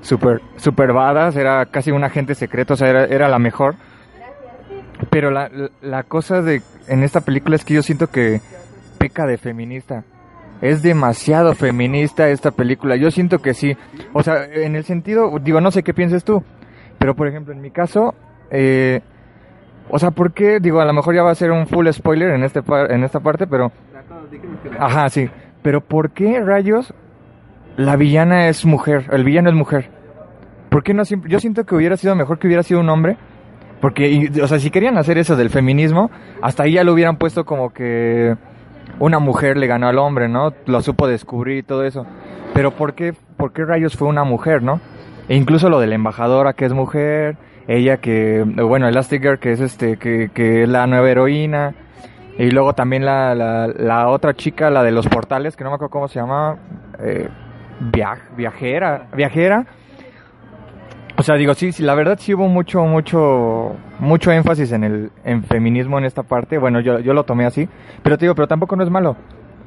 super, 0.00 0.40
super 0.56 0.94
badass, 0.94 1.36
era 1.36 1.66
casi 1.66 1.90
un 1.90 2.02
agente 2.02 2.34
secreto, 2.34 2.72
o 2.72 2.76
sea, 2.78 2.88
era, 2.88 3.04
era 3.04 3.28
la 3.28 3.38
mejor. 3.38 3.74
Pero 5.10 5.30
la, 5.30 5.50
la 5.82 6.02
cosa 6.04 6.40
de 6.40 6.62
en 6.88 7.02
esta 7.02 7.20
película 7.20 7.56
es 7.56 7.64
que 7.66 7.74
yo 7.74 7.82
siento 7.82 8.06
que 8.06 8.40
peca 8.96 9.26
de 9.26 9.36
feminista. 9.36 10.06
Es 10.62 10.80
demasiado 10.80 11.54
feminista 11.54 12.28
esta 12.28 12.52
película. 12.52 12.94
Yo 12.94 13.10
siento 13.10 13.40
que 13.40 13.52
sí. 13.52 13.76
O 14.12 14.22
sea, 14.22 14.44
en 14.44 14.76
el 14.76 14.84
sentido, 14.84 15.38
digo, 15.40 15.60
no 15.60 15.72
sé 15.72 15.82
qué 15.82 15.92
pienses 15.92 16.22
tú. 16.22 16.42
Pero 16.98 17.16
por 17.16 17.26
ejemplo, 17.26 17.52
en 17.52 17.60
mi 17.60 17.72
caso, 17.72 18.14
eh, 18.50 19.00
o 19.90 19.98
sea, 19.98 20.12
¿por 20.12 20.32
qué? 20.32 20.60
Digo, 20.60 20.80
a 20.80 20.84
lo 20.84 20.92
mejor 20.92 21.16
ya 21.16 21.24
va 21.24 21.32
a 21.32 21.34
ser 21.34 21.50
un 21.50 21.66
full 21.66 21.88
spoiler 21.90 22.30
en, 22.30 22.44
este, 22.44 22.60
en 22.90 23.02
esta 23.02 23.18
parte, 23.18 23.48
pero... 23.48 23.72
Ajá, 24.78 25.08
sí. 25.08 25.28
Pero 25.62 25.80
¿por 25.80 26.12
qué 26.12 26.40
rayos 26.40 26.94
la 27.76 27.96
villana 27.96 28.46
es 28.46 28.64
mujer? 28.64 29.06
El 29.10 29.24
villano 29.24 29.48
es 29.48 29.56
mujer. 29.56 29.90
¿Por 30.70 30.84
qué 30.84 30.94
no 30.94 31.04
siempre? 31.04 31.28
Yo 31.28 31.40
siento 31.40 31.64
que 31.64 31.74
hubiera 31.74 31.96
sido 31.96 32.14
mejor 32.14 32.38
que 32.38 32.46
hubiera 32.46 32.62
sido 32.62 32.78
un 32.78 32.88
hombre. 32.88 33.16
Porque, 33.80 34.30
o 34.40 34.46
sea, 34.46 34.60
si 34.60 34.70
querían 34.70 34.96
hacer 34.96 35.18
eso 35.18 35.34
del 35.34 35.50
feminismo, 35.50 36.08
hasta 36.40 36.62
ahí 36.62 36.74
ya 36.74 36.84
lo 36.84 36.92
hubieran 36.92 37.16
puesto 37.16 37.44
como 37.44 37.72
que 37.72 38.36
una 38.98 39.18
mujer 39.18 39.56
le 39.56 39.66
ganó 39.66 39.88
al 39.88 39.98
hombre, 39.98 40.28
¿no? 40.28 40.52
Lo 40.66 40.80
supo 40.82 41.06
descubrir 41.06 41.58
y 41.58 41.62
todo 41.62 41.84
eso. 41.84 42.06
Pero 42.54 42.70
¿por 42.72 42.94
qué, 42.94 43.14
por 43.36 43.52
qué 43.52 43.64
rayos 43.64 43.96
fue 43.96 44.08
una 44.08 44.24
mujer, 44.24 44.62
no? 44.62 44.80
E 45.28 45.36
incluso 45.36 45.68
lo 45.68 45.80
de 45.80 45.86
la 45.86 45.94
embajadora 45.94 46.52
que 46.52 46.64
es 46.66 46.72
mujer, 46.72 47.36
ella 47.68 47.98
que, 47.98 48.44
bueno, 48.44 48.88
Elastigirl 48.88 49.38
que 49.38 49.52
es 49.52 49.60
este, 49.60 49.96
que, 49.96 50.30
que 50.34 50.64
es 50.64 50.68
la 50.68 50.86
nueva 50.86 51.08
heroína, 51.10 51.74
y 52.38 52.50
luego 52.50 52.72
también 52.74 53.04
la, 53.04 53.34
la, 53.34 53.68
la 53.68 54.08
otra 54.08 54.34
chica, 54.34 54.70
la 54.70 54.82
de 54.82 54.90
los 54.90 55.06
portales, 55.08 55.56
que 55.56 55.64
no 55.64 55.70
me 55.70 55.74
acuerdo 55.76 55.90
cómo 55.90 56.08
se 56.08 56.18
llama, 56.18 56.56
eh, 56.98 57.28
viaj- 57.92 58.34
viajera, 58.36 59.06
viajera. 59.14 59.66
O 61.22 61.24
sea, 61.24 61.36
digo, 61.36 61.54
sí, 61.54 61.70
sí, 61.70 61.84
la 61.84 61.94
verdad 61.94 62.18
sí 62.20 62.34
hubo 62.34 62.48
mucho, 62.48 62.82
mucho, 62.82 63.76
mucho 64.00 64.32
énfasis 64.32 64.72
en 64.72 64.82
el 64.82 65.10
en 65.22 65.44
feminismo 65.44 65.96
en 65.96 66.04
esta 66.04 66.24
parte. 66.24 66.58
Bueno, 66.58 66.80
yo, 66.80 66.98
yo 66.98 67.14
lo 67.14 67.22
tomé 67.22 67.46
así. 67.46 67.68
Pero 68.02 68.18
te 68.18 68.24
digo, 68.24 68.34
pero 68.34 68.48
tampoco 68.48 68.74
no 68.74 68.82
es 68.82 68.90
malo. 68.90 69.14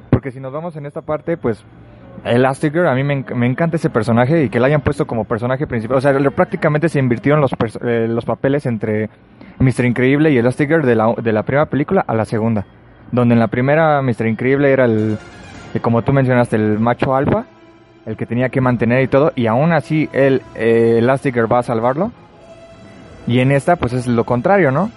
Porque 0.09 0.31
si 0.31 0.41
nos 0.41 0.51
vamos 0.51 0.75
en 0.75 0.85
esta 0.85 1.01
parte, 1.01 1.37
pues, 1.37 1.63
Elastigirl, 2.25 2.89
a 2.89 2.93
mí 2.93 3.05
me, 3.05 3.23
me 3.33 3.47
encanta 3.47 3.77
ese 3.77 3.89
personaje 3.89 4.43
y 4.43 4.49
que 4.49 4.59
la 4.59 4.67
hayan 4.67 4.81
puesto 4.81 5.07
como 5.07 5.23
personaje 5.23 5.65
principal. 5.65 5.95
O 5.95 6.01
sea, 6.01 6.13
prácticamente 6.31 6.89
se 6.89 6.99
invirtieron 6.99 7.39
los, 7.39 7.53
eh, 7.85 8.07
los 8.09 8.25
papeles 8.25 8.65
entre 8.65 9.09
Mr. 9.59 9.85
Increíble 9.85 10.31
y 10.31 10.37
Elastigirl 10.37 10.85
de 10.85 10.95
la, 10.95 11.13
de 11.13 11.31
la 11.31 11.43
primera 11.43 11.67
película 11.67 12.03
a 12.05 12.15
la 12.15 12.25
segunda. 12.25 12.65
Donde 13.13 13.31
en 13.31 13.39
la 13.39 13.47
primera 13.47 14.01
Mr. 14.01 14.27
Increíble 14.27 14.73
era 14.73 14.83
el, 14.83 15.17
eh, 15.73 15.79
como 15.79 16.01
tú 16.01 16.11
mencionaste, 16.11 16.57
el 16.57 16.79
macho 16.79 17.15
alfa, 17.15 17.45
el 18.05 18.17
que 18.17 18.25
tenía 18.25 18.49
que 18.49 18.61
mantener 18.61 19.01
y 19.03 19.07
todo, 19.07 19.31
y 19.35 19.47
aún 19.47 19.71
así 19.73 20.09
el 20.13 20.41
eh, 20.55 20.97
Elastigirl 20.99 21.51
va 21.51 21.59
a 21.59 21.63
salvarlo. 21.63 22.11
Y 23.27 23.39
en 23.39 23.51
esta, 23.51 23.75
pues 23.75 23.93
es 23.93 24.07
lo 24.07 24.23
contrario, 24.23 24.71
¿no? 24.71 24.91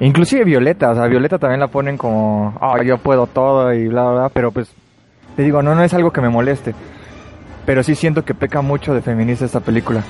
Inclusive 0.00 0.44
Violeta, 0.44 0.90
o 0.90 0.94
sea, 0.94 1.06
Violeta 1.06 1.38
también 1.38 1.60
la 1.60 1.68
ponen 1.68 1.96
como, 1.96 2.54
ah, 2.60 2.82
yo 2.82 2.98
puedo 2.98 3.26
todo 3.26 3.72
y 3.72 3.88
bla, 3.88 4.02
bla, 4.02 4.12
bla, 4.12 4.28
pero 4.28 4.50
pues, 4.50 4.70
te 5.36 5.42
digo, 5.42 5.62
no, 5.62 5.74
no 5.74 5.82
es 5.84 5.94
algo 5.94 6.10
que 6.10 6.20
me 6.20 6.28
moleste. 6.28 6.74
Pero 7.64 7.82
sí 7.82 7.94
siento 7.94 8.24
que 8.24 8.34
peca 8.34 8.60
mucho 8.60 8.92
de 8.94 9.02
feminista 9.02 9.44
esta 9.44 9.60
película. 9.60 10.02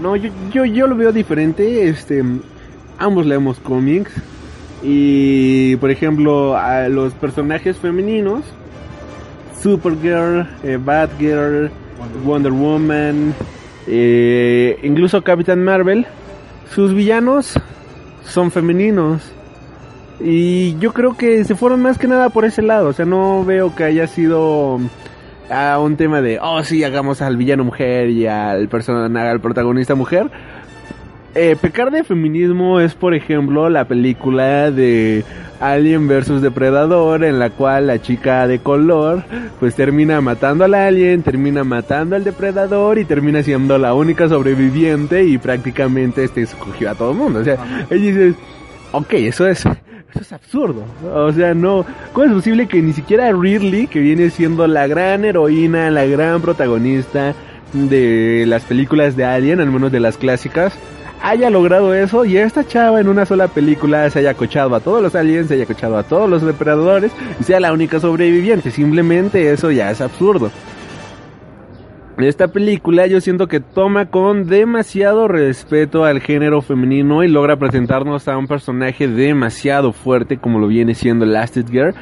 No, 0.00 0.16
yo, 0.16 0.30
yo, 0.52 0.64
yo 0.64 0.86
lo 0.86 0.94
veo 0.96 1.12
diferente. 1.12 1.88
Este, 1.88 2.22
ambos 2.98 3.26
leemos 3.26 3.58
cómics. 3.58 4.12
Y, 4.82 5.76
por 5.76 5.90
ejemplo, 5.90 6.56
a 6.56 6.88
los 6.88 7.14
personajes 7.14 7.78
femeninos, 7.78 8.42
Supergirl, 9.62 10.46
eh, 10.62 10.78
Batgirl, 10.82 11.70
Wonder 12.24 12.52
Woman, 12.52 13.34
eh, 13.86 14.78
incluso 14.82 15.22
Captain 15.22 15.62
Marvel, 15.62 16.06
sus 16.74 16.94
villanos 16.94 17.54
son 18.24 18.50
femeninos. 18.50 19.32
Y 20.20 20.78
yo 20.78 20.92
creo 20.92 21.16
que 21.16 21.44
se 21.44 21.54
fueron 21.54 21.80
más 21.80 21.98
que 21.98 22.06
nada 22.06 22.28
por 22.28 22.44
ese 22.44 22.62
lado. 22.62 22.88
O 22.88 22.92
sea, 22.92 23.06
no 23.06 23.44
veo 23.44 23.74
que 23.74 23.84
haya 23.84 24.06
sido 24.06 24.78
a 25.50 25.78
un 25.78 25.96
tema 25.96 26.20
de, 26.20 26.38
oh 26.40 26.62
sí, 26.62 26.84
hagamos 26.84 27.22
al 27.22 27.36
villano 27.36 27.64
mujer 27.64 28.10
y 28.10 28.26
al 28.26 28.68
personaje, 28.68 29.28
al 29.28 29.40
protagonista 29.40 29.94
mujer. 29.94 30.30
Eh, 31.34 31.56
pecar 31.60 31.92
de 31.92 32.02
feminismo 32.02 32.80
es, 32.80 32.94
por 32.94 33.14
ejemplo, 33.14 33.70
la 33.70 33.86
película 33.86 34.72
de 34.72 35.24
Alien 35.60 36.08
vs 36.08 36.42
Depredador, 36.42 37.22
en 37.22 37.38
la 37.38 37.50
cual 37.50 37.86
la 37.86 38.02
chica 38.02 38.48
de 38.48 38.58
color, 38.58 39.22
pues 39.60 39.76
termina 39.76 40.20
matando 40.20 40.64
al 40.64 40.74
alien, 40.74 41.22
termina 41.22 41.62
matando 41.62 42.16
al 42.16 42.24
depredador 42.24 42.98
y 42.98 43.04
termina 43.04 43.42
siendo 43.44 43.78
la 43.78 43.94
única 43.94 44.28
sobreviviente 44.28 45.22
y 45.24 45.38
prácticamente 45.38 46.24
este 46.24 46.42
escogió 46.42 46.90
a 46.90 46.94
todo 46.96 47.12
el 47.12 47.18
mundo. 47.18 47.40
O 47.40 47.44
sea, 47.44 47.86
ella 47.90 48.06
dice, 48.06 48.34
ok, 48.90 49.12
eso 49.12 49.46
es, 49.46 49.60
eso 49.60 50.20
es 50.20 50.32
absurdo. 50.32 50.82
O 51.14 51.32
sea, 51.32 51.54
no, 51.54 51.86
¿cómo 52.12 52.26
es 52.26 52.32
posible 52.32 52.66
que 52.66 52.82
ni 52.82 52.92
siquiera 52.92 53.30
Ridley, 53.30 53.86
que 53.86 54.00
viene 54.00 54.30
siendo 54.30 54.66
la 54.66 54.88
gran 54.88 55.24
heroína, 55.24 55.90
la 55.92 56.06
gran 56.06 56.40
protagonista 56.40 57.34
de 57.72 58.46
las 58.48 58.64
películas 58.64 59.14
de 59.14 59.24
Alien, 59.24 59.60
al 59.60 59.70
menos 59.70 59.92
de 59.92 60.00
las 60.00 60.16
clásicas, 60.16 60.76
haya 61.22 61.50
logrado 61.50 61.94
eso 61.94 62.24
y 62.24 62.36
esta 62.36 62.66
chava 62.66 63.00
en 63.00 63.08
una 63.08 63.26
sola 63.26 63.48
película 63.48 64.08
se 64.10 64.20
haya 64.20 64.34
cochado 64.34 64.74
a 64.74 64.80
todos 64.80 65.02
los 65.02 65.14
aliens, 65.14 65.48
se 65.48 65.54
haya 65.54 65.66
cochado 65.66 65.96
a 65.98 66.02
todos 66.02 66.28
los 66.28 66.42
depredadores 66.42 67.12
y 67.38 67.44
sea 67.44 67.60
la 67.60 67.72
única 67.72 68.00
sobreviviente. 68.00 68.70
Simplemente 68.70 69.52
eso 69.52 69.70
ya 69.70 69.90
es 69.90 70.00
absurdo. 70.00 70.50
Esta 72.18 72.48
película 72.48 73.06
yo 73.06 73.20
siento 73.20 73.48
que 73.48 73.60
toma 73.60 74.10
con 74.10 74.46
demasiado 74.46 75.26
respeto 75.26 76.04
al 76.04 76.20
género 76.20 76.60
femenino 76.60 77.24
y 77.24 77.28
logra 77.28 77.56
presentarnos 77.56 78.28
a 78.28 78.36
un 78.36 78.46
personaje 78.46 79.08
demasiado 79.08 79.92
fuerte 79.92 80.36
como 80.36 80.58
lo 80.58 80.66
viene 80.66 80.94
siendo 80.94 81.24
Girl 81.24 81.94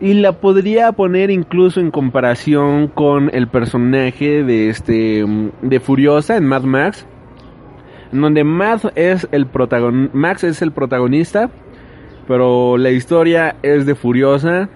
y 0.00 0.14
la 0.14 0.32
podría 0.32 0.92
poner 0.92 1.30
incluso 1.30 1.80
en 1.80 1.90
comparación 1.90 2.88
con 2.88 3.30
el 3.34 3.48
personaje 3.48 4.42
de 4.42 4.70
este 4.70 5.26
de 5.60 5.80
Furiosa 5.80 6.36
en 6.36 6.46
Mad 6.46 6.62
Max 6.62 7.06
en 8.12 8.20
donde 8.20 8.44
Max 8.44 8.86
es 8.94 9.28
el 9.32 9.46
protagon 9.46 10.10
Max 10.12 10.44
es 10.44 10.62
el 10.62 10.72
protagonista, 10.72 11.50
pero 12.26 12.76
la 12.78 12.90
historia 12.90 13.56
es 13.62 13.86
de 13.86 13.94
Furiosa 13.94 14.68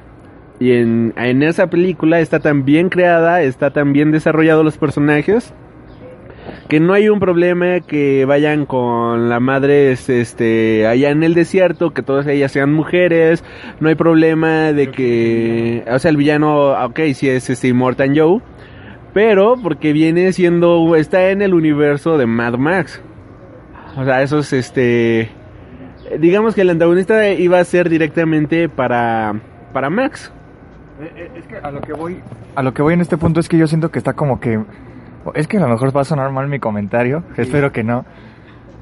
y 0.61 0.73
en, 0.73 1.13
en 1.17 1.43
esa 1.43 1.69
película 1.69 2.21
está 2.21 2.41
tan 2.41 2.65
bien 2.65 2.89
creada, 2.89 3.43
está 3.43 3.71
tan 3.71 3.93
bien 3.93 4.13
desarrollado 4.13 4.63
los 4.63 4.79
personajes 4.79 5.53
que 6.69 6.81
no 6.81 6.93
hay 6.93 7.09
un 7.09 7.21
problema 7.21 7.81
que 7.81 8.25
vayan 8.25 8.67
con 8.67 9.29
la 9.29 9.41
madre 9.41 9.93
este 9.93 10.87
allá 10.87 11.11
en 11.11 11.23
el 11.23 11.35
desierto, 11.35 11.93
que 11.93 12.03
todas 12.03 12.27
ellas 12.27 12.53
sean 12.53 12.73
mujeres, 12.73 13.45
no 13.81 13.89
hay 13.89 13.95
problema 13.95 14.73
de 14.73 14.91
que, 14.91 15.85
o 15.91 15.99
sea, 15.99 16.11
el 16.11 16.17
villano, 16.17 16.73
ok, 16.85 17.01
si 17.15 17.29
es 17.29 17.49
este 17.51 17.69
Immortan 17.69 18.17
Joe, 18.17 18.41
pero 19.13 19.57
porque 19.63 19.93
viene 19.93 20.33
siendo, 20.33 20.97
está 20.97 21.31
en 21.31 21.43
el 21.43 21.55
universo 21.55 22.17
de 22.17 22.27
Mad 22.27 22.55
Max. 22.55 23.03
O 23.97 24.05
sea, 24.05 24.23
eso 24.23 24.39
es 24.39 24.53
este. 24.53 25.31
Digamos 26.19 26.55
que 26.55 26.63
el 26.63 26.71
antagonista 26.71 27.29
iba 27.31 27.59
a 27.59 27.65
ser 27.65 27.89
directamente 27.89 28.69
para, 28.69 29.35
para 29.73 29.91
Max. 29.91 30.33
Eh, 31.01 31.13
eh, 31.17 31.31
es 31.37 31.47
que 31.47 31.57
a 31.57 31.71
lo 31.71 31.81
que 31.81 31.93
voy. 31.93 32.21
A 32.55 32.63
lo 32.63 32.75
que 32.75 32.83
voy 32.83 32.95
en 32.95 33.01
este 33.01 33.17
punto 33.17 33.41
es 33.41 33.49
que 33.49 33.59
yo 33.59 33.67
siento 33.67 33.91
que 33.91 33.99
está 33.99 34.15
como 34.15 34.41
que. 34.41 34.63
Es 35.35 35.47
que 35.47 35.59
a 35.59 35.61
lo 35.61 35.69
mejor 35.69 35.97
va 35.97 36.01
a 36.01 36.05
sonar 36.05 36.31
mal 36.33 36.49
mi 36.49 36.59
comentario. 36.59 37.23
Espero 37.37 37.73
que 37.73 37.85
no. 37.85 38.05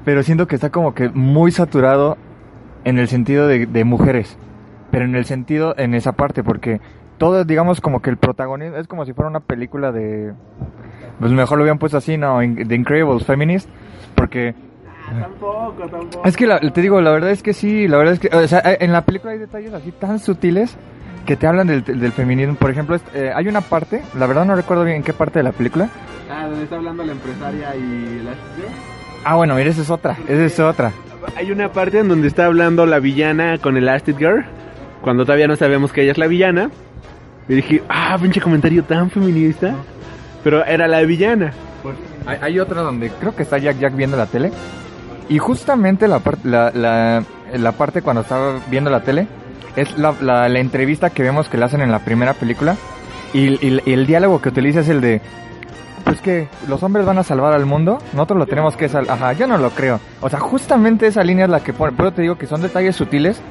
Pero 0.05 0.23
siento 0.23 0.47
que 0.47 0.55
está 0.55 0.71
como 0.71 0.93
que 0.93 1.09
muy 1.09 1.51
saturado 1.51 2.17
en 2.83 2.97
el 2.97 3.07
sentido 3.07 3.47
de, 3.47 3.67
de 3.67 3.83
mujeres. 3.83 4.37
Pero 4.89 5.05
en 5.05 5.15
el 5.15 5.25
sentido, 5.25 5.75
en 5.77 5.93
esa 5.93 6.13
parte, 6.13 6.43
porque 6.43 6.81
todo, 7.17 7.43
digamos, 7.45 7.81
como 7.81 8.01
que 8.01 8.09
el 8.09 8.17
protagonismo 8.17 8.77
es 8.77 8.87
como 8.87 9.05
si 9.05 9.13
fuera 9.13 9.29
una 9.29 9.41
película 9.41 9.91
de. 9.91 10.33
Pues 11.19 11.31
mejor 11.31 11.59
lo 11.59 11.63
habían 11.63 11.77
puesto 11.77 11.97
así, 11.97 12.17
¿no? 12.17 12.39
The 12.39 12.75
Incredibles 12.75 13.25
Feminist. 13.25 13.69
Porque 14.15 14.55
Tampoco, 15.19 15.87
tampoco. 15.89 16.25
Es 16.25 16.37
que 16.37 16.47
te 16.73 16.81
digo, 16.81 17.01
la 17.01 17.11
verdad 17.11 17.31
es 17.31 17.43
que 17.43 17.53
sí, 17.53 17.87
la 17.87 17.97
verdad 17.97 18.13
es 18.13 18.19
que, 18.19 18.35
o 18.35 18.47
sea, 18.47 18.61
en 18.63 18.91
la 18.91 19.01
película 19.01 19.33
hay 19.33 19.39
detalles 19.39 19.73
así 19.73 19.91
tan 19.91 20.19
sutiles 20.19 20.77
que 21.25 21.35
te 21.35 21.47
hablan 21.47 21.67
del, 21.67 21.83
del 21.83 22.11
feminismo. 22.11 22.55
Por 22.55 22.71
ejemplo, 22.71 22.97
eh, 23.13 23.31
hay 23.33 23.47
una 23.47 23.61
parte, 23.61 24.01
la 24.17 24.27
verdad 24.27 24.45
no 24.45 24.55
recuerdo 24.55 24.83
bien 24.83 24.97
en 24.97 25.03
qué 25.03 25.13
parte 25.13 25.39
de 25.39 25.43
la 25.43 25.51
película. 25.51 25.89
Ah, 26.29 26.47
donde 26.47 26.63
está 26.63 26.77
hablando 26.77 27.03
la 27.03 27.11
empresaria 27.11 27.75
y 27.75 28.23
la 28.23 28.31
Ah, 29.23 29.35
bueno, 29.35 29.55
mira, 29.55 29.69
esa 29.69 29.81
es 29.81 29.89
otra, 29.89 30.17
esa 30.27 30.45
es 30.45 30.59
otra. 30.59 30.91
Hay 31.35 31.51
una 31.51 31.71
parte 31.71 31.99
en 31.99 32.07
donde 32.07 32.27
está 32.27 32.45
hablando 32.45 32.85
la 32.85 32.99
villana 32.99 33.57
con 33.59 33.77
el 33.77 33.87
Asted 33.87 34.17
Girl, 34.17 34.45
cuando 35.01 35.25
todavía 35.25 35.47
no 35.47 35.55
sabemos 35.55 35.91
que 35.91 36.01
ella 36.01 36.13
es 36.13 36.17
la 36.17 36.27
villana. 36.27 36.71
Y 37.47 37.55
dije, 37.55 37.83
ah, 37.89 38.17
pinche 38.19 38.41
comentario 38.41 38.83
tan 38.83 39.09
feminista. 39.11 39.75
Pero 40.43 40.65
era 40.65 40.87
la 40.87 41.01
villana. 41.01 41.53
Hay, 42.25 42.37
hay 42.41 42.59
otra 42.59 42.81
donde 42.81 43.09
creo 43.09 43.35
que 43.35 43.43
está 43.43 43.57
Jack 43.57 43.77
Jack 43.77 43.95
viendo 43.95 44.17
la 44.17 44.25
tele 44.25 44.51
y 45.31 45.37
justamente 45.37 46.09
la, 46.09 46.21
la, 46.43 46.71
la, 46.71 47.23
la, 47.53 47.71
parte 47.71 48.01
cuando 48.01 48.21
estaba 48.21 48.59
viendo 48.69 48.89
la 48.89 48.99
tele 48.99 49.27
es 49.77 49.97
la, 49.97 50.13
la, 50.19 50.59
entrevista 50.59 51.09
que 51.09 51.23
vemos 51.23 51.47
que 51.47 51.57
le 51.57 51.63
hacen 51.63 51.79
en 51.79 51.89
la 51.89 51.99
primera 51.99 52.33
película. 52.33 52.75
Y, 53.33 53.65
el 53.89 54.05
diálogo 54.05 54.41
que 54.41 54.49
utiliza 54.49 54.81
es 54.81 54.89
el 54.89 54.99
de, 54.99 55.21
pues 56.03 56.19
que 56.19 56.49
los 56.67 56.83
hombres 56.83 57.05
van 57.05 57.17
a 57.17 57.23
salvar 57.23 57.53
al 57.53 57.65
mundo, 57.65 57.99
nosotros 58.11 58.39
lo 58.39 58.45
tenemos 58.45 58.75
que 58.75 58.89
salvar. 58.89 59.17
Ajá, 59.17 59.31
yo 59.31 59.47
no 59.47 59.57
lo 59.57 59.69
creo. 59.69 60.01
O 60.19 60.29
sea, 60.29 60.41
justamente 60.41 61.07
esa 61.07 61.23
línea 61.23 61.45
es 61.45 61.51
la 61.51 61.61
que 61.61 61.71
pone, 61.71 61.93
pero 61.95 62.11
te 62.11 62.23
digo 62.23 62.37
que 62.37 62.45
son 62.45 62.61
detalles 62.61 62.97
sutiles, 62.97 63.41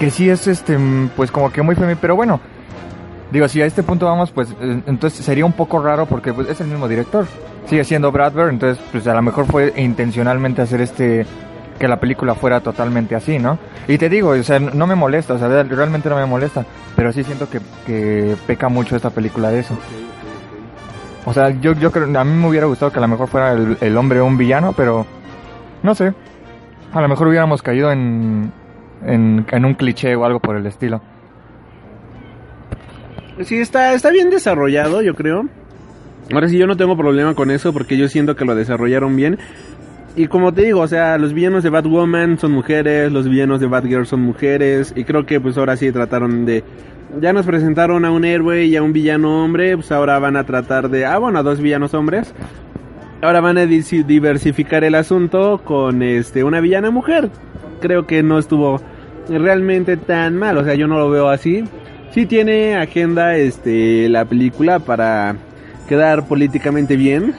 que 0.00 0.10
sí 0.10 0.28
es 0.28 0.48
este, 0.48 0.76
pues 1.14 1.30
como 1.30 1.52
que 1.52 1.62
muy 1.62 1.76
femenino, 1.76 2.00
pero 2.00 2.16
bueno. 2.16 2.40
Digo, 3.30 3.46
si 3.46 3.62
a 3.62 3.66
este 3.66 3.84
punto 3.84 4.06
vamos, 4.06 4.32
pues 4.32 4.52
entonces 4.60 5.24
sería 5.24 5.46
un 5.46 5.52
poco 5.52 5.80
raro 5.80 6.06
porque 6.06 6.32
pues, 6.32 6.48
es 6.48 6.60
el 6.60 6.66
mismo 6.66 6.88
director 6.88 7.28
sigue 7.66 7.84
siendo 7.84 8.10
Brad 8.12 8.32
Bird, 8.32 8.50
entonces 8.50 8.84
pues 8.90 9.06
a 9.06 9.14
lo 9.14 9.22
mejor 9.22 9.46
fue 9.46 9.72
intencionalmente 9.76 10.62
hacer 10.62 10.80
este 10.80 11.26
que 11.78 11.88
la 11.88 11.98
película 11.98 12.34
fuera 12.34 12.60
totalmente 12.60 13.14
así, 13.14 13.38
¿no? 13.38 13.58
Y 13.88 13.96
te 13.96 14.10
digo, 14.10 14.30
o 14.30 14.42
sea, 14.42 14.60
no 14.60 14.86
me 14.86 14.94
molesta, 14.94 15.34
o 15.34 15.38
sea, 15.38 15.48
realmente 15.62 16.10
no 16.10 16.16
me 16.16 16.26
molesta, 16.26 16.66
pero 16.94 17.10
sí 17.10 17.24
siento 17.24 17.48
que, 17.48 17.58
que 17.86 18.36
peca 18.46 18.68
mucho 18.68 18.96
esta 18.96 19.08
película 19.08 19.50
de 19.50 19.60
eso. 19.60 19.78
O 21.24 21.32
sea, 21.32 21.48
yo, 21.48 21.72
yo 21.72 21.90
creo, 21.90 22.04
a 22.18 22.24
mí 22.24 22.34
me 22.34 22.48
hubiera 22.48 22.66
gustado 22.66 22.92
que 22.92 22.98
a 22.98 23.02
lo 23.02 23.08
mejor 23.08 23.28
fuera 23.28 23.52
el, 23.52 23.78
el 23.80 23.96
hombre 23.96 24.20
un 24.20 24.36
villano, 24.36 24.74
pero 24.76 25.06
no 25.82 25.94
sé, 25.94 26.12
a 26.92 27.00
lo 27.00 27.08
mejor 27.08 27.28
hubiéramos 27.28 27.62
caído 27.62 27.90
en, 27.92 28.52
en, 29.06 29.46
en 29.50 29.64
un 29.64 29.72
cliché 29.74 30.14
o 30.16 30.26
algo 30.26 30.40
por 30.40 30.56
el 30.56 30.66
estilo. 30.66 31.00
Sí, 33.42 33.56
está, 33.56 33.94
está 33.94 34.10
bien 34.10 34.28
desarrollado, 34.28 35.00
yo 35.00 35.14
creo. 35.14 35.48
Ahora 36.32 36.48
sí, 36.48 36.58
yo 36.58 36.66
no 36.66 36.76
tengo 36.76 36.96
problema 36.96 37.34
con 37.34 37.50
eso 37.50 37.72
porque 37.72 37.96
yo 37.96 38.08
siento 38.08 38.36
que 38.36 38.44
lo 38.44 38.54
desarrollaron 38.54 39.16
bien. 39.16 39.38
Y 40.16 40.26
como 40.26 40.52
te 40.52 40.62
digo, 40.62 40.80
o 40.80 40.88
sea, 40.88 41.18
los 41.18 41.32
villanos 41.32 41.62
de 41.62 41.70
Batwoman 41.70 42.38
son 42.38 42.52
mujeres, 42.52 43.12
los 43.12 43.28
villanos 43.28 43.60
de 43.60 43.66
Batgirl 43.66 44.06
son 44.06 44.20
mujeres. 44.20 44.92
Y 44.96 45.04
creo 45.04 45.24
que 45.24 45.40
pues 45.40 45.56
ahora 45.56 45.76
sí 45.76 45.90
trataron 45.92 46.46
de... 46.46 46.62
Ya 47.20 47.32
nos 47.32 47.46
presentaron 47.46 48.04
a 48.04 48.12
un 48.12 48.24
héroe 48.24 48.64
y 48.64 48.76
a 48.76 48.82
un 48.82 48.92
villano 48.92 49.44
hombre, 49.44 49.76
pues 49.76 49.90
ahora 49.90 50.18
van 50.18 50.36
a 50.36 50.44
tratar 50.44 50.88
de... 50.88 51.04
Ah, 51.04 51.18
bueno, 51.18 51.40
a 51.40 51.42
dos 51.42 51.60
villanos 51.60 51.94
hombres. 51.94 52.32
Ahora 53.22 53.40
van 53.40 53.58
a 53.58 53.66
diversificar 53.66 54.84
el 54.84 54.94
asunto 54.94 55.60
con 55.64 56.02
este 56.02 56.42
una 56.42 56.60
villana 56.60 56.90
mujer. 56.90 57.28
Creo 57.80 58.06
que 58.06 58.22
no 58.22 58.38
estuvo 58.38 58.80
realmente 59.28 59.96
tan 59.96 60.36
mal, 60.36 60.56
o 60.56 60.64
sea, 60.64 60.74
yo 60.74 60.86
no 60.86 60.98
lo 60.98 61.10
veo 61.10 61.28
así. 61.28 61.64
Sí 62.12 62.26
tiene 62.26 62.76
agenda 62.76 63.36
este 63.36 64.08
la 64.08 64.24
película 64.24 64.78
para 64.78 65.36
quedar 65.90 66.28
políticamente 66.28 66.94
bien 66.94 67.34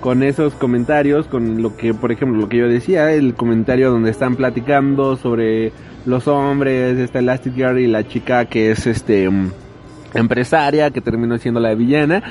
con 0.00 0.24
esos 0.24 0.52
comentarios, 0.54 1.28
con 1.28 1.62
lo 1.62 1.76
que, 1.76 1.94
por 1.94 2.10
ejemplo, 2.10 2.40
lo 2.40 2.48
que 2.48 2.56
yo 2.56 2.66
decía, 2.66 3.12
el 3.12 3.34
comentario 3.34 3.92
donde 3.92 4.10
están 4.10 4.34
platicando 4.34 5.16
sobre 5.16 5.70
los 6.04 6.26
hombres, 6.26 6.98
esta 6.98 7.20
Elastic 7.20 7.54
Girl 7.54 7.78
y 7.78 7.86
la 7.86 8.02
chica 8.02 8.46
que 8.46 8.72
es 8.72 8.84
este 8.88 9.30
mm, 9.30 9.52
empresaria, 10.14 10.90
que 10.90 11.00
terminó 11.00 11.38
siendo 11.38 11.60
la 11.60 11.72
villana. 11.76 12.24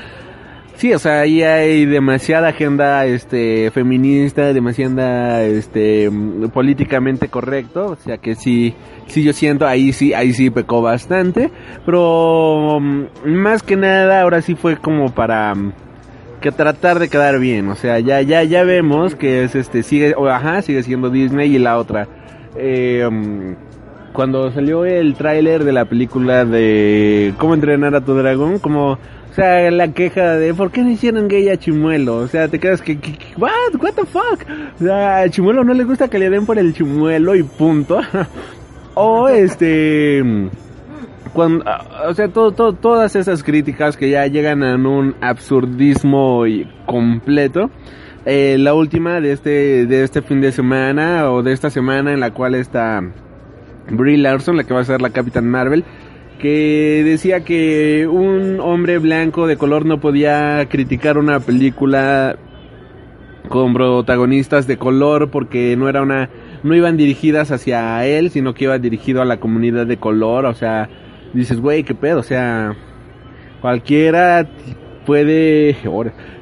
Sí, 0.78 0.94
o 0.94 0.98
sea, 1.00 1.22
ahí 1.22 1.42
hay 1.42 1.86
demasiada 1.86 2.50
agenda 2.50 3.04
este 3.04 3.68
feminista, 3.72 4.52
demasiada 4.52 5.42
este 5.42 6.08
mm, 6.08 6.50
políticamente 6.50 7.26
correcto, 7.26 7.86
o 7.86 7.96
sea 7.96 8.18
que 8.18 8.36
sí 8.36 8.76
sí 9.08 9.24
yo 9.24 9.32
siento 9.32 9.66
ahí 9.66 9.92
sí 9.92 10.14
ahí 10.14 10.32
sí 10.32 10.50
pecó 10.50 10.80
bastante, 10.80 11.50
pero 11.84 12.78
mm, 12.80 13.06
más 13.24 13.64
que 13.64 13.74
nada 13.74 14.22
ahora 14.22 14.40
sí 14.40 14.54
fue 14.54 14.76
como 14.76 15.12
para 15.12 15.52
mm, 15.52 15.72
que 16.40 16.52
tratar 16.52 17.00
de 17.00 17.08
quedar 17.08 17.40
bien, 17.40 17.68
o 17.70 17.74
sea, 17.74 17.98
ya 17.98 18.22
ya 18.22 18.44
ya 18.44 18.62
vemos 18.62 19.16
que 19.16 19.42
es 19.42 19.56
este 19.56 19.82
sigue 19.82 20.14
o 20.16 20.28
ajá, 20.28 20.62
sigue 20.62 20.84
siendo 20.84 21.10
Disney 21.10 21.56
y 21.56 21.58
la 21.58 21.76
otra. 21.76 22.06
Eh, 22.56 23.04
cuando 24.12 24.50
salió 24.52 24.84
el 24.84 25.14
tráiler 25.14 25.64
de 25.64 25.72
la 25.72 25.84
película 25.84 26.44
de 26.44 27.34
cómo 27.38 27.54
entrenar 27.54 27.94
a 27.94 28.00
tu 28.00 28.14
dragón, 28.14 28.58
como 28.58 28.98
sea, 29.40 29.70
la 29.70 29.92
queja 29.92 30.34
de 30.36 30.52
¿por 30.54 30.70
qué 30.70 30.82
no 30.82 30.90
hicieron 30.90 31.28
gay 31.28 31.48
a 31.48 31.56
Chimuelo? 31.56 32.16
O 32.16 32.26
sea, 32.28 32.48
te 32.48 32.58
quedas 32.58 32.82
que, 32.82 32.98
what, 33.36 33.50
what 33.80 33.92
the 33.94 34.04
fuck? 34.04 34.44
O 34.80 34.84
sea, 34.84 35.20
a 35.22 35.28
Chimuelo 35.28 35.64
no 35.64 35.74
le 35.74 35.84
gusta 35.84 36.08
que 36.08 36.18
le 36.18 36.30
den 36.30 36.44
por 36.46 36.58
el 36.58 36.72
chimuelo 36.74 37.34
y 37.36 37.42
punto. 37.42 38.00
o 38.94 39.28
este 39.28 40.22
o 41.34 42.14
sea, 42.14 42.28
todo, 42.28 42.52
todo- 42.52 42.72
todas 42.72 43.14
esas 43.14 43.42
críticas 43.44 43.96
que 43.96 44.10
ya 44.10 44.26
llegan 44.26 44.62
a 44.64 44.74
un 44.74 45.14
absurdismo 45.20 46.42
completo. 46.86 47.70
Eh, 48.26 48.56
la 48.58 48.74
última 48.74 49.20
de 49.20 49.32
este, 49.32 49.86
de 49.86 50.02
este 50.02 50.20
fin 50.20 50.40
de 50.40 50.52
semana 50.52 51.30
o 51.30 51.42
de 51.42 51.52
esta 51.52 51.70
semana 51.70 52.12
en 52.12 52.20
la 52.20 52.32
cual 52.32 52.54
está 52.54 53.02
Brie 53.88 54.18
Larson, 54.18 54.56
la 54.56 54.64
que 54.64 54.74
va 54.74 54.80
a 54.80 54.84
ser 54.84 55.00
la 55.00 55.10
Capitán 55.10 55.48
Marvel, 55.48 55.84
que 56.38 57.02
decía 57.04 57.44
que 57.44 58.06
un 58.06 58.60
hombre 58.60 58.98
blanco 58.98 59.46
de 59.46 59.56
color 59.56 59.84
no 59.84 60.00
podía 60.00 60.66
criticar 60.68 61.18
una 61.18 61.40
película 61.40 62.36
con 63.48 63.72
protagonistas 63.74 64.66
de 64.66 64.76
color 64.76 65.30
porque 65.30 65.76
no 65.76 65.88
era 65.88 66.02
una 66.02 66.30
no 66.62 66.74
iban 66.74 66.96
dirigidas 66.96 67.50
hacia 67.50 68.04
él, 68.06 68.30
sino 68.30 68.54
que 68.54 68.64
iba 68.64 68.78
dirigido 68.78 69.22
a 69.22 69.24
la 69.24 69.38
comunidad 69.38 69.86
de 69.86 69.96
color, 69.96 70.44
o 70.44 70.54
sea, 70.54 70.88
dices, 71.32 71.60
güey, 71.60 71.84
qué 71.84 71.94
pedo, 71.94 72.18
o 72.20 72.24
sea, 72.24 72.74
cualquiera 73.60 74.48
puede 75.06 75.76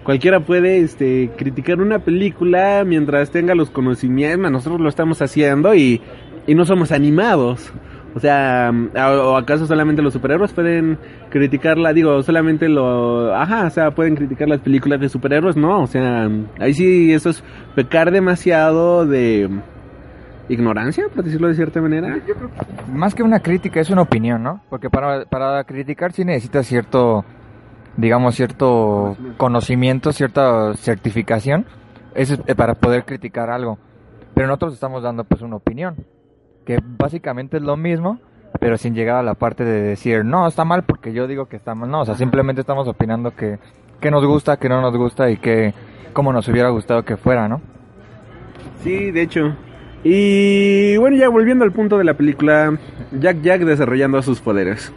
cualquiera 0.02 0.40
puede 0.40 0.78
este 0.78 1.30
criticar 1.36 1.80
una 1.80 1.98
película 2.00 2.82
mientras 2.86 3.30
tenga 3.30 3.54
los 3.54 3.70
conocimientos, 3.70 4.50
nosotros 4.50 4.80
lo 4.80 4.88
estamos 4.88 5.20
haciendo 5.22 5.74
y 5.74 6.00
y 6.46 6.54
no 6.54 6.64
somos 6.64 6.92
animados. 6.92 7.72
O 8.16 8.18
sea, 8.18 8.70
¿o 8.94 9.36
acaso 9.36 9.66
solamente 9.66 10.00
los 10.00 10.14
superhéroes 10.14 10.54
pueden 10.54 10.98
criticarla? 11.28 11.92
Digo, 11.92 12.22
solamente 12.22 12.66
lo... 12.66 13.34
Ajá, 13.34 13.66
o 13.66 13.70
sea, 13.70 13.90
pueden 13.90 14.16
criticar 14.16 14.48
las 14.48 14.60
películas 14.60 14.98
de 15.00 15.10
superhéroes, 15.10 15.54
no, 15.54 15.82
o 15.82 15.86
sea, 15.86 16.26
ahí 16.58 16.72
sí 16.72 17.12
eso 17.12 17.28
es 17.28 17.44
pecar 17.74 18.10
demasiado 18.10 19.04
de 19.04 19.50
ignorancia, 20.48 21.04
por 21.14 21.24
decirlo 21.24 21.48
de 21.48 21.56
cierta 21.56 21.82
manera. 21.82 22.18
Más 22.90 23.14
que 23.14 23.22
una 23.22 23.40
crítica, 23.40 23.80
es 23.80 23.90
una 23.90 24.00
opinión, 24.00 24.42
¿no? 24.42 24.62
Porque 24.70 24.88
para, 24.88 25.26
para 25.26 25.62
criticar 25.64 26.12
sí 26.12 26.24
necesitas 26.24 26.66
cierto, 26.66 27.22
digamos, 27.98 28.34
cierto 28.34 29.14
conocimiento, 29.36 30.12
cierta 30.12 30.72
certificación, 30.72 31.66
eso 32.14 32.32
es 32.32 32.40
eh, 32.46 32.54
para 32.54 32.76
poder 32.76 33.04
criticar 33.04 33.50
algo. 33.50 33.78
Pero 34.34 34.46
nosotros 34.46 34.72
estamos 34.72 35.02
dando 35.02 35.24
pues 35.24 35.42
una 35.42 35.56
opinión, 35.56 35.96
que 36.66 36.80
básicamente 36.82 37.56
es 37.56 37.62
lo 37.62 37.76
mismo, 37.76 38.18
pero 38.60 38.76
sin 38.76 38.94
llegar 38.94 39.16
a 39.16 39.22
la 39.22 39.34
parte 39.34 39.64
de 39.64 39.80
decir, 39.80 40.24
no, 40.24 40.46
está 40.46 40.64
mal 40.64 40.82
porque 40.82 41.12
yo 41.12 41.26
digo 41.26 41.46
que 41.46 41.56
está 41.56 41.74
mal. 41.74 41.90
No, 41.90 42.00
o 42.00 42.04
sea, 42.04 42.16
simplemente 42.16 42.60
estamos 42.60 42.88
opinando 42.88 43.34
que, 43.34 43.58
que 44.00 44.10
nos 44.10 44.26
gusta, 44.26 44.58
que 44.58 44.68
no 44.68 44.82
nos 44.82 44.94
gusta 44.96 45.30
y 45.30 45.36
que 45.38 45.72
como 46.12 46.32
nos 46.32 46.48
hubiera 46.48 46.68
gustado 46.70 47.04
que 47.04 47.16
fuera, 47.16 47.48
¿no? 47.48 47.60
Sí, 48.82 49.10
de 49.12 49.22
hecho. 49.22 49.54
Y 50.02 50.96
bueno, 50.98 51.16
ya 51.16 51.28
volviendo 51.28 51.64
al 51.64 51.72
punto 51.72 51.98
de 51.98 52.04
la 52.04 52.14
película, 52.14 52.76
Jack 53.12 53.40
Jack 53.42 53.62
desarrollando 53.62 54.20
sus 54.22 54.40
poderes. 54.40 54.92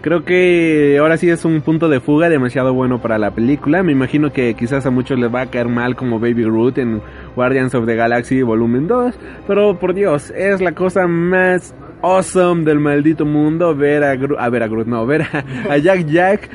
Creo 0.00 0.24
que 0.24 0.96
ahora 0.98 1.16
sí 1.16 1.28
es 1.28 1.44
un 1.44 1.60
punto 1.60 1.88
de 1.88 2.00
fuga 2.00 2.28
demasiado 2.28 2.72
bueno 2.72 3.00
para 3.00 3.18
la 3.18 3.32
película. 3.32 3.82
Me 3.82 3.92
imagino 3.92 4.32
que 4.32 4.54
quizás 4.54 4.86
a 4.86 4.90
muchos 4.90 5.18
les 5.18 5.32
va 5.32 5.42
a 5.42 5.46
caer 5.46 5.68
mal 5.68 5.94
como 5.94 6.18
Baby 6.18 6.44
Groot 6.44 6.78
en 6.78 7.02
Guardians 7.34 7.74
of 7.74 7.86
the 7.86 7.96
Galaxy 7.96 8.42
Volumen 8.42 8.86
2. 8.86 9.14
Pero 9.46 9.78
por 9.78 9.94
Dios, 9.94 10.30
es 10.30 10.60
la 10.60 10.72
cosa 10.72 11.06
más 11.06 11.74
awesome 12.02 12.64
del 12.64 12.80
maldito 12.80 13.24
mundo 13.24 13.74
ver 13.74 14.04
a 14.04 14.12
a 14.12 14.48
ver 14.48 14.62
a 14.62 14.68
Groot, 14.68 14.86
no, 14.86 15.06
ver 15.06 15.22
a 15.70 15.76
Jack 15.78 16.06
Jack 16.06 16.50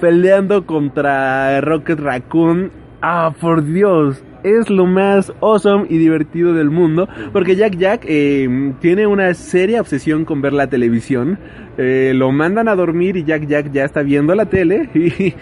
peleando 0.00 0.64
contra 0.66 1.60
Rocket 1.60 2.00
Raccoon. 2.00 2.70
Ah, 3.00 3.32
por 3.40 3.64
Dios, 3.64 4.22
es 4.42 4.70
lo 4.70 4.86
más 4.86 5.32
awesome 5.40 5.86
y 5.88 5.98
divertido 5.98 6.52
del 6.52 6.70
mundo. 6.70 7.08
Porque 7.32 7.56
Jack 7.56 7.76
Jack 7.76 8.04
eh, 8.06 8.72
tiene 8.80 9.06
una 9.06 9.34
seria 9.34 9.80
obsesión 9.80 10.24
con 10.24 10.40
ver 10.40 10.52
la 10.52 10.68
televisión. 10.68 11.38
Eh, 11.76 12.12
lo 12.14 12.32
mandan 12.32 12.68
a 12.68 12.74
dormir 12.74 13.16
y 13.16 13.24
Jack 13.24 13.46
Jack 13.46 13.70
ya 13.72 13.84
está 13.84 14.02
viendo 14.02 14.34
la 14.34 14.46
tele. 14.46 14.88
Y, 14.98 15.34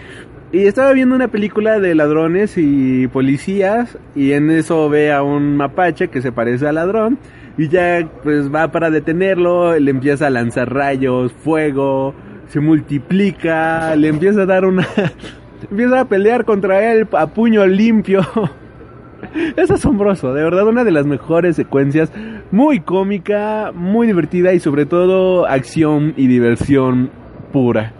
y 0.57 0.65
estaba 0.65 0.93
viendo 0.93 1.13
una 1.13 1.27
película 1.27 1.79
de 1.79 1.93
ladrones 1.93 2.53
y 2.57 3.07
policías. 3.07 3.97
Y 4.15 4.31
en 4.31 4.49
eso 4.49 4.89
ve 4.89 5.11
a 5.11 5.21
un 5.21 5.57
mapache 5.57 6.07
que 6.07 6.21
se 6.21 6.31
parece 6.31 6.67
al 6.67 6.75
ladrón. 6.75 7.19
Y 7.57 7.67
Jack 7.67 8.07
pues 8.23 8.53
va 8.53 8.71
para 8.71 8.89
detenerlo. 8.89 9.77
Le 9.77 9.91
empieza 9.91 10.27
a 10.27 10.29
lanzar 10.29 10.73
rayos, 10.73 11.33
fuego. 11.33 12.13
Se 12.47 12.59
multiplica. 12.59 13.95
Le 13.95 14.07
empieza 14.07 14.43
a 14.43 14.45
dar 14.45 14.65
una... 14.65 14.87
empieza 15.69 16.01
a 16.01 16.05
pelear 16.05 16.45
contra 16.45 16.91
él 16.91 17.07
a 17.11 17.27
puño 17.27 17.65
limpio. 17.65 18.21
Es 19.57 19.71
asombroso, 19.71 20.33
de 20.33 20.43
verdad 20.43 20.67
una 20.67 20.83
de 20.83 20.91
las 20.91 21.05
mejores 21.05 21.55
secuencias, 21.55 22.11
muy 22.51 22.79
cómica, 22.79 23.71
muy 23.73 24.07
divertida 24.07 24.53
y 24.53 24.59
sobre 24.59 24.85
todo 24.85 25.45
acción 25.45 26.13
y 26.17 26.27
diversión 26.27 27.11
pura. 27.51 27.93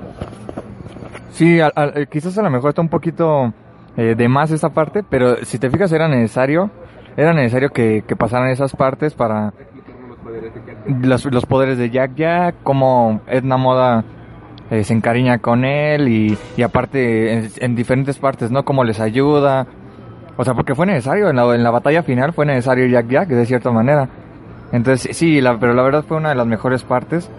Sí, 1.31 1.59
eh, 1.59 2.07
quizás 2.09 2.37
a 2.37 2.43
lo 2.43 2.49
mejor 2.49 2.69
está 2.69 2.81
un 2.81 2.89
poquito 2.89 3.53
eh, 3.95 4.15
de 4.15 4.27
más 4.27 4.51
esa 4.51 4.69
parte, 4.69 5.03
pero 5.07 5.37
si 5.43 5.59
te 5.59 5.69
fijas 5.69 5.91
era 5.91 6.07
necesario, 6.07 6.71
era 7.15 7.33
necesario 7.33 7.69
que, 7.69 8.03
pasaran 8.17 8.49
esas 8.49 8.75
partes 8.75 9.13
para 9.13 9.53
los, 11.01 11.25
los 11.25 11.45
poderes 11.45 11.77
de 11.77 11.89
Jack 11.89 12.15
Jack, 12.15 12.55
como 12.63 13.21
Edna 13.27 13.57
Moda 13.57 14.03
eh, 14.69 14.83
se 14.83 14.93
encariña 14.93 15.37
con 15.39 15.63
él 15.63 16.07
y, 16.09 16.37
y 16.57 16.61
aparte 16.61 17.33
en, 17.33 17.49
en 17.57 17.75
diferentes 17.75 18.17
partes, 18.17 18.51
¿no? 18.51 18.65
Cómo 18.65 18.83
les 18.83 18.99
ayuda. 18.99 19.67
O 20.37 20.45
sea, 20.45 20.53
porque 20.53 20.75
fue 20.75 20.85
necesario, 20.85 21.29
en 21.29 21.35
la, 21.35 21.55
en 21.55 21.63
la 21.63 21.71
batalla 21.71 22.03
final 22.03 22.31
fue 22.31 22.45
necesario 22.45 22.85
Jack 22.85 23.07
Jack 23.07 23.27
de 23.29 23.45
cierta 23.45 23.71
manera. 23.71 24.07
Entonces, 24.71 25.17
sí, 25.17 25.41
la, 25.41 25.59
pero 25.59 25.73
la 25.73 25.81
verdad 25.81 26.03
fue 26.07 26.17
una 26.17 26.29
de 26.29 26.35
las 26.35 26.45
mejores 26.45 26.83
partes. 26.83 27.29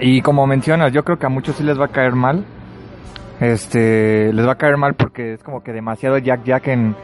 Y 0.00 0.22
como 0.22 0.46
mencionas, 0.46 0.92
yo 0.92 1.04
creo 1.04 1.18
que 1.18 1.26
a 1.26 1.28
muchos 1.28 1.56
sí 1.56 1.64
les 1.64 1.78
va 1.78 1.86
a 1.86 1.88
caer 1.88 2.12
mal. 2.12 2.44
Este, 3.40 4.32
les 4.32 4.46
va 4.46 4.52
a 4.52 4.58
caer 4.58 4.76
mal 4.76 4.94
porque 4.94 5.34
es 5.34 5.42
como 5.42 5.62
que 5.62 5.72
demasiado 5.72 6.18
Jack 6.18 6.44
Jack 6.44 6.68
en, 6.68 6.94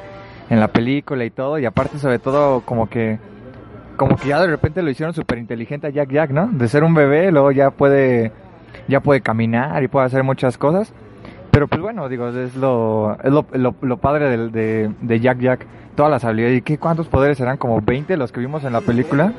en 0.49 0.61
la 0.61 0.69
película 0.69 1.25
y 1.25 1.31
todo. 1.31 1.59
Y 1.59 1.67
aparte, 1.67 1.99
sobre 1.99 2.21
todo, 2.21 2.61
como 2.61 2.89
que, 2.89 3.19
como 3.97 4.17
que 4.17 4.29
ya 4.29 4.41
de 4.41 4.47
repente 4.47 4.81
lo 4.83 4.91
hicieron 4.91 5.13
súper 5.13 5.39
inteligente 5.39 5.89
a 5.89 5.91
Jack 5.91 6.11
Jack, 6.11 6.31
¿no? 6.31 6.49
De 6.53 6.69
ser 6.69 6.85
un 6.85 6.95
bebé, 6.95 7.33
luego 7.33 7.51
ya 7.51 7.71
puede, 7.71 8.31
ya 8.87 9.01
puede 9.01 9.23
caminar 9.23 9.83
y 9.83 9.89
puede 9.89 10.07
hacer 10.07 10.23
muchas 10.23 10.57
cosas. 10.57 10.93
Pero 11.55 11.69
pues 11.69 11.81
bueno, 11.81 12.09
digo, 12.09 12.31
es 12.31 12.57
lo, 12.57 13.17
es 13.23 13.31
lo, 13.31 13.47
lo, 13.81 13.97
padre 13.99 14.29
del- 14.29 14.51
de, 14.51 14.91
de 15.01 15.21
Jack 15.21 15.39
Jack. 15.39 15.67
Todas 15.95 16.11
las 16.11 16.25
habilidades. 16.25 16.59
¿Y 16.59 16.63
qué, 16.63 16.79
cuántos 16.79 17.07
poderes 17.07 17.39
serán? 17.39 17.59
¿Como 17.59 17.81
20 17.81 18.17
los 18.17 18.33
que 18.33 18.41
vimos 18.41 18.65
en 18.65 18.73
la 18.73 18.81
película? 18.81 19.33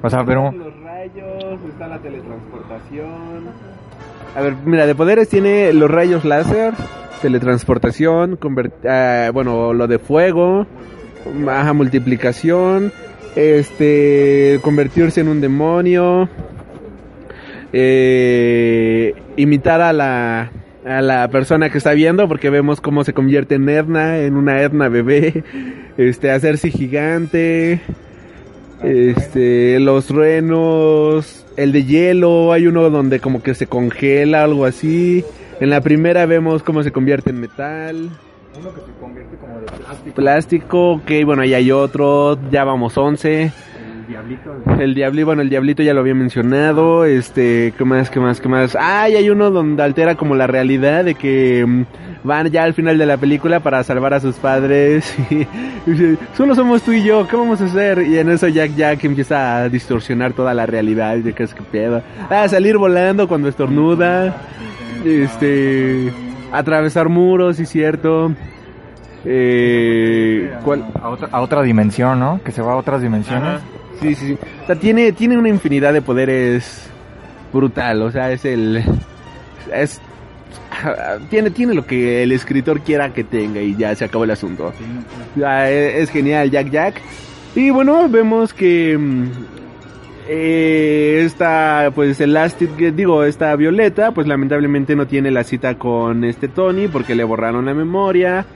O 0.00 0.08
sea, 0.08 0.24
pero... 0.24 0.52
Los 0.52 0.80
rayos, 0.80 1.58
está 1.68 1.88
la 1.88 1.98
teletransportación. 1.98 3.48
A 4.36 4.40
ver, 4.40 4.54
mira, 4.64 4.86
de 4.86 4.94
poderes 4.94 5.28
tiene 5.28 5.72
los 5.72 5.90
rayos 5.90 6.24
láser, 6.24 6.72
teletransportación, 7.20 8.38
ah, 8.88 9.30
bueno, 9.34 9.72
lo 9.72 9.88
de 9.88 9.98
fuego, 9.98 10.68
baja 11.44 11.72
multiplicación, 11.72 12.92
este, 13.34 14.60
convertirse 14.62 15.20
en 15.20 15.26
un 15.26 15.40
demonio, 15.40 16.28
eh, 17.72 19.14
imitar 19.36 19.80
a 19.80 19.92
la 19.92 20.50
a 20.84 21.02
la 21.02 21.28
persona 21.28 21.70
que 21.70 21.78
está 21.78 21.92
viendo 21.92 22.28
porque 22.28 22.50
vemos 22.50 22.80
cómo 22.80 23.04
se 23.04 23.12
convierte 23.12 23.56
en 23.56 23.68
Edna, 23.68 24.18
en 24.18 24.36
una 24.36 24.62
Edna 24.62 24.88
bebé, 24.88 25.44
este, 25.96 26.30
hacerse 26.30 26.70
gigante, 26.70 27.80
este, 28.82 29.78
los 29.80 30.06
truenos, 30.06 31.46
el 31.56 31.72
de 31.72 31.84
hielo, 31.84 32.52
hay 32.52 32.66
uno 32.66 32.88
donde 32.90 33.20
como 33.20 33.42
que 33.42 33.54
se 33.54 33.66
congela, 33.66 34.44
algo 34.44 34.64
así. 34.64 35.24
En 35.60 35.68
la 35.68 35.82
primera 35.82 36.24
vemos 36.24 36.62
cómo 36.62 36.82
se 36.82 36.90
convierte 36.90 37.30
en 37.30 37.40
metal. 37.40 38.10
Uno 38.58 38.74
que 38.74 38.80
se 38.80 38.98
convierte 38.98 39.36
como 39.36 39.60
de 39.60 39.66
plástico. 39.66 40.14
Plástico, 40.14 40.92
ok, 40.92 41.10
bueno, 41.24 41.42
ahí 41.42 41.54
hay 41.54 41.70
otro, 41.70 42.38
ya 42.50 42.64
vamos 42.64 42.96
11. 42.96 43.52
El 44.10 44.14
diablito. 44.14 44.80
El 44.80 44.94
diablito, 44.94 45.26
bueno, 45.26 45.42
el 45.42 45.50
diablito 45.50 45.82
ya 45.84 45.94
lo 45.94 46.00
había 46.00 46.16
mencionado, 46.16 47.04
este, 47.04 47.72
¿qué 47.78 47.84
más, 47.84 48.10
qué 48.10 48.18
más, 48.18 48.40
qué 48.40 48.48
más? 48.48 48.76
Ah, 48.78 49.08
y 49.08 49.14
hay 49.14 49.30
uno 49.30 49.52
donde 49.52 49.84
altera 49.84 50.16
como 50.16 50.34
la 50.34 50.48
realidad 50.48 51.04
de 51.04 51.14
que 51.14 51.64
mm, 51.64 51.84
van 52.24 52.50
ya 52.50 52.64
al 52.64 52.74
final 52.74 52.98
de 52.98 53.06
la 53.06 53.18
película 53.18 53.60
para 53.60 53.84
salvar 53.84 54.14
a 54.14 54.18
sus 54.18 54.34
padres 54.34 55.14
y, 55.30 55.42
y 55.88 56.18
solo 56.36 56.56
somos 56.56 56.82
tú 56.82 56.90
y 56.90 57.04
yo, 57.04 57.28
¿qué 57.28 57.36
vamos 57.36 57.60
a 57.60 57.66
hacer? 57.66 58.02
Y 58.02 58.18
en 58.18 58.30
eso 58.30 58.48
Jack 58.48 58.74
Jack 58.74 59.04
empieza 59.04 59.58
a 59.58 59.68
distorsionar 59.68 60.32
toda 60.32 60.54
la 60.54 60.66
realidad 60.66 61.14
y 61.14 61.22
de 61.22 61.32
que 61.32 61.44
es 61.44 61.54
que 61.54 61.62
pedo. 61.62 62.02
Ah, 62.28 62.48
salir 62.48 62.78
volando 62.78 63.28
cuando 63.28 63.48
estornuda, 63.48 64.34
este, 65.04 66.12
atravesar 66.50 67.08
muros, 67.08 67.58
sí 67.58 67.64
cierto. 67.64 68.32
Eh, 69.24 70.52
¿cuál? 70.64 70.84
A 71.00 71.10
otra, 71.10 71.28
a 71.30 71.40
otra 71.42 71.62
dimensión, 71.62 72.18
¿no? 72.18 72.40
Que 72.42 72.50
se 72.50 72.60
va 72.60 72.72
a 72.72 72.76
otras 72.76 73.02
dimensiones. 73.02 73.60
Sí, 74.00 74.14
sí, 74.14 74.26
sí. 74.28 74.38
O 74.62 74.66
sea, 74.66 74.76
tiene, 74.76 75.12
tiene 75.12 75.36
una 75.36 75.48
infinidad 75.48 75.92
de 75.92 76.02
poderes 76.02 76.88
brutal. 77.52 78.02
O 78.02 78.10
sea, 78.10 78.30
es 78.32 78.44
el. 78.44 78.82
Es. 79.72 80.00
Tiene, 81.28 81.50
tiene 81.50 81.74
lo 81.74 81.84
que 81.86 82.22
el 82.22 82.32
escritor 82.32 82.80
quiera 82.80 83.12
que 83.12 83.24
tenga 83.24 83.60
y 83.60 83.76
ya 83.76 83.94
se 83.94 84.04
acabó 84.04 84.24
el 84.24 84.30
asunto. 84.30 84.72
Ah, 85.44 85.68
es, 85.68 85.96
es 85.96 86.10
genial, 86.10 86.50
Jack 86.50 86.70
Jack. 86.70 87.00
Y 87.54 87.70
bueno, 87.70 88.08
vemos 88.08 88.54
que. 88.54 88.96
mm, 88.96 89.28
eh, 90.32 91.22
esta, 91.26 91.90
pues 91.92 92.20
Elastic, 92.20 92.70
digo, 92.94 93.24
esta 93.24 93.56
Violeta, 93.56 94.12
pues 94.12 94.28
lamentablemente 94.28 94.94
no 94.94 95.08
tiene 95.08 95.32
la 95.32 95.42
cita 95.42 95.76
con 95.76 96.22
este 96.22 96.46
Tony 96.46 96.86
porque 96.86 97.16
le 97.16 97.24
borraron 97.24 97.66
la 97.66 97.74
memoria. 97.74 98.46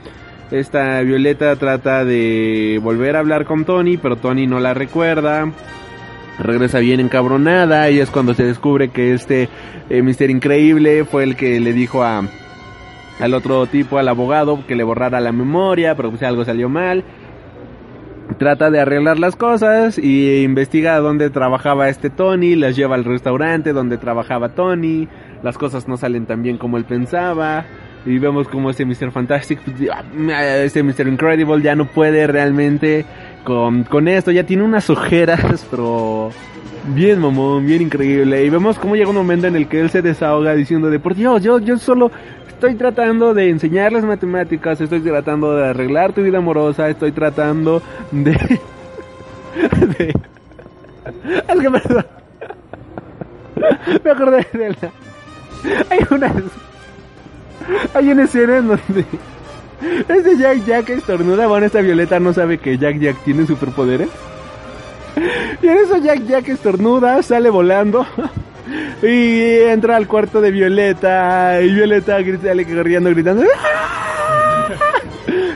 Esta 0.55 1.01
Violeta 1.01 1.53
trata 1.57 2.05
de 2.05 2.79
volver 2.81 3.17
a 3.17 3.19
hablar 3.19 3.43
con 3.43 3.65
Tony, 3.65 3.97
pero 3.97 4.15
Tony 4.15 4.47
no 4.47 4.61
la 4.61 4.73
recuerda. 4.73 5.51
Regresa 6.39 6.79
bien 6.79 7.01
encabronada 7.01 7.89
y 7.89 7.99
es 7.99 8.09
cuando 8.09 8.33
se 8.33 8.45
descubre 8.45 8.87
que 8.87 9.13
este 9.13 9.49
eh, 9.89 10.01
Mister 10.01 10.29
Increíble 10.29 11.03
fue 11.03 11.23
el 11.23 11.35
que 11.35 11.59
le 11.59 11.73
dijo 11.73 12.03
a 12.03 12.23
al 13.19 13.33
otro 13.33 13.65
tipo, 13.67 13.97
al 13.97 14.07
abogado, 14.07 14.65
que 14.65 14.75
le 14.75 14.85
borrara 14.85 15.19
la 15.19 15.33
memoria, 15.33 15.93
pero 15.95 16.09
pues 16.09 16.23
algo 16.23 16.45
salió 16.45 16.69
mal. 16.69 17.03
Trata 18.37 18.71
de 18.71 18.79
arreglar 18.79 19.19
las 19.19 19.35
cosas 19.35 19.97
y 19.97 20.41
investiga 20.41 20.97
dónde 20.99 21.31
trabajaba 21.31 21.89
este 21.89 22.09
Tony, 22.09 22.55
las 22.55 22.77
lleva 22.77 22.95
al 22.95 23.03
restaurante 23.03 23.73
donde 23.73 23.97
trabajaba 23.97 24.55
Tony, 24.55 25.09
las 25.43 25.57
cosas 25.57 25.89
no 25.89 25.97
salen 25.97 26.25
tan 26.25 26.43
bien 26.43 26.57
como 26.57 26.77
él 26.77 26.85
pensaba. 26.85 27.65
Y 28.05 28.19
vemos 28.19 28.47
como 28.47 28.69
este 28.69 28.85
Mr. 28.85 29.11
Fantastic, 29.11 29.59
este 29.67 30.83
Mr. 30.83 31.07
Incredible 31.07 31.61
ya 31.61 31.75
no 31.75 31.85
puede 31.87 32.27
realmente 32.27 33.05
con, 33.43 33.83
con 33.83 34.07
esto, 34.07 34.31
ya 34.31 34.43
tiene 34.43 34.63
unas 34.63 34.89
ojeras, 34.89 35.65
pero 35.71 36.29
bien 36.93 37.19
mamón, 37.19 37.65
bien 37.65 37.81
increíble. 37.81 38.45
Y 38.45 38.49
vemos 38.49 38.77
cómo 38.77 38.95
llega 38.95 39.09
un 39.09 39.15
momento 39.15 39.47
en 39.47 39.55
el 39.55 39.67
que 39.67 39.81
él 39.81 39.89
se 39.89 40.01
desahoga 40.01 40.53
diciendo 40.53 40.89
de 40.89 40.99
por 40.99 41.15
Dios, 41.15 41.41
yo, 41.41 41.59
yo 41.59 41.77
solo 41.77 42.11
estoy 42.47 42.75
tratando 42.75 43.33
de 43.33 43.49
enseñarles 43.49 44.03
matemáticas, 44.05 44.79
estoy 44.79 45.01
tratando 45.01 45.55
de 45.55 45.67
arreglar 45.67 46.13
tu 46.13 46.21
vida 46.21 46.37
amorosa, 46.37 46.89
estoy 46.89 47.11
tratando 47.11 47.81
de... 48.11 48.31
de... 49.97 50.13
Es 51.47 51.59
que. 51.59 51.69
Me 54.03 54.11
acordé 54.11 54.45
de 54.53 54.69
la... 54.69 54.91
Hay 55.89 55.99
una... 56.11 56.33
Hay 57.93 58.09
una 58.09 58.23
escena 58.23 58.57
en 58.57 58.67
donde... 58.67 59.05
Este 60.07 60.37
Jack 60.37 60.65
Jack 60.65 60.89
estornuda, 60.89 61.47
bueno, 61.47 61.65
esta 61.65 61.81
Violeta 61.81 62.19
no 62.19 62.33
sabe 62.33 62.57
que 62.57 62.77
Jack 62.77 62.97
Jack 62.99 63.17
tiene 63.23 63.45
superpoderes. 63.45 64.09
Y 65.61 65.67
en 65.67 65.77
eso 65.77 65.97
Jack 65.97 66.25
Jack 66.25 66.49
estornuda, 66.49 67.21
sale 67.21 67.49
volando. 67.49 68.05
Y 69.03 69.59
entra 69.59 69.95
al 69.95 70.07
cuarto 70.07 70.41
de 70.41 70.51
Violeta. 70.51 71.61
Y 71.61 71.73
Violeta 71.73 72.19
grita, 72.21 72.51
corriendo, 72.65 73.09
gritando. 73.11 73.43
¡Ah! 73.43 74.14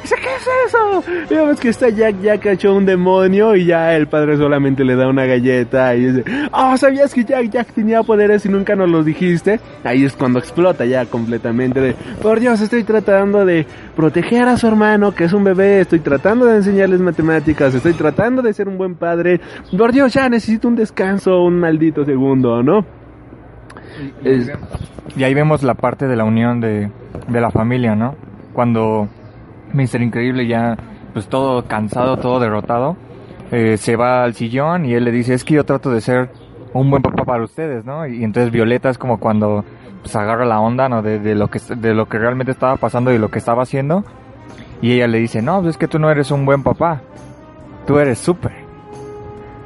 ¿Qué 0.04 0.36
es 0.36 0.48
eso? 0.68 1.04
Y 1.30 1.36
vemos 1.36 1.60
que 1.60 1.70
está 1.70 1.90
Jack 1.90 2.22
Jack 2.22 2.46
hecho 2.46 2.74
un 2.76 2.86
demonio. 2.86 3.56
Y 3.56 3.66
ya 3.66 3.96
el 3.96 4.08
padre 4.08 4.38
solamente 4.38 4.84
le 4.84 4.96
da 4.96 5.08
una 5.08 5.26
galleta. 5.26 5.96
Y 5.96 6.06
dice, 6.06 6.24
oh, 6.52 6.78
¿sabías 6.78 7.14
que 7.14 7.24
Jack 7.24 7.50
Jack 7.50 7.74
tenía 7.74 8.04
poderes 8.04 8.46
y 8.46 8.50
nunca 8.50 8.76
nos 8.76 8.90
los 8.90 9.06
dijiste? 9.06 9.60
Ahí 9.84 10.06
es 10.06 10.14
cuando 10.16 10.40
explota 10.40 10.86
ya 10.86 11.06
completamente. 11.06 11.80
De, 11.82 11.94
por 12.22 12.40
Dios, 12.40 12.62
estoy 12.62 12.84
tratando 12.84 13.46
de 13.46 13.66
proteger 13.96 14.48
a 14.48 14.58
su 14.58 14.68
hermano, 14.68 15.14
que 15.14 15.26
es 15.26 15.34
un 15.34 15.44
bebé. 15.44 15.82
Estoy 15.82 16.00
tratando 16.00 16.46
de 16.46 16.58
enseñarles 16.58 17.00
matemáticas. 17.02 17.74
Estoy 17.76 17.94
tratando 17.94 18.42
de 18.42 18.54
ser 18.54 18.68
un 18.68 18.78
buen 18.78 18.96
padre. 18.96 19.40
Por 19.78 19.92
Dios, 19.92 20.14
ya 20.14 20.30
necesito 20.30 20.68
un 20.68 20.76
descanso, 20.76 21.44
un 21.44 21.60
maldito 21.60 22.06
segundo, 22.06 22.64
¿no? 22.64 22.86
Es- 24.24 24.52
y 25.16 25.24
ahí 25.24 25.34
vemos 25.34 25.64
la 25.64 25.74
parte 25.74 26.08
de 26.08 26.16
la 26.16 26.24
unión 26.24 26.62
de, 26.62 26.90
de 27.28 27.42
la 27.42 27.50
familia, 27.52 27.96
¿no? 27.96 28.16
Cuando 28.54 29.08
Mr. 29.74 30.02
Increíble 30.02 30.48
ya, 30.48 30.78
pues 31.14 31.28
todo 31.28 31.66
cansado, 31.66 32.18
todo 32.18 32.40
derrotado, 32.40 32.98
eh, 33.52 33.78
se 33.78 33.96
va 33.96 34.24
al 34.24 34.34
sillón 34.34 34.86
y 34.86 34.94
él 34.94 35.04
le 35.06 35.12
dice, 35.12 35.34
es 35.34 35.44
que 35.44 35.56
yo 35.56 35.64
trato 35.66 35.92
de 35.92 36.02
ser 36.02 36.30
un 36.74 36.90
buen 36.90 37.02
papá 37.02 37.24
para 37.26 37.44
ustedes, 37.44 37.84
¿no? 37.86 38.06
Y 38.06 38.24
entonces 38.24 38.52
Violeta 38.52 38.90
es 38.90 38.98
como 38.98 39.20
cuando 39.20 39.64
pues 40.02 40.16
agarra 40.16 40.46
la 40.46 40.60
onda, 40.60 40.88
¿no? 40.88 41.02
De, 41.02 41.20
de 41.20 41.36
lo 41.36 41.48
que, 41.50 41.60
de 41.76 41.94
lo 41.94 42.08
que 42.08 42.20
realmente 42.20 42.52
estaba 42.52 42.76
pasando 42.78 43.12
y 43.12 43.18
lo 43.18 43.30
que 43.30 43.40
estaba 43.40 43.64
haciendo. 43.64 44.04
Y 44.82 44.94
ella 44.94 45.08
le 45.08 45.18
dice, 45.20 45.42
no, 45.42 45.58
pues 45.62 45.72
es 45.72 45.78
que 45.78 45.88
tú 45.88 46.00
no 46.00 46.10
eres 46.10 46.32
un 46.32 46.46
buen 46.46 46.64
papá, 46.64 47.02
tú 47.86 47.98
eres 48.00 48.18
súper. 48.20 48.54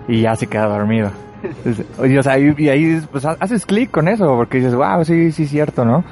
Y 0.07 0.21
ya 0.21 0.35
se 0.35 0.47
queda 0.47 0.65
dormido. 0.67 1.11
Oye, 1.99 2.17
o 2.19 2.23
sea, 2.23 2.39
y, 2.39 2.53
y 2.57 2.69
ahí 2.69 3.01
pues, 3.11 3.25
ha- 3.25 3.37
haces 3.39 3.65
clic 3.65 3.91
con 3.91 4.07
eso, 4.07 4.25
porque 4.35 4.57
dices, 4.57 4.73
wow, 4.75 5.03
sí, 5.05 5.31
sí, 5.31 5.45
cierto, 5.45 5.85
¿no? 5.85 6.03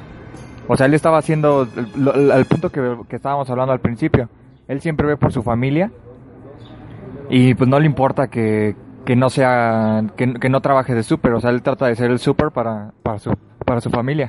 O 0.68 0.76
sea, 0.76 0.86
él 0.86 0.94
estaba 0.94 1.18
haciendo 1.18 1.66
al 2.14 2.44
punto 2.46 2.70
que, 2.70 2.96
que 3.08 3.16
estábamos 3.16 3.50
hablando 3.50 3.72
al 3.72 3.80
principio. 3.80 4.28
Él 4.68 4.80
siempre 4.80 5.06
ve 5.06 5.16
por 5.16 5.32
su 5.32 5.42
familia 5.42 5.90
y 7.28 7.54
pues 7.54 7.68
no 7.68 7.80
le 7.80 7.86
importa 7.86 8.28
que, 8.28 8.76
que 9.04 9.16
no 9.16 9.30
sea, 9.30 10.02
que, 10.16 10.34
que 10.34 10.48
no 10.48 10.60
trabaje 10.60 10.94
de 10.94 11.02
súper, 11.02 11.32
o 11.32 11.40
sea, 11.40 11.50
él 11.50 11.62
trata 11.62 11.86
de 11.86 11.96
ser 11.96 12.10
el 12.10 12.18
súper 12.18 12.50
para, 12.50 12.92
para, 13.02 13.18
su, 13.18 13.32
para 13.64 13.80
su 13.80 13.90
familia. 13.90 14.28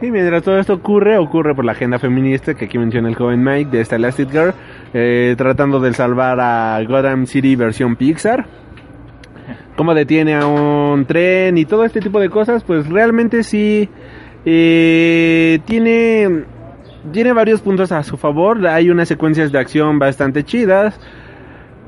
Sí, 0.00 0.10
mientras 0.10 0.42
todo 0.42 0.58
esto 0.58 0.74
ocurre, 0.74 1.16
ocurre 1.16 1.54
por 1.54 1.64
la 1.64 1.72
agenda 1.72 1.98
feminista 1.98 2.54
que 2.54 2.64
aquí 2.64 2.76
menciona 2.76 3.08
el 3.08 3.14
joven 3.14 3.44
Mike 3.44 3.70
de 3.70 3.80
esta 3.80 3.96
Elastic 3.96 4.30
Girl, 4.30 4.52
eh, 4.94 5.34
tratando 5.38 5.78
de 5.78 5.92
salvar 5.92 6.40
a 6.40 6.82
Gotham 6.82 7.26
City 7.26 7.54
versión 7.54 7.94
Pixar. 7.96 8.46
Cómo 9.76 9.94
detiene 9.94 10.34
a 10.34 10.46
un 10.46 11.04
tren 11.06 11.56
y 11.56 11.64
todo 11.64 11.84
este 11.84 12.00
tipo 12.00 12.20
de 12.20 12.30
cosas, 12.30 12.64
pues 12.64 12.88
realmente 12.88 13.42
sí 13.42 13.88
eh, 14.44 15.60
tiene 15.64 16.44
tiene 17.12 17.32
varios 17.32 17.60
puntos 17.60 17.92
a 17.92 18.02
su 18.02 18.16
favor. 18.16 18.66
Hay 18.66 18.90
unas 18.90 19.08
secuencias 19.08 19.52
de 19.52 19.58
acción 19.58 19.98
bastante 19.98 20.44
chidas. 20.44 20.98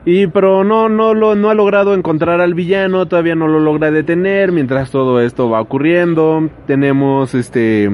Y 0.06 0.26
pero 0.26 0.64
no, 0.64 0.90
no 0.90 1.14
lo, 1.14 1.34
no 1.34 1.48
ha 1.48 1.54
logrado 1.54 1.94
encontrar 1.94 2.42
al 2.42 2.52
villano, 2.52 3.06
todavía 3.06 3.34
no 3.34 3.48
lo 3.48 3.58
logra 3.58 3.90
detener, 3.90 4.52
mientras 4.52 4.90
todo 4.90 5.18
esto 5.20 5.48
va 5.48 5.62
ocurriendo. 5.62 6.50
Tenemos 6.66 7.34
este 7.34 7.90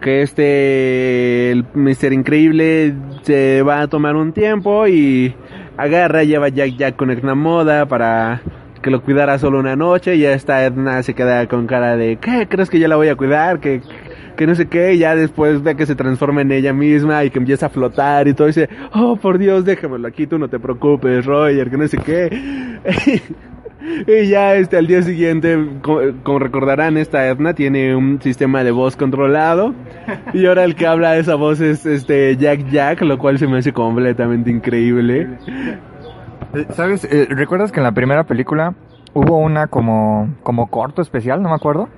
que 0.00 0.22
este 0.22 1.52
el 1.52 1.64
Mister 1.74 2.12
Increíble 2.12 2.94
se 3.22 3.62
va 3.62 3.82
a 3.82 3.86
tomar 3.86 4.16
un 4.16 4.32
tiempo 4.32 4.88
y 4.88 5.36
agarra, 5.76 6.24
lleva 6.24 6.48
Jack 6.48 6.76
Jack 6.76 6.96
con 6.96 7.12
Edna 7.12 7.36
Moda 7.36 7.86
para 7.86 8.42
que 8.82 8.90
lo 8.90 9.02
cuidara 9.02 9.38
solo 9.38 9.58
una 9.60 9.76
noche, 9.76 10.16
y 10.16 10.20
ya 10.20 10.32
está 10.32 10.64
Edna 10.64 11.02
se 11.02 11.14
queda 11.14 11.46
con 11.46 11.66
cara 11.66 11.96
de 11.96 12.16
¿qué? 12.16 12.46
¿Crees 12.48 12.68
que 12.68 12.78
yo 12.80 12.88
la 12.88 12.96
voy 12.96 13.08
a 13.08 13.16
cuidar? 13.16 13.60
que 13.60 13.80
que 14.36 14.46
no 14.46 14.54
sé 14.54 14.66
qué, 14.66 14.94
y 14.94 14.98
ya 14.98 15.14
después 15.14 15.62
ve 15.62 15.76
que 15.76 15.84
se 15.84 15.94
transforma 15.94 16.40
en 16.40 16.52
ella 16.52 16.72
misma 16.72 17.22
y 17.22 17.28
que 17.30 17.38
empieza 17.38 17.66
a 17.66 17.68
flotar 17.68 18.26
y 18.28 18.32
todo, 18.32 18.46
dice, 18.46 18.66
oh 18.94 19.16
por 19.16 19.36
Dios, 19.36 19.64
déjamelo 19.66 20.08
aquí, 20.08 20.26
tú 20.26 20.38
no 20.38 20.48
te 20.48 20.58
preocupes, 20.58 21.26
Roger, 21.26 21.70
que 21.70 21.76
no 21.76 21.86
sé 21.86 21.98
qué. 21.98 22.30
y 24.06 24.28
ya 24.28 24.54
este 24.54 24.78
al 24.78 24.86
día 24.86 25.02
siguiente, 25.02 25.58
co- 25.82 26.00
como 26.22 26.38
recordarán, 26.38 26.96
esta 26.96 27.28
Edna 27.28 27.52
tiene 27.52 27.94
un 27.94 28.22
sistema 28.22 28.64
de 28.64 28.70
voz 28.70 28.96
controlado, 28.96 29.74
y 30.32 30.46
ahora 30.46 30.64
el 30.64 30.76
que 30.76 30.86
habla 30.86 31.18
esa 31.18 31.34
voz 31.34 31.60
es 31.60 31.84
este 31.84 32.34
Jack 32.38 32.70
Jack, 32.70 33.02
lo 33.02 33.18
cual 33.18 33.38
se 33.38 33.46
me 33.46 33.58
hace 33.58 33.72
completamente 33.74 34.50
increíble. 34.50 35.28
Eh, 36.54 36.66
¿Sabes? 36.70 37.04
Eh, 37.04 37.26
¿Recuerdas 37.30 37.72
que 37.72 37.80
en 37.80 37.84
la 37.84 37.92
primera 37.92 38.24
película 38.24 38.74
hubo 39.14 39.38
una 39.38 39.66
como, 39.66 40.28
como 40.42 40.68
corto 40.68 41.02
especial, 41.02 41.42
no 41.42 41.48
me 41.48 41.54
acuerdo? 41.54 41.88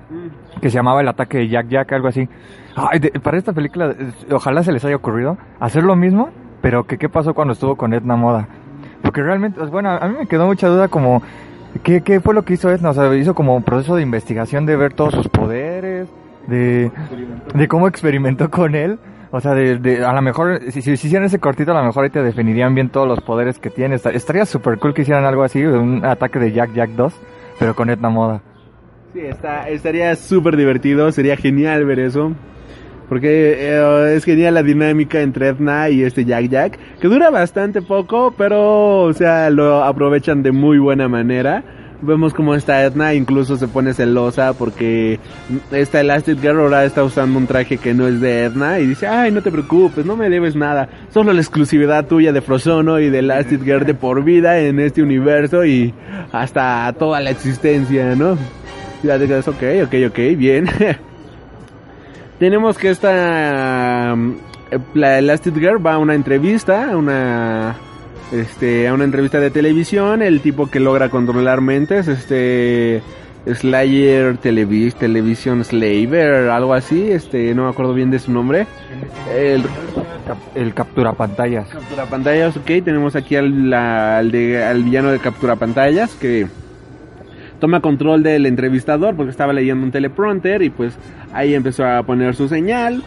Que 0.61 0.69
se 0.69 0.75
llamaba 0.75 1.01
El 1.01 1.07
ataque 1.07 1.39
de 1.39 1.47
Jack 1.49 1.67
Jack, 1.67 1.91
algo 1.93 2.07
así. 2.07 2.27
Ay, 2.75 2.99
de- 2.99 3.11
para 3.19 3.37
esta 3.37 3.53
película, 3.53 3.91
eh, 3.97 4.11
ojalá 4.31 4.63
se 4.63 4.71
les 4.71 4.83
haya 4.85 4.95
ocurrido 4.95 5.37
hacer 5.59 5.83
lo 5.83 5.95
mismo, 5.95 6.29
pero 6.61 6.85
que 6.85 6.97
qué 6.97 7.09
pasó 7.09 7.33
cuando 7.33 7.53
estuvo 7.53 7.75
con 7.75 7.93
Edna 7.93 8.15
Moda. 8.15 8.47
Porque 9.01 9.21
realmente, 9.21 9.61
bueno, 9.65 9.89
a 9.91 10.07
mí 10.07 10.15
me 10.19 10.27
quedó 10.27 10.45
mucha 10.47 10.67
duda 10.67 10.87
como, 10.87 11.21
¿qué, 11.83 12.01
qué 12.01 12.19
fue 12.21 12.33
lo 12.33 12.43
que 12.43 12.53
hizo 12.53 12.69
Edna? 12.71 12.89
O 12.89 12.93
sea, 12.93 13.13
hizo 13.15 13.35
como 13.35 13.55
un 13.55 13.63
proceso 13.63 13.95
de 13.95 14.01
investigación 14.01 14.65
de 14.65 14.75
ver 14.75 14.93
todos 14.93 15.13
sus 15.13 15.27
poderes, 15.27 16.07
de, 16.47 16.91
de 17.53 17.67
cómo 17.67 17.87
experimentó 17.87 18.49
con 18.49 18.75
él. 18.75 18.99
O 19.35 19.41
sea, 19.41 19.53
de, 19.53 20.05
a 20.05 20.13
lo 20.13 20.21
mejor, 20.21 20.61
si, 20.71 20.81
si, 20.81 20.91
hicieran 20.93 21.25
ese 21.25 21.39
cortito, 21.39 21.71
a 21.71 21.81
lo 21.81 21.83
mejor 21.83 22.05
ahí 22.05 22.09
te 22.09 22.23
definirían 22.23 22.73
bien 22.73 22.87
todos 22.87 23.05
los 23.05 23.19
poderes 23.19 23.59
que 23.59 23.69
tiene. 23.69 23.95
Esta- 23.95 24.11
Estaría 24.11 24.45
súper 24.45 24.77
cool 24.79 24.93
que 24.93 25.01
hicieran 25.01 25.25
algo 25.25 25.43
así, 25.43 25.61
un 25.61 26.05
ataque 26.05 26.39
de 26.39 26.53
Jack 26.53 26.71
Jack 26.73 26.91
2, 26.91 27.13
pero 27.59 27.75
con 27.75 27.89
Edna 27.89 28.07
Moda. 28.09 28.41
Sí, 29.13 29.19
está, 29.19 29.67
estaría 29.67 30.15
súper 30.15 30.55
divertido, 30.55 31.11
sería 31.11 31.35
genial 31.35 31.83
ver 31.85 31.99
eso. 31.99 32.31
Porque 33.09 33.55
eh, 33.59 34.13
es 34.15 34.23
genial 34.23 34.53
la 34.53 34.63
dinámica 34.63 35.19
entre 35.19 35.49
Edna 35.49 35.89
y 35.89 36.01
este 36.03 36.23
Jack 36.23 36.45
Jack, 36.47 36.79
que 37.01 37.07
dura 37.09 37.29
bastante 37.29 37.81
poco, 37.81 38.33
pero, 38.37 39.01
o 39.01 39.11
sea, 39.13 39.49
lo 39.49 39.83
aprovechan 39.83 40.43
de 40.43 40.53
muy 40.53 40.79
buena 40.79 41.09
manera. 41.09 41.61
Vemos 42.05 42.33
como 42.33 42.53
esta 42.55 42.83
Edna 42.83 43.13
incluso 43.13 43.57
se 43.57 43.67
pone 43.67 43.93
celosa 43.93 44.53
porque 44.53 45.19
esta 45.71 46.01
Elastic 46.01 46.39
Girl 46.39 46.59
ahora 46.59 46.85
está 46.85 47.03
usando 47.03 47.39
un 47.39 47.47
traje 47.47 47.77
que 47.77 47.93
no 47.93 48.07
es 48.07 48.21
de 48.21 48.43
Edna 48.43 48.79
y 48.79 48.87
dice, 48.87 49.07
ay, 49.07 49.31
no 49.31 49.41
te 49.41 49.51
preocupes, 49.51 50.05
no 50.05 50.15
me 50.15 50.29
debes 50.29 50.55
nada, 50.55 50.87
solo 51.11 51.33
la 51.33 51.41
exclusividad 51.41 52.05
tuya 52.05 52.31
de 52.31 52.41
Frozono 52.41 52.99
y 52.99 53.09
de 53.09 53.19
Elastic 53.19 53.63
Girl 53.63 53.85
de 53.85 53.95
por 53.95 54.23
vida 54.23 54.59
en 54.59 54.79
este 54.79 55.01
universo 55.01 55.65
y 55.65 55.93
hasta 56.31 56.93
toda 56.93 57.19
la 57.19 57.31
existencia, 57.31 58.15
¿no? 58.15 58.37
Ya 59.03 59.17
te 59.17 59.27
quedas, 59.27 59.47
ok, 59.47 59.63
ok, 59.85 59.93
ok, 60.09 60.19
bien. 60.37 60.67
Tenemos 62.39 62.77
que 62.77 62.89
esta... 62.89 64.13
mm, 64.15 64.35
La 64.93 65.19
Elastic 65.19 65.55
Girl 65.55 65.85
va 65.85 65.93
a 65.93 65.97
una 65.97 66.15
entrevista, 66.15 66.95
una... 66.95 67.75
este, 68.31 68.87
a 68.87 68.93
una 68.93 69.03
entrevista 69.03 69.39
de 69.39 69.51
televisión, 69.51 70.21
el 70.21 70.41
tipo 70.41 70.67
que 70.67 70.79
logra 70.79 71.09
controlar 71.09 71.61
mentes, 71.61 72.07
este, 72.07 73.01
Slayer 73.45 74.37
Televis, 74.37 74.95
Television 74.95 75.63
Slaver, 75.63 76.49
algo 76.49 76.73
así, 76.73 77.11
este, 77.11 77.53
no 77.53 77.63
me 77.65 77.69
acuerdo 77.69 77.93
bien 77.93 78.09
de 78.11 78.19
su 78.19 78.31
nombre. 78.31 78.65
El, 79.35 79.63
el 80.55 80.73
captura 80.73 81.13
pantallas. 81.13 81.67
Captura 81.67 82.05
pantallas, 82.05 82.57
ok, 82.57 82.65
tenemos 82.83 83.15
aquí 83.15 83.35
al, 83.35 83.69
la- 83.69 84.17
al 84.17 84.31
de- 84.31 84.63
al 84.63 84.83
villano 84.83 85.11
de 85.11 85.19
captura 85.19 85.55
pantallas 85.55 86.15
que 86.15 86.47
toma 87.59 87.79
control 87.79 88.23
del 88.23 88.45
entrevistador 88.47 89.15
porque 89.15 89.31
estaba 89.31 89.53
leyendo 89.53 89.85
un 89.85 89.91
teleprompter 89.91 90.61
y 90.61 90.69
pues 90.69 90.97
ahí 91.31 91.53
empezó 91.53 91.85
a 91.85 92.03
poner 92.03 92.35
su 92.35 92.47
señal. 92.47 93.03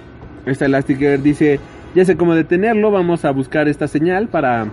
Esta 0.47 0.65
Elastigirl 0.67 1.23
dice, 1.23 1.61
ya 1.95 2.05
sé 2.05 2.17
cómo 2.17 2.35
detenerlo, 2.35 2.91
vamos 2.91 3.25
a 3.25 3.31
buscar 3.33 3.69
esta 3.69 3.89
señal 3.89 4.29
para 4.29 4.67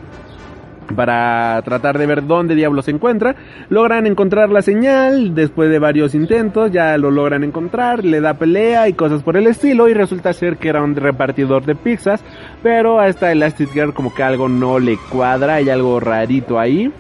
para 0.96 1.62
tratar 1.64 1.98
de 1.98 2.06
ver 2.06 2.26
dónde 2.28 2.56
diablos 2.56 2.86
se 2.86 2.92
encuentra. 2.92 3.36
Logran 3.70 4.06
encontrar 4.08 4.50
la 4.50 4.62
señal 4.62 5.34
después 5.34 5.70
de 5.70 5.80
varios 5.80 6.14
intentos, 6.16 6.72
ya 6.72 6.98
lo 6.98 7.12
logran 7.12 7.44
encontrar, 7.44 8.04
le 8.04 8.22
da 8.22 8.34
pelea 8.36 8.88
y 8.90 8.94
cosas 8.94 9.24
por 9.24 9.38
el 9.38 9.48
estilo 9.48 9.88
y 9.88 9.94
resulta 9.94 10.34
ser 10.34 10.58
que 10.58 10.70
era 10.70 10.84
un 10.84 10.96
repartidor 10.96 11.66
de 11.66 11.76
pizzas, 11.76 12.24
pero 12.62 13.00
a 13.00 13.08
esta 13.08 13.32
Elastic 13.32 13.72
Girl 13.72 13.94
como 13.94 14.14
que 14.14 14.24
algo 14.24 14.50
no 14.50 14.80
le 14.80 14.98
cuadra, 15.10 15.56
hay 15.56 15.70
algo 15.70 16.00
rarito 16.00 16.60
ahí. 16.60 16.92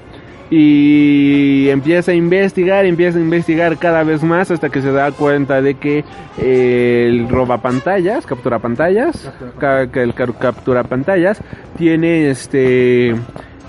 Y 0.51 1.69
empieza 1.69 2.11
a 2.11 2.15
investigar, 2.15 2.85
empieza 2.85 3.17
a 3.17 3.21
investigar 3.21 3.77
cada 3.77 4.03
vez 4.03 4.23
más 4.23 4.51
hasta 4.51 4.69
que 4.69 4.81
se 4.81 4.91
da 4.91 5.11
cuenta 5.11 5.61
de 5.61 5.73
que 5.75 6.03
eh, 6.37 7.07
el 7.09 7.27
roba 7.27 7.57
pantallas, 7.57 8.25
captura 8.27 8.59
pantallas, 8.59 9.31
ca- 9.59 9.81
el 9.81 10.13
ca- 10.13 10.33
captura 10.39 10.83
pantallas, 10.83 11.41
tiene 11.77 12.29
este 12.29 13.15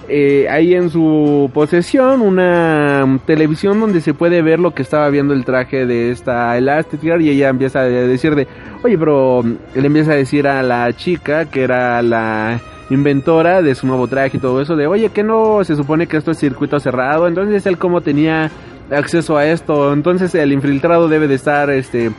eh, 0.09 0.47
ahí 0.49 0.75
en 0.75 0.91
su 0.91 1.51
posesión 1.53 2.21
una 2.21 3.19
televisión 3.27 3.81
donde 3.81 4.01
se 4.01 4.15
puede 4.15 4.41
ver 4.41 4.61
lo 4.61 4.73
que 4.73 4.83
estaba 4.83 5.09
viendo 5.11 5.35
el 5.35 5.45
traje 5.45 5.85
de 5.85 6.11
esta 6.11 6.57
Elastigirl 6.57 7.23
y 7.23 7.31
ella 7.31 7.49
empieza 7.49 7.81
a 7.81 7.85
decir 7.85 8.35
de, 8.35 8.47
oye, 8.85 8.97
pero 8.97 9.43
le 9.43 9.87
empieza 9.87 10.13
a 10.13 10.17
decir 10.17 10.47
a 10.47 10.63
la 10.63 10.93
chica 10.93 11.47
que 11.47 11.63
era 11.63 12.03
la 12.03 12.61
inventora 12.91 13.63
de 13.63 13.75
su 13.75 13.87
nuevo 13.87 14.07
traje 14.07 14.37
y 14.37 14.41
todo 14.41 14.61
eso 14.61 14.77
de, 14.77 14.87
oye, 14.87 15.11
que 15.11 15.25
no 15.25 15.65
se 15.65 15.75
supone 15.75 16.07
que 16.07 16.17
esto 16.17 16.31
es 16.31 16.39
circuito 16.39 16.79
cerrado, 16.79 17.27
entonces 17.27 17.67
él 17.67 17.79
como 17.79 18.01
tenía 18.01 18.51
acceso 18.91 19.37
a 19.37 19.47
esto, 19.47 19.93
entonces 19.93 20.35
el 20.37 20.53
infiltrado 20.53 21.09
debe 21.09 21.27
de 21.27 21.35
estar, 21.35 21.69
este, 21.71 22.13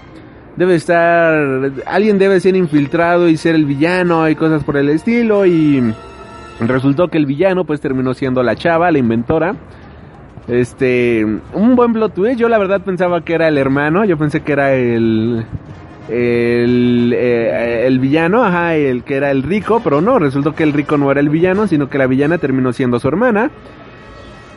debe 0.57 0.75
estar, 0.75 1.71
alguien 1.85 2.17
debe 2.17 2.39
ser 2.41 2.57
infiltrado 2.57 3.29
y 3.29 3.37
ser 3.37 3.55
el 3.55 3.65
villano 3.65 4.27
y 4.27 4.35
cosas 4.35 4.63
por 4.65 4.75
el 4.75 4.89
estilo 4.89 5.45
y 5.45 5.93
resultó 6.59 7.07
que 7.09 7.17
el 7.17 7.25
villano 7.25 7.65
pues 7.65 7.81
terminó 7.81 8.13
siendo 8.13 8.43
la 8.43 8.55
chava, 8.55 8.91
la 8.91 8.97
inventora. 8.97 9.55
Este, 10.47 11.25
un 11.53 11.75
buen 11.75 11.93
plot 11.93 12.13
twist. 12.13 12.39
Yo 12.39 12.47
la 12.49 12.57
verdad 12.57 12.81
pensaba 12.81 13.21
que 13.21 13.33
era 13.33 13.47
el 13.47 13.57
hermano, 13.57 14.05
yo 14.05 14.17
pensé 14.17 14.41
que 14.41 14.53
era 14.53 14.73
el 14.73 15.45
el, 16.09 17.13
eh, 17.15 17.83
el 17.85 17.99
villano, 17.99 18.43
ajá, 18.43 18.75
el 18.75 19.03
que 19.03 19.15
era 19.15 19.31
el 19.31 19.43
rico, 19.43 19.81
pero 19.83 20.01
no, 20.01 20.19
resultó 20.19 20.55
que 20.55 20.63
el 20.63 20.73
rico 20.73 20.97
no 20.97 21.11
era 21.11 21.19
el 21.19 21.29
villano, 21.29 21.67
sino 21.67 21.89
que 21.89 21.97
la 21.97 22.07
villana 22.07 22.37
terminó 22.37 22.71
siendo 22.73 22.99
su 22.99 23.07
hermana. 23.07 23.51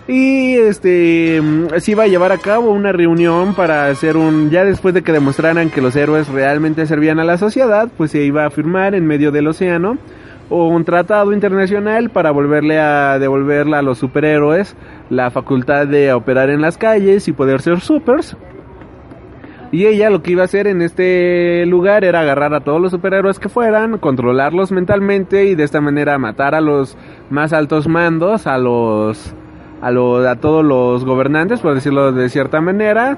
Y 0.07 0.55
este 0.55 1.41
se 1.79 1.91
iba 1.93 2.05
a 2.05 2.09
llevar 2.09 2.33
a 2.33 2.39
cabo 2.39 2.71
una 2.71 2.91
reunión 2.91 3.55
para 3.55 3.87
hacer 3.87 4.17
un 4.17 4.51
ya 4.51 4.65
después 4.65 4.93
de 4.93 5.03
que 5.03 5.13
demostraran 5.13 5.71
que 5.71 5.81
los 5.81 5.95
héroes 5.95 6.29
realmente 6.29 6.87
servían 6.87 7.21
a 7.21 7.25
la 7.25 7.39
sociedad, 7.39 7.89
pues 7.97 8.11
se 8.11 8.23
iba 8.25 8.45
a 8.45 8.51
firmar 8.51 8.95
en 8.95 9.07
medio 9.07 9.31
del 9.31 9.47
océano 9.47 9.99
un 10.51 10.85
tratado 10.85 11.33
internacional 11.33 12.11
para 12.11 12.33
volverle 12.33 12.79
a 12.79 13.19
devolverle 13.19 13.77
a 13.77 13.83
los 13.83 13.99
superhéroes 13.99 14.77
la 15.09 15.31
facultad 15.31 15.87
de 15.87 16.13
operar 16.13 16.51
en 16.51 16.61
las 16.61 16.77
calles 16.77 17.29
y 17.29 17.33
poder 17.33 17.63
ser 17.63 17.81
supers. 17.81 18.37
Y 19.73 19.87
ella 19.87 20.11
lo 20.11 20.21
que 20.21 20.33
iba 20.33 20.43
a 20.43 20.47
hacer 20.47 20.67
en 20.67 20.83
este 20.83 21.65
lugar 21.67 22.03
era 22.05 22.21
agarrar 22.21 22.53
a 22.55 22.61
todos 22.61 22.81
los 22.81 22.91
superhéroes 22.91 23.39
que 23.39 23.49
fueran, 23.49 23.99
controlarlos 23.99 24.73
mentalmente 24.73 25.45
y 25.45 25.55
de 25.55 25.63
esta 25.63 25.81
manera 25.81 26.19
matar 26.19 26.57
a 26.57 26.61
los 26.61 26.97
más 27.31 27.53
altos 27.53 27.87
mandos, 27.87 28.49
a 28.49 28.59
los 28.59 29.33
a 29.81 29.91
los 29.93 30.27
a 30.27 30.37
todos 30.37 30.65
los 30.65 31.05
gobernantes, 31.05 31.61
por 31.61 31.75
decirlo 31.75 32.11
de 32.11 32.29
cierta 32.29 32.61
manera, 32.61 33.17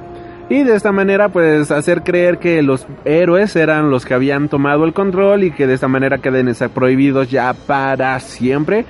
y 0.49 0.65
de 0.65 0.75
esta 0.75 0.93
manera 0.93 1.29
pues 1.29 1.71
hacer 1.71 2.03
creer 2.03 2.39
que 2.39 2.63
los 2.63 2.87
héroes 3.05 3.57
eran 3.57 3.91
los 3.91 4.05
que 4.05 4.15
habían 4.15 4.49
tomado 4.49 4.85
el 4.85 4.93
control 4.93 5.45
y 5.45 5.51
que 5.51 5.67
de 5.67 5.75
esta 5.75 5.89
manera 5.89 6.19
queden 6.19 6.53
prohibidos 6.75 7.31
ya 7.31 7.55
para 7.55 8.19
siempre. 8.21 8.85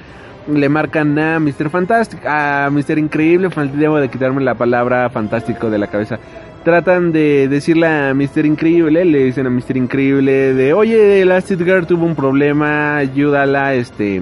Le 0.48 0.68
marcan 0.68 1.16
a 1.20 1.38
Mr. 1.38 1.70
Fantástico, 1.70 2.22
a 2.26 2.68
Mr. 2.68 2.98
Increíble, 2.98 3.48
debo 3.74 3.98
de 3.98 4.08
quitarme 4.08 4.42
la 4.42 4.54
palabra 4.54 5.08
fantástico 5.08 5.70
de 5.70 5.78
la 5.78 5.86
cabeza. 5.86 6.18
Tratan 6.64 7.12
de 7.12 7.48
decirle 7.48 7.86
a 7.86 8.12
Mr. 8.12 8.44
Increíble, 8.44 9.04
le 9.04 9.24
dicen 9.24 9.46
a 9.46 9.50
Mr. 9.50 9.76
Increíble 9.76 10.54
de, 10.54 10.72
oye, 10.72 11.22
Elastigirl 11.22 11.86
tuvo 11.86 12.06
un 12.06 12.16
problema, 12.16 12.96
ayúdala, 12.96 13.74
este, 13.74 14.20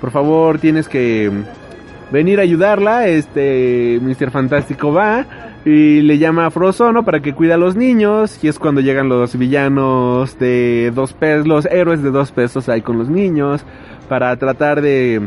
por 0.00 0.12
favor, 0.12 0.58
tienes 0.58 0.88
que 0.88 1.30
venir 2.12 2.38
a 2.38 2.42
ayudarla, 2.42 3.08
este, 3.08 3.98
Mr. 4.02 4.30
Fantástico 4.30 4.92
va 4.92 5.26
y 5.64 6.02
le 6.02 6.18
llama 6.18 6.46
a 6.46 6.50
Frozono 6.50 7.04
para 7.04 7.20
que 7.20 7.32
cuida 7.32 7.54
a 7.54 7.58
los 7.58 7.74
niños 7.74 8.42
y 8.42 8.48
es 8.48 8.58
cuando 8.58 8.80
llegan 8.80 9.08
los 9.08 9.36
villanos 9.36 10.38
de 10.38 10.92
dos 10.94 11.14
pesos, 11.14 11.46
los 11.46 11.66
héroes 11.66 12.02
de 12.02 12.10
dos 12.10 12.30
pesos 12.32 12.68
ahí 12.68 12.82
con 12.82 12.98
los 12.98 13.08
niños 13.08 13.64
para 14.08 14.36
tratar 14.36 14.82
de 14.82 15.22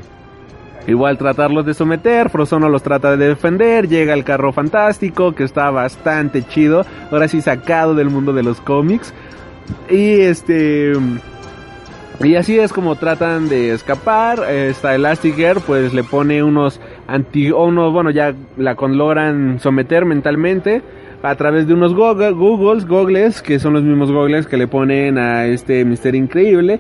igual 0.88 1.18
tratarlos 1.18 1.66
de 1.66 1.74
someter, 1.74 2.30
Frozono 2.30 2.70
los 2.70 2.84
trata 2.84 3.18
de 3.18 3.30
defender, 3.30 3.88
llega 3.88 4.14
el 4.14 4.24
carro 4.24 4.54
fantástico 4.54 5.34
que 5.34 5.44
está 5.44 5.72
bastante 5.72 6.44
chido, 6.44 6.86
ahora 7.12 7.28
sí 7.28 7.42
sacado 7.42 7.96
del 7.96 8.12
mundo 8.12 8.32
de 8.34 8.44
los 8.44 8.62
cómics 8.62 9.14
y 9.90 10.20
este 10.20 10.94
y 12.24 12.36
así 12.36 12.58
es 12.58 12.72
como 12.72 12.96
tratan 12.96 13.50
de 13.50 13.74
escapar. 13.74 14.40
Esta 14.50 14.96
Elastigirl 14.96 15.62
pues 15.62 15.94
le 15.94 16.04
pone 16.04 16.44
unos 16.44 16.80
anti 17.08 17.52
unos, 17.52 17.94
bueno, 17.94 18.10
ya 18.12 18.34
la 18.58 18.74
logran 18.74 19.60
someter 19.60 20.06
mentalmente 20.06 20.82
a 21.24 21.36
través 21.36 21.68
de 21.68 21.74
unos 21.74 21.94
googles, 21.94 22.86
gogles, 22.86 23.42
que 23.42 23.60
son 23.60 23.74
los 23.74 23.84
mismos 23.84 24.12
gogles 24.12 24.48
que 24.48 24.58
le 24.58 24.68
ponen 24.68 25.18
a 25.18 25.46
este 25.46 25.84
Mister 25.86 26.16
Increíble 26.16 26.80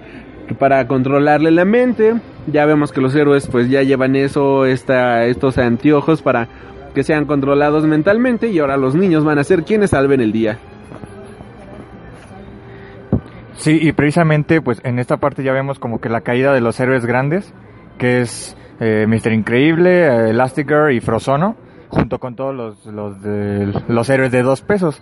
para 0.60 0.88
controlarle 0.88 1.52
la 1.52 1.66
mente. 1.66 2.14
Ya 2.48 2.66
vemos 2.66 2.92
que 2.92 3.02
los 3.02 3.16
héroes 3.16 3.48
pues 3.48 3.70
ya 3.70 3.82
llevan 3.82 4.16
eso, 4.16 4.66
esta, 4.66 5.26
estos 5.26 5.58
anteojos 5.58 6.22
para 6.22 6.48
que 6.94 7.04
sean 7.04 7.26
controlados 7.26 7.86
mentalmente 7.86 8.50
y 8.50 8.60
ahora 8.60 8.78
los 8.78 8.96
niños 8.96 9.24
van 9.24 9.40
a 9.40 9.44
ser 9.44 9.64
quienes 9.64 9.90
salven 9.90 10.22
el 10.22 10.32
día. 10.32 10.60
Sí, 13.56 13.80
y 13.82 13.92
precisamente 13.94 14.62
pues 14.62 14.82
en 14.84 15.00
esta 15.00 15.18
parte 15.18 15.44
ya 15.44 15.54
vemos 15.54 15.80
como 15.80 16.00
que 16.00 16.10
la 16.10 16.22
caída 16.22 16.54
de 16.54 16.62
los 16.62 16.80
héroes 16.80 17.06
grandes, 17.06 17.54
que 17.98 18.22
es 18.22 18.58
eh, 18.80 19.06
Mr. 19.08 19.32
Increíble, 19.34 20.06
eh, 20.06 20.30
Elastigirl 20.32 20.92
y 20.92 21.00
Frozono, 21.00 21.56
junto 21.90 22.20
con 22.20 22.36
todos 22.36 22.54
los, 22.54 22.86
los, 22.86 23.18
los 23.88 24.10
héroes 24.10 24.32
de 24.32 24.42
dos 24.42 24.62
pesos. 24.62 25.02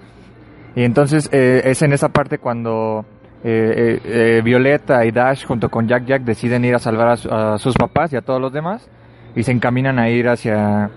Y 0.76 0.84
entonces 0.84 1.30
eh, 1.32 1.62
es 1.66 1.82
en 1.82 1.94
esa 1.94 2.10
parte 2.10 2.38
cuando 2.38 3.06
eh, 3.44 4.00
eh, 4.04 4.42
Violeta 4.44 5.06
y 5.06 5.12
Dash 5.12 5.46
junto 5.46 5.70
con 5.70 5.88
Jack 5.88 6.06
Jack 6.06 6.24
deciden 6.24 6.66
ir 6.66 6.76
a 6.76 6.80
salvar 6.80 7.18
a, 7.30 7.54
a 7.54 7.58
sus 7.58 7.76
papás 7.76 8.14
y 8.14 8.16
a 8.16 8.22
todos 8.22 8.40
los 8.40 8.54
demás 8.54 8.90
y 9.36 9.44
se 9.44 9.52
encaminan 9.52 10.00
a 10.00 10.10
ir 10.10 10.30
hacia, 10.30 10.90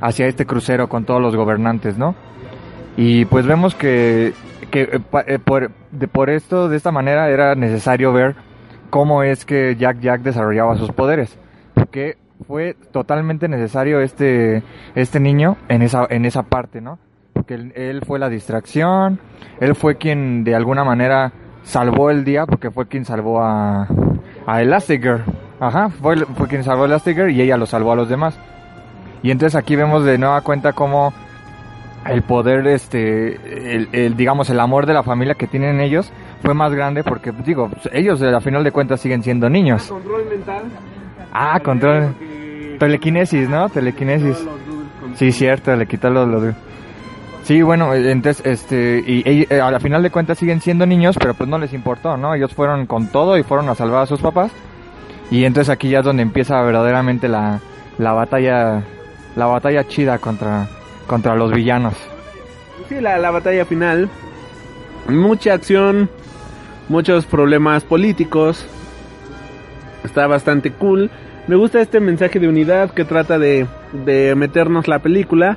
hacia 0.00 0.26
este 0.26 0.46
crucero 0.46 0.88
con 0.88 1.04
todos 1.04 1.20
los 1.20 1.36
gobernantes, 1.36 1.98
¿no? 1.98 2.14
Y 2.96 3.24
pues 3.26 3.46
vemos 3.46 3.74
que, 3.74 4.32
que 4.72 4.82
eh, 4.82 5.00
eh, 5.26 5.38
por, 5.38 5.70
de, 5.92 6.08
por 6.08 6.30
esto, 6.30 6.68
de 6.68 6.76
esta 6.76 6.90
manera, 6.90 7.28
era 7.28 7.54
necesario 7.54 8.12
ver 8.12 8.34
cómo 8.90 9.22
es 9.22 9.44
que 9.44 9.76
Jack 9.76 10.00
Jack 10.00 10.22
desarrollaba 10.22 10.76
sus 10.76 10.90
poderes. 10.90 11.38
Porque 11.74 12.16
fue 12.48 12.74
totalmente 12.90 13.46
necesario 13.46 14.00
este, 14.00 14.64
este 14.96 15.20
niño 15.20 15.56
en 15.68 15.82
esa, 15.82 16.06
en 16.10 16.24
esa 16.24 16.42
parte, 16.42 16.80
¿no? 16.80 16.98
Porque 17.34 17.54
él, 17.54 17.72
él 17.76 18.02
fue 18.04 18.18
la 18.18 18.28
distracción, 18.28 19.20
él 19.60 19.74
fue 19.74 19.96
quien 19.96 20.42
de 20.42 20.54
alguna 20.54 20.82
manera 20.82 21.32
salvó 21.62 22.10
el 22.10 22.24
día, 22.24 22.46
porque 22.46 22.70
fue 22.70 22.88
quien 22.88 23.04
salvó 23.04 23.42
a, 23.42 23.86
a 24.46 24.62
Elastigirl. 24.62 25.22
Ajá, 25.60 25.90
fue, 25.90 26.16
fue 26.16 26.48
quien 26.48 26.64
salvó 26.64 26.84
a 26.84 26.86
Elastigirl 26.86 27.30
y 27.30 27.40
ella 27.40 27.56
lo 27.56 27.66
salvó 27.66 27.92
a 27.92 27.96
los 27.96 28.08
demás. 28.08 28.38
Y 29.22 29.30
entonces 29.30 29.54
aquí 29.54 29.76
vemos 29.76 30.04
de 30.04 30.18
nueva 30.18 30.40
cuenta 30.40 30.72
cómo 30.72 31.12
el 32.08 32.22
poder, 32.22 32.66
este, 32.66 33.74
el, 33.76 33.88
el, 33.92 34.16
digamos, 34.16 34.50
el 34.50 34.60
amor 34.60 34.86
de 34.86 34.94
la 34.94 35.02
familia 35.02 35.34
que 35.34 35.46
tienen 35.46 35.80
ellos 35.80 36.12
fue 36.42 36.54
más 36.54 36.72
grande 36.72 37.04
porque, 37.04 37.32
pues, 37.32 37.44
digo, 37.46 37.68
pues, 37.68 37.88
ellos 37.92 38.20
a 38.22 38.40
final 38.40 38.64
de 38.64 38.72
cuentas 38.72 39.00
siguen 39.00 39.22
siendo 39.22 39.48
niños. 39.48 39.86
Control 39.86 40.24
mental. 40.28 40.62
Ah, 41.32 41.60
control. 41.60 42.14
Telequinesis, 42.78 43.48
¿no? 43.48 43.68
Telequinesis. 43.68 44.36
Sí, 45.14 45.32
cierto, 45.32 45.74
le 45.76 45.86
quita 45.86 46.10
los... 46.10 46.28
los- 46.28 46.54
Sí, 47.44 47.60
bueno, 47.60 47.92
entonces, 47.92 48.46
este, 48.46 49.02
y, 49.04 49.28
y, 49.28 49.46
eh, 49.50 49.60
a 49.60 49.68
la 49.72 49.80
final 49.80 50.00
de 50.04 50.10
cuentas 50.10 50.38
siguen 50.38 50.60
siendo 50.60 50.86
niños, 50.86 51.16
pero 51.18 51.34
pues 51.34 51.50
no 51.50 51.58
les 51.58 51.72
importó, 51.72 52.16
¿no? 52.16 52.34
Ellos 52.34 52.54
fueron 52.54 52.86
con 52.86 53.08
todo 53.08 53.36
y 53.36 53.42
fueron 53.42 53.68
a 53.68 53.74
salvar 53.74 54.02
a 54.04 54.06
sus 54.06 54.20
papás. 54.20 54.52
Y 55.28 55.44
entonces 55.44 55.68
aquí 55.68 55.88
ya 55.88 55.98
es 56.00 56.04
donde 56.04 56.22
empieza 56.22 56.62
verdaderamente 56.62 57.26
la, 57.26 57.58
la 57.98 58.12
batalla 58.12 58.82
la 59.34 59.46
batalla 59.46 59.82
chida 59.88 60.18
contra 60.18 60.68
contra 61.06 61.34
los 61.36 61.52
villanos. 61.52 61.94
Sí, 62.88 63.00
la, 63.00 63.18
la 63.18 63.30
batalla 63.30 63.64
final. 63.64 64.08
Mucha 65.08 65.54
acción, 65.54 66.08
muchos 66.88 67.26
problemas 67.26 67.84
políticos. 67.84 68.66
Está 70.04 70.26
bastante 70.26 70.72
cool. 70.72 71.10
Me 71.48 71.56
gusta 71.56 71.80
este 71.80 72.00
mensaje 72.00 72.38
de 72.38 72.48
unidad 72.48 72.90
que 72.90 73.04
trata 73.04 73.38
de, 73.38 73.66
de 74.04 74.34
meternos 74.34 74.88
la 74.88 75.00
película. 75.00 75.56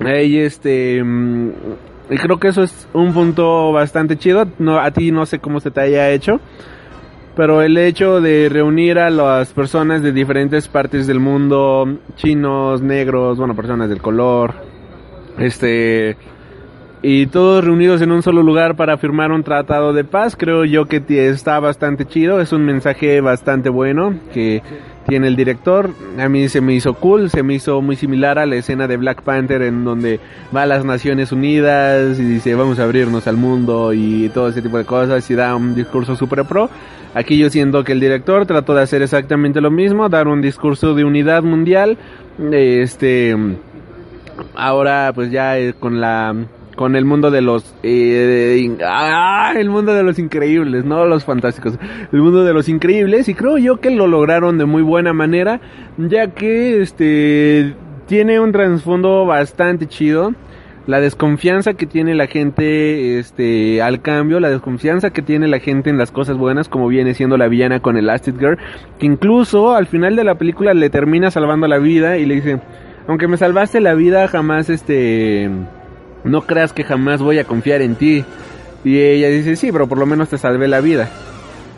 Y 0.00 0.38
este. 0.38 1.02
mm, 1.04 1.50
Y 2.10 2.16
creo 2.16 2.38
que 2.40 2.48
eso 2.48 2.62
es 2.62 2.88
un 2.94 3.12
punto 3.12 3.70
bastante 3.72 4.16
chido. 4.16 4.46
No, 4.58 4.78
a 4.80 4.90
ti 4.90 5.12
no 5.12 5.26
sé 5.26 5.38
cómo 5.40 5.60
se 5.60 5.70
te 5.70 5.80
haya 5.80 6.10
hecho. 6.10 6.40
Pero 7.36 7.62
el 7.62 7.78
hecho 7.78 8.20
de 8.20 8.48
reunir 8.48 8.98
a 8.98 9.08
las 9.08 9.52
personas 9.52 10.02
de 10.02 10.12
diferentes 10.12 10.68
partes 10.68 11.06
del 11.06 11.20
mundo, 11.20 11.98
chinos, 12.16 12.82
negros, 12.82 13.38
bueno, 13.38 13.54
personas 13.54 13.88
del 13.88 14.02
color, 14.02 14.54
este, 15.38 16.16
y 17.02 17.26
todos 17.28 17.64
reunidos 17.64 18.02
en 18.02 18.12
un 18.12 18.22
solo 18.22 18.42
lugar 18.42 18.76
para 18.76 18.98
firmar 18.98 19.32
un 19.32 19.42
tratado 19.42 19.94
de 19.94 20.04
paz, 20.04 20.36
creo 20.36 20.64
yo 20.66 20.84
que 20.84 21.02
está 21.08 21.58
bastante 21.58 22.04
chido, 22.04 22.40
es 22.40 22.52
un 22.52 22.64
mensaje 22.66 23.20
bastante 23.22 23.70
bueno 23.70 24.14
que 24.34 24.62
tiene 25.08 25.28
el 25.28 25.34
director, 25.34 25.90
a 26.18 26.28
mí 26.28 26.48
se 26.50 26.60
me 26.60 26.74
hizo 26.74 26.92
cool, 26.94 27.30
se 27.30 27.42
me 27.42 27.54
hizo 27.54 27.80
muy 27.80 27.96
similar 27.96 28.38
a 28.38 28.44
la 28.44 28.56
escena 28.56 28.86
de 28.86 28.98
Black 28.98 29.22
Panther 29.22 29.62
en 29.62 29.82
donde 29.82 30.20
va 30.54 30.62
a 30.62 30.66
las 30.66 30.84
Naciones 30.84 31.32
Unidas 31.32 32.18
y 32.18 32.24
dice 32.24 32.54
vamos 32.54 32.78
a 32.78 32.84
abrirnos 32.84 33.26
al 33.26 33.38
mundo 33.38 33.94
y 33.94 34.28
todo 34.34 34.48
ese 34.48 34.60
tipo 34.60 34.76
de 34.76 34.84
cosas 34.84 35.28
y 35.30 35.34
da 35.34 35.56
un 35.56 35.74
discurso 35.74 36.16
super 36.16 36.44
pro. 36.44 36.68
Aquí 37.14 37.38
yo 37.38 37.50
siento 37.50 37.82
que 37.82 37.92
el 37.92 38.00
director 38.00 38.46
trató 38.46 38.74
de 38.74 38.82
hacer 38.82 39.02
exactamente 39.02 39.60
lo 39.60 39.70
mismo, 39.70 40.08
dar 40.08 40.28
un 40.28 40.40
discurso 40.40 40.94
de 40.94 41.04
unidad 41.04 41.42
mundial, 41.42 41.98
este 42.52 43.36
ahora 44.54 45.12
pues 45.14 45.30
ya 45.30 45.58
eh, 45.58 45.74
con 45.78 46.00
la 46.00 46.34
con 46.76 46.96
el 46.96 47.04
mundo 47.04 47.30
de 47.30 47.42
los 47.42 47.74
eh, 47.82 48.78
ah, 48.86 49.52
el 49.56 49.68
mundo 49.68 49.92
de 49.92 50.02
los 50.02 50.18
increíbles 50.18 50.84
no 50.84 51.04
los 51.04 51.24
fantásticos. 51.24 51.74
El 52.12 52.22
mundo 52.22 52.44
de 52.44 52.54
los 52.54 52.68
increíbles 52.68 53.28
y 53.28 53.34
creo 53.34 53.58
yo 53.58 53.80
que 53.80 53.90
lo 53.90 54.06
lograron 54.06 54.56
de 54.56 54.64
muy 54.64 54.82
buena 54.82 55.12
manera 55.12 55.60
ya 55.98 56.28
que 56.28 56.80
este 56.80 57.74
tiene 58.06 58.40
un 58.40 58.52
trasfondo 58.52 59.26
bastante 59.26 59.86
chido 59.86 60.32
la 60.86 61.00
desconfianza 61.00 61.74
que 61.74 61.86
tiene 61.86 62.14
la 62.14 62.26
gente 62.26 63.18
este 63.18 63.82
al 63.82 64.00
cambio, 64.00 64.40
la 64.40 64.50
desconfianza 64.50 65.10
que 65.10 65.22
tiene 65.22 65.46
la 65.46 65.60
gente 65.60 65.90
en 65.90 65.98
las 65.98 66.10
cosas 66.10 66.36
buenas, 66.36 66.68
como 66.68 66.88
viene 66.88 67.14
siendo 67.14 67.36
la 67.36 67.48
villana 67.48 67.80
con 67.80 67.96
Elastigirl, 67.96 68.58
que 68.98 69.06
incluso 69.06 69.74
al 69.74 69.86
final 69.86 70.16
de 70.16 70.24
la 70.24 70.36
película 70.36 70.74
le 70.74 70.90
termina 70.90 71.30
salvando 71.30 71.66
la 71.68 71.78
vida 71.78 72.16
y 72.18 72.26
le 72.26 72.36
dice, 72.36 72.60
aunque 73.06 73.28
me 73.28 73.36
salvaste 73.36 73.80
la 73.80 73.94
vida, 73.94 74.26
jamás 74.28 74.70
este 74.70 75.50
no 76.24 76.42
creas 76.42 76.72
que 76.72 76.84
jamás 76.84 77.22
voy 77.22 77.38
a 77.38 77.44
confiar 77.44 77.82
en 77.82 77.94
ti. 77.94 78.24
Y 78.84 78.98
ella 78.98 79.28
dice, 79.28 79.56
sí, 79.56 79.72
pero 79.72 79.88
por 79.88 79.98
lo 79.98 80.06
menos 80.06 80.28
te 80.28 80.38
salvé 80.38 80.68
la 80.68 80.80
vida. 80.80 81.08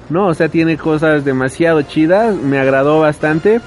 No, 0.09 0.27
o 0.27 0.35
sea, 0.35 0.49
tiene 0.49 0.77
cosas 0.77 1.25
demasiado 1.25 1.83
chidas, 1.83 2.35
me 2.37 2.59
agradó 2.59 3.01
bastante. 3.01 3.61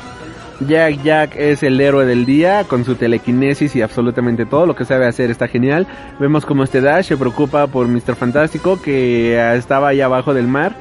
Jack 0.62 1.03
Jack 1.03 1.36
es 1.36 1.64
el 1.64 1.80
héroe 1.82 2.06
del 2.06 2.26
día 2.26 2.64
con 2.64 2.86
su 2.86 2.95
telequinesis 2.95 3.76
y 3.76 3.82
absolutamente 3.82 4.45
todo 4.45 4.66
lo 4.66 4.76
que 4.76 4.86
sabe 4.86 5.06
hacer 5.06 5.30
está 5.30 5.47
genial. 5.47 5.86
Vemos 6.20 6.45
como 6.45 6.64
este 6.64 6.82
Dash 6.82 7.08
se 7.08 7.18
preocupa 7.18 7.68
por 7.68 7.88
Mr. 7.88 8.16
Fantástico 8.16 8.82
que 8.82 9.38
estaba 9.56 9.89
ahí 9.89 10.01
abajo 10.01 10.34
del 10.34 10.47
mar 10.47 10.74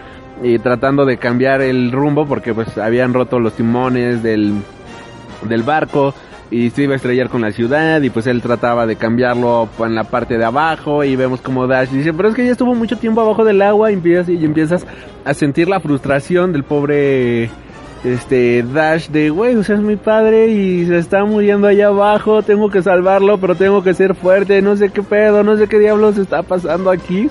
y 0.43 0.59
tratando 0.59 1.05
de 1.05 1.19
cambiar 1.19 1.61
el 1.61 1.91
rumbo 1.91 2.27
porque 2.27 2.55
pues 2.55 2.79
habían 2.79 3.15
roto 3.15 3.41
los 3.41 3.55
timones 3.55 4.23
del, 4.23 4.55
del 5.43 5.63
barco 5.65 6.15
y 6.51 6.71
se 6.71 6.85
iba 6.85 6.93
a 6.93 6.97
estrellar 6.97 7.29
con 7.29 7.41
la 7.41 7.51
ciudad 7.51 8.01
y 8.03 8.11
pues 8.11 8.29
él 8.29 8.43
trataba 8.43 8.87
de 8.87 8.95
cambiarlo 8.95 9.69
en 9.81 9.95
la 9.97 10.05
parte 10.05 10.39
de 10.39 10.45
abajo 10.45 11.03
y 11.03 11.17
vemos 11.17 11.41
como 11.41 11.67
Dash 11.67 11.89
dice, 11.89 12.13
pero 12.13 12.29
es 12.29 12.37
que 12.37 12.45
ya 12.45 12.53
estuvo 12.53 12.77
mucho 12.77 12.97
tiempo 12.97 13.23
abajo 13.23 13.45
del 13.45 13.61
agua 13.61 13.91
y 13.91 13.95
empiezas, 13.95 14.29
y 14.29 14.45
empiezas 14.45 14.87
a 15.25 15.35
sentir 15.35 15.69
la 15.69 15.81
frustración 15.81 16.53
del 16.53 16.63
pobre 16.63 17.51
este 18.05 18.63
Dash 18.63 19.09
de, 19.09 19.31
güey, 19.31 19.57
o 19.57 19.65
sea, 19.65 19.77
es 19.77 19.83
mi 19.83 19.97
padre 19.97 20.49
y 20.49 20.87
se 20.87 20.99
está 20.99 21.25
muriendo 21.25 21.67
allá 21.67 21.89
abajo, 21.89 22.43
tengo 22.43 22.71
que 22.71 22.83
salvarlo, 22.83 23.39
pero 23.39 23.55
tengo 23.55 23.83
que 23.83 23.95
ser 23.95 24.15
fuerte, 24.15 24.61
no 24.61 24.77
sé 24.77 24.91
qué 24.91 25.03
pedo, 25.03 25.43
no 25.43 25.57
sé 25.57 25.67
qué 25.69 25.79
diablos 25.79 26.19
está 26.19 26.43
pasando 26.43 26.91
aquí. 26.91 27.29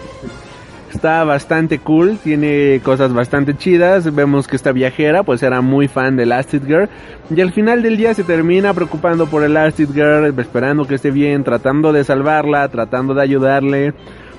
Está 0.92 1.24
bastante 1.24 1.80
cool, 1.80 2.20
tiene 2.24 2.80
cosas 2.84 3.12
bastante 3.14 3.58
chidas. 3.58 4.14
Vemos 4.14 4.48
que 4.48 4.56
esta 4.56 4.72
viajera 4.72 5.24
pues 5.24 5.42
era 5.42 5.60
muy 5.62 5.88
fan 5.88 6.16
de 6.16 6.24
Elastigirl 6.24 6.88
y 7.36 7.42
al 7.42 7.52
final 7.52 7.82
del 7.82 7.98
día 7.98 8.14
se 8.14 8.24
termina 8.24 8.76
preocupando 8.76 9.26
por 9.26 9.44
Elastigirl, 9.44 10.40
esperando 10.40 10.86
que 10.86 10.96
esté 10.96 11.10
bien, 11.10 11.44
tratando 11.44 11.94
de 11.94 12.04
salvarla, 12.04 12.70
tratando 12.70 13.16
de 13.16 13.24
ayudarle. 13.24 13.94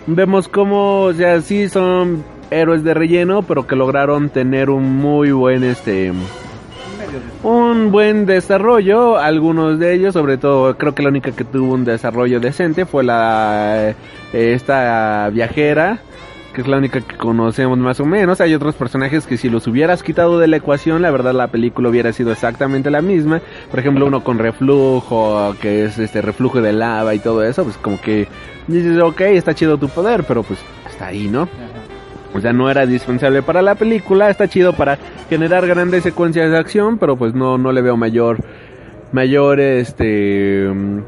Vemos 0.06 0.48
como, 0.48 1.02
o 1.02 1.12
sea, 1.12 1.40
sí 1.40 1.68
son 1.68 2.22
héroes 2.60 2.84
de 2.84 2.94
relleno, 2.94 3.42
pero 3.42 3.66
que 3.66 3.76
lograron 3.76 4.30
tener 4.30 4.70
un 4.70 4.96
muy 4.96 5.32
buen 5.32 5.64
este 5.64 6.12
un 7.42 7.92
buen 7.92 8.24
desarrollo, 8.26 9.18
algunos 9.18 9.78
de 9.78 9.94
ellos, 9.94 10.14
sobre 10.14 10.38
todo 10.38 10.76
creo 10.76 10.94
que 10.94 11.02
la 11.02 11.10
única 11.10 11.32
que 11.32 11.44
tuvo 11.44 11.74
un 11.74 11.84
desarrollo 11.84 12.40
decente 12.40 12.86
fue 12.86 13.04
la 13.04 13.90
eh, 13.90 13.94
esta 14.32 15.28
viajera, 15.30 16.00
que 16.54 16.62
es 16.62 16.68
la 16.68 16.78
única 16.78 17.00
que 17.00 17.16
conocemos 17.16 17.78
más 17.78 18.00
o 18.00 18.06
menos. 18.06 18.40
Hay 18.40 18.54
otros 18.54 18.74
personajes 18.74 19.26
que 19.26 19.36
si 19.36 19.50
los 19.50 19.66
hubieras 19.66 20.02
quitado 20.02 20.38
de 20.38 20.46
la 20.46 20.56
ecuación, 20.56 21.02
la 21.02 21.10
verdad 21.10 21.34
la 21.34 21.48
película 21.48 21.90
hubiera 21.90 22.12
sido 22.12 22.32
exactamente 22.32 22.90
la 22.90 23.02
misma. 23.02 23.42
Por 23.70 23.80
ejemplo, 23.80 24.06
uno 24.06 24.24
con 24.24 24.38
reflujo, 24.38 25.54
que 25.60 25.84
es 25.84 25.98
este 25.98 26.22
reflujo 26.22 26.62
de 26.62 26.72
lava 26.72 27.14
y 27.14 27.18
todo 27.18 27.44
eso, 27.44 27.64
pues 27.64 27.76
como 27.76 28.00
que 28.00 28.26
dices, 28.68 28.98
ok, 29.02 29.20
está 29.20 29.54
chido 29.54 29.76
tu 29.76 29.88
poder, 29.88 30.24
pero 30.24 30.42
pues 30.42 30.60
está 30.88 31.08
ahí, 31.08 31.28
¿no? 31.28 31.48
O 32.34 32.40
sea, 32.40 32.52
no 32.52 32.68
era 32.68 32.84
dispensable 32.86 33.42
para 33.42 33.62
la 33.62 33.74
película, 33.76 34.28
está 34.28 34.48
chido 34.48 34.72
para 34.72 34.98
generar 35.30 35.66
grandes 35.66 36.02
secuencias 36.02 36.50
de 36.50 36.58
acción, 36.58 36.98
pero 36.98 37.16
pues 37.16 37.32
no, 37.34 37.56
no 37.58 37.70
le 37.72 37.80
veo 37.80 37.96
mayor, 37.96 38.38
mayor, 39.12 39.60
este, 39.60 40.68
mm, 40.68 40.98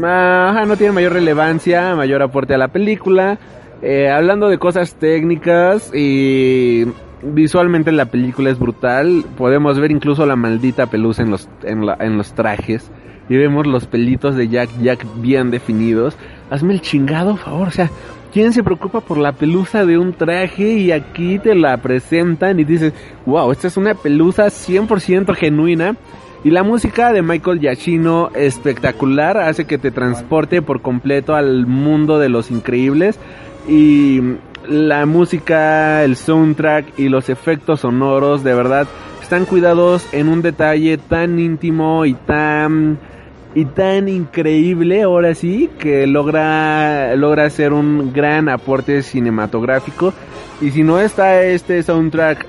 no 0.00 0.76
tiene 0.76 0.92
mayor 0.92 1.12
relevancia, 1.14 1.94
mayor 1.96 2.22
aporte 2.22 2.54
a 2.54 2.58
la 2.58 2.68
película. 2.68 3.38
Eh, 3.82 4.08
hablando 4.10 4.48
de 4.48 4.58
cosas 4.58 4.94
técnicas 4.94 5.92
y 5.94 6.84
visualmente 7.22 7.92
la 7.92 8.06
película 8.06 8.50
es 8.50 8.58
brutal, 8.58 9.24
podemos 9.36 9.78
ver 9.78 9.90
incluso 9.90 10.26
la 10.26 10.36
maldita 10.36 10.86
pelusa 10.86 11.22
en 11.22 11.30
los, 11.30 11.48
en, 11.62 11.86
la- 11.86 11.96
en 12.00 12.16
los 12.16 12.32
trajes 12.34 12.90
y 13.28 13.36
vemos 13.36 13.66
los 13.66 13.86
pelitos 13.86 14.34
de 14.36 14.48
Jack 14.48 14.70
Jack 14.82 15.04
bien 15.20 15.50
definidos. 15.50 16.16
Hazme 16.50 16.72
el 16.74 16.80
chingado 16.80 17.36
favor, 17.36 17.68
o 17.68 17.70
sea, 17.70 17.90
¿quién 18.32 18.52
se 18.52 18.62
preocupa 18.62 19.00
por 19.00 19.18
la 19.18 19.32
pelusa 19.32 19.84
de 19.84 19.98
un 19.98 20.12
traje 20.12 20.74
y 20.74 20.92
aquí 20.92 21.38
te 21.38 21.54
la 21.54 21.76
presentan 21.78 22.60
y 22.60 22.64
dices, 22.64 22.92
wow, 23.26 23.50
esta 23.52 23.68
es 23.68 23.76
una 23.76 23.94
pelusa 23.94 24.46
100% 24.46 25.34
genuina? 25.34 25.96
Y 26.44 26.50
la 26.50 26.62
música 26.62 27.12
de 27.12 27.22
Michael 27.22 27.58
Giacchino 27.58 28.30
espectacular, 28.34 29.38
hace 29.38 29.64
que 29.64 29.76
te 29.76 29.90
transporte 29.90 30.62
por 30.62 30.82
completo 30.82 31.34
al 31.34 31.66
mundo 31.66 32.18
de 32.18 32.28
los 32.28 32.50
increíbles. 32.50 33.18
Y 33.68 34.20
la 34.68 35.04
música, 35.04 36.04
el 36.04 36.16
soundtrack 36.16 36.98
y 36.98 37.08
los 37.08 37.28
efectos 37.28 37.80
sonoros, 37.80 38.44
de 38.44 38.54
verdad, 38.54 38.86
están 39.20 39.46
cuidados 39.46 40.06
en 40.12 40.28
un 40.28 40.40
detalle 40.42 40.96
tan 40.96 41.38
íntimo 41.38 42.04
y 42.06 42.14
tan 42.14 42.98
y 43.58 43.64
tan 43.64 44.08
increíble 44.08 45.02
ahora 45.02 45.34
sí 45.34 45.68
que 45.80 46.06
logra 46.06 47.16
logra 47.16 47.46
hacer 47.46 47.72
un 47.72 48.12
gran 48.12 48.48
aporte 48.48 49.02
cinematográfico 49.02 50.12
y 50.60 50.70
si 50.70 50.84
no 50.84 51.00
está 51.00 51.42
este 51.42 51.82
soundtrack 51.82 52.46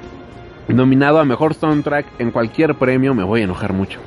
nominado 0.68 1.18
a 1.18 1.26
mejor 1.26 1.56
soundtrack 1.56 2.06
en 2.20 2.30
cualquier 2.30 2.76
premio 2.76 3.16
me 3.16 3.24
voy 3.24 3.42
a 3.42 3.46
enojar 3.46 3.74
mucho. 3.74 4.00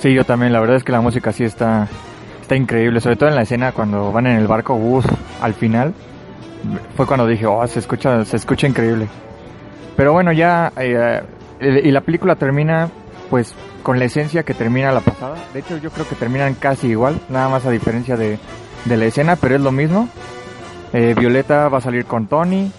Sí, 0.00 0.12
yo 0.12 0.24
también, 0.24 0.52
la 0.52 0.60
verdad 0.60 0.76
es 0.76 0.84
que 0.84 0.92
la 0.92 1.00
música 1.00 1.32
sí 1.32 1.44
está, 1.44 1.88
está 2.42 2.54
increíble, 2.56 3.00
sobre 3.00 3.16
todo 3.16 3.30
en 3.30 3.36
la 3.36 3.42
escena 3.42 3.72
cuando 3.72 4.12
van 4.12 4.26
en 4.26 4.36
el 4.36 4.46
barco 4.46 4.76
bus 4.76 5.06
al 5.40 5.54
final, 5.54 5.94
fue 6.94 7.06
cuando 7.06 7.26
dije, 7.26 7.46
oh, 7.46 7.66
se 7.66 7.78
escucha, 7.78 8.22
se 8.26 8.36
escucha 8.36 8.66
increíble. 8.66 9.08
Pero 9.96 10.12
bueno, 10.12 10.30
ya, 10.32 10.72
eh, 10.76 11.22
eh, 11.58 11.80
y 11.84 11.90
la 11.90 12.02
película 12.02 12.36
termina, 12.36 12.90
pues, 13.30 13.54
con 13.82 13.98
la 13.98 14.04
esencia 14.04 14.42
que 14.42 14.52
termina 14.52 14.92
la 14.92 15.00
pasada. 15.00 15.36
De 15.54 15.60
hecho, 15.60 15.78
yo 15.78 15.90
creo 15.90 16.06
que 16.06 16.16
terminan 16.16 16.54
casi 16.54 16.88
igual, 16.88 17.20
nada 17.28 17.48
más 17.48 17.64
a 17.64 17.70
diferencia 17.70 18.16
de, 18.16 18.38
de 18.84 18.96
la 18.96 19.06
escena, 19.06 19.36
pero 19.36 19.54
es 19.54 19.60
lo 19.62 19.72
mismo. 19.72 20.08
Eh, 20.92 21.14
Violeta 21.16 21.68
va 21.68 21.78
a 21.78 21.80
salir 21.80 22.04
con 22.04 22.26
Tony 22.26 22.70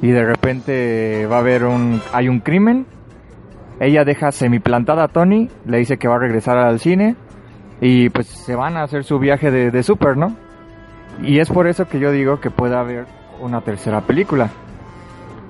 y 0.00 0.10
de 0.10 0.24
repente 0.24 1.26
va 1.26 1.36
a 1.36 1.40
haber 1.40 1.64
un, 1.64 2.00
hay 2.12 2.28
un 2.28 2.40
crimen 2.40 2.86
ella 3.82 4.04
deja 4.04 4.30
semiplantada 4.30 5.02
a 5.02 5.08
Tony, 5.08 5.48
le 5.66 5.78
dice 5.78 5.98
que 5.98 6.06
va 6.06 6.14
a 6.14 6.18
regresar 6.20 6.56
al 6.56 6.78
cine 6.78 7.16
y 7.80 8.10
pues 8.10 8.28
se 8.28 8.54
van 8.54 8.76
a 8.76 8.84
hacer 8.84 9.02
su 9.02 9.18
viaje 9.18 9.50
de, 9.50 9.72
de 9.72 9.82
super, 9.82 10.16
¿no? 10.16 10.36
Y 11.20 11.40
es 11.40 11.48
por 11.48 11.66
eso 11.66 11.88
que 11.88 11.98
yo 11.98 12.12
digo 12.12 12.40
que 12.40 12.50
puede 12.50 12.76
haber 12.76 13.06
una 13.40 13.60
tercera 13.62 14.02
película. 14.02 14.50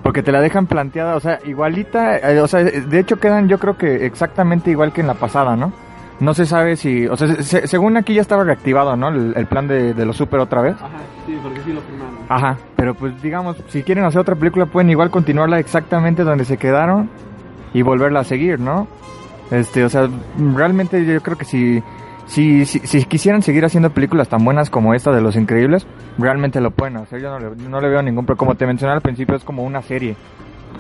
Porque 0.03 0.22
te 0.22 0.32
la 0.32 0.40
dejan 0.40 0.66
planteada, 0.66 1.14
o 1.14 1.20
sea, 1.20 1.38
igualita, 1.44 2.18
eh, 2.18 2.40
o 2.40 2.48
sea, 2.48 2.64
de 2.64 2.98
hecho 2.98 3.20
quedan 3.20 3.48
yo 3.48 3.59
creo 3.59 3.76
que 3.76 4.05
exactamente 4.07 4.70
igual 4.70 4.92
que 4.92 5.00
en 5.00 5.07
la 5.07 5.14
pasada, 5.14 5.55
¿no? 5.57 5.72
No 6.20 6.34
se 6.34 6.44
sabe 6.46 6.76
si, 6.76 7.07
o 7.07 7.16
sea, 7.16 7.28
se- 7.28 7.42
se- 7.42 7.66
según 7.68 7.96
aquí 7.96 8.14
ya 8.14 8.20
estaba 8.20 8.44
reactivado, 8.44 8.96
¿no? 8.96 9.09
El, 9.09 9.32
el 9.36 9.46
plan 9.46 9.66
de, 9.68 9.94
de 9.94 10.05
los 10.07 10.16
super 10.16 10.40
otra 10.40 10.61
vez. 10.62 10.74
Ajá, 10.76 10.88
sí, 11.26 11.38
porque 11.42 11.61
sí 11.61 11.72
lo 11.72 11.80
firmaron. 11.82 12.14
Ajá, 12.28 12.57
pero 12.76 12.94
pues 12.94 13.20
digamos, 13.22 13.57
si 13.68 13.82
quieren 13.82 14.05
hacer 14.05 14.20
otra 14.20 14.34
película 14.36 14.66
pueden 14.66 14.90
igual 14.90 15.11
continuarla 15.11 15.59
exactamente 15.61 16.24
donde 16.24 16.44
se 16.44 16.57
quedaron 16.57 17.09
y 17.74 17.82
volverla 17.82 18.20
a 18.20 18.24
seguir, 18.24 18.59
¿no? 18.61 18.88
Este, 19.50 19.84
o 19.84 19.88
sea, 19.88 20.09
realmente 20.55 21.05
yo 21.05 21.20
creo 21.20 21.36
que 21.36 21.44
si, 21.44 21.82
si, 22.26 22.64
si, 22.66 22.78
si 22.80 23.04
quisieran 23.04 23.42
seguir 23.42 23.64
haciendo 23.64 23.90
películas 23.90 24.28
tan 24.28 24.44
buenas 24.44 24.70
como 24.70 24.94
esta 24.94 25.12
de 25.12 25.20
Los 25.20 25.36
Increíbles, 25.36 25.86
realmente 26.18 26.60
lo 26.60 26.70
pueden 26.70 26.96
hacer. 26.96 27.20
Yo 27.20 27.30
no 27.30 27.38
le, 27.38 27.56
no 27.56 27.80
le 27.80 27.88
veo 27.88 28.02
ningún 28.02 28.24
problema. 28.24 28.38
Como 28.38 28.54
te 28.54 28.66
mencioné 28.66 28.94
al 28.94 29.00
principio, 29.00 29.36
es 29.36 29.44
como 29.44 29.64
una 29.64 29.82
serie. 29.82 30.16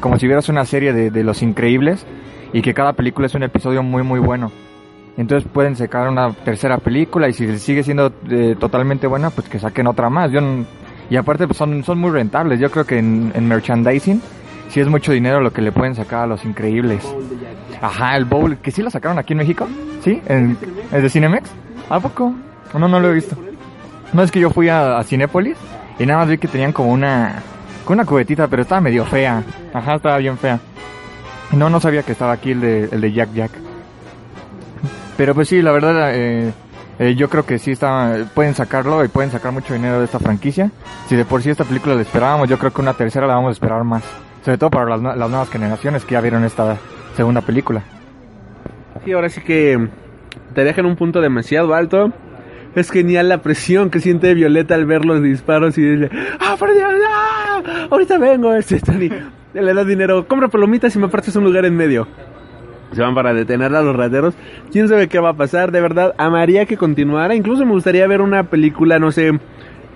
Como 0.00 0.18
si 0.18 0.26
vieras 0.26 0.48
una 0.48 0.64
serie 0.64 0.92
de, 0.92 1.10
de 1.10 1.24
Los 1.24 1.42
Increíbles 1.42 2.06
y 2.52 2.62
que 2.62 2.74
cada 2.74 2.92
película 2.92 3.26
es 3.26 3.34
un 3.34 3.42
episodio 3.42 3.82
muy, 3.82 4.02
muy 4.02 4.20
bueno. 4.20 4.50
Entonces 5.16 5.48
pueden 5.52 5.76
sacar 5.76 6.08
una 6.08 6.32
tercera 6.32 6.78
película 6.78 7.28
y 7.28 7.34
si 7.34 7.58
sigue 7.58 7.82
siendo 7.82 8.12
eh, 8.30 8.56
totalmente 8.58 9.06
buena, 9.06 9.30
pues 9.30 9.48
que 9.48 9.58
saquen 9.58 9.86
otra 9.86 10.08
más. 10.08 10.30
Yo 10.30 10.40
y 11.10 11.16
aparte 11.16 11.46
pues, 11.46 11.58
son, 11.58 11.84
son 11.84 11.98
muy 11.98 12.10
rentables. 12.10 12.58
Yo 12.58 12.70
creo 12.70 12.86
que 12.86 12.98
en, 12.98 13.32
en 13.34 13.46
merchandising 13.46 14.22
sí 14.68 14.80
es 14.80 14.88
mucho 14.88 15.12
dinero 15.12 15.40
lo 15.40 15.52
que 15.52 15.60
le 15.60 15.70
pueden 15.70 15.94
sacar 15.94 16.20
a 16.20 16.26
los 16.26 16.44
increíbles. 16.44 17.06
Ajá, 17.82 18.16
el 18.16 18.24
bowl, 18.24 18.58
que 18.58 18.70
sí 18.70 18.80
lo 18.80 18.90
sacaron 18.90 19.18
aquí 19.18 19.32
en 19.32 19.38
México. 19.38 19.68
¿Sí? 20.02 20.22
¿En, 20.26 20.56
¿Es 20.92 21.02
de 21.02 21.10
Cinemex? 21.10 21.50
¿A 21.90 21.98
poco? 22.00 22.32
No, 22.78 22.88
no 22.88 23.00
lo 23.00 23.10
he 23.10 23.14
visto. 23.14 23.36
No, 24.12 24.22
es 24.22 24.30
que 24.30 24.40
yo 24.40 24.50
fui 24.50 24.68
a, 24.68 24.98
a 24.98 25.04
Cinépolis 25.04 25.56
y 25.98 26.06
nada 26.06 26.20
más 26.20 26.28
vi 26.28 26.38
que 26.38 26.48
tenían 26.48 26.72
como 26.72 26.92
una, 26.92 27.42
como 27.84 27.94
una 28.00 28.06
cubetita, 28.06 28.46
pero 28.46 28.62
estaba 28.62 28.80
medio 28.80 29.04
fea. 29.04 29.42
Ajá, 29.74 29.96
estaba 29.96 30.18
bien 30.18 30.38
fea. 30.38 30.60
No, 31.50 31.68
no 31.68 31.80
sabía 31.80 32.02
que 32.04 32.12
estaba 32.12 32.32
aquí 32.32 32.52
el 32.52 32.60
de, 32.60 32.88
el 32.92 33.00
de 33.00 33.12
Jack 33.12 33.32
Jack. 33.34 33.50
Pero 35.16 35.34
pues 35.34 35.48
sí, 35.48 35.60
la 35.60 35.72
verdad, 35.72 36.14
eh, 36.14 36.52
eh, 36.98 37.14
yo 37.16 37.28
creo 37.28 37.44
que 37.44 37.58
sí 37.58 37.72
está, 37.72 38.16
pueden 38.32 38.54
sacarlo 38.54 39.04
y 39.04 39.08
pueden 39.08 39.30
sacar 39.30 39.52
mucho 39.52 39.74
dinero 39.74 39.98
de 39.98 40.04
esta 40.04 40.20
franquicia. 40.20 40.70
Si 41.08 41.16
de 41.16 41.24
por 41.24 41.42
sí 41.42 41.50
esta 41.50 41.64
película 41.64 41.96
la 41.96 42.02
esperábamos, 42.02 42.48
yo 42.48 42.58
creo 42.58 42.72
que 42.72 42.80
una 42.80 42.94
tercera 42.94 43.26
la 43.26 43.34
vamos 43.34 43.50
a 43.50 43.52
esperar 43.52 43.82
más. 43.82 44.04
Sobre 44.44 44.58
todo 44.58 44.70
para 44.70 44.96
las 44.96 45.30
nuevas 45.30 45.50
generaciones 45.50 46.04
que 46.04 46.12
ya 46.12 46.20
vieron 46.20 46.44
esta 46.44 46.78
segunda 47.14 47.40
película. 47.40 47.82
Sí, 49.04 49.12
ahora 49.12 49.28
sí 49.28 49.40
que 49.40 49.88
te 50.54 50.64
dejan 50.64 50.86
un 50.86 50.96
punto 50.96 51.20
demasiado 51.20 51.74
alto. 51.74 52.12
Es 52.74 52.90
genial 52.90 53.28
la 53.28 53.42
presión 53.42 53.90
que 53.90 54.00
siente 54.00 54.32
Violeta 54.34 54.74
al 54.74 54.86
ver 54.86 55.04
los 55.04 55.22
disparos 55.22 55.76
y 55.76 55.82
dice, 55.82 56.10
¡Ah, 56.40 56.56
por 56.58 56.72
Dios! 56.72 56.90
¡Ah! 57.06 57.86
Ahorita 57.90 58.18
vengo, 58.18 58.54
este 58.54 58.80
Tony. 58.80 59.10
Le 59.52 59.74
da 59.74 59.84
dinero, 59.84 60.26
compra 60.26 60.48
palomitas 60.48 60.94
y 60.96 60.98
me 60.98 61.06
apartas 61.06 61.36
un 61.36 61.44
lugar 61.44 61.66
en 61.66 61.76
medio. 61.76 62.08
Se 62.92 63.02
van 63.02 63.14
para 63.14 63.34
detener 63.34 63.74
a 63.74 63.82
los 63.82 63.94
rateros. 63.94 64.34
¿Quién 64.70 64.88
sabe 64.88 65.08
qué 65.08 65.18
va 65.18 65.30
a 65.30 65.36
pasar? 65.36 65.72
De 65.72 65.80
verdad, 65.80 66.14
amaría 66.18 66.66
que 66.66 66.76
continuara. 66.76 67.34
Incluso 67.34 67.64
me 67.64 67.72
gustaría 67.72 68.06
ver 68.06 68.20
una 68.20 68.44
película, 68.44 68.98
no 68.98 69.12
sé, 69.12 69.38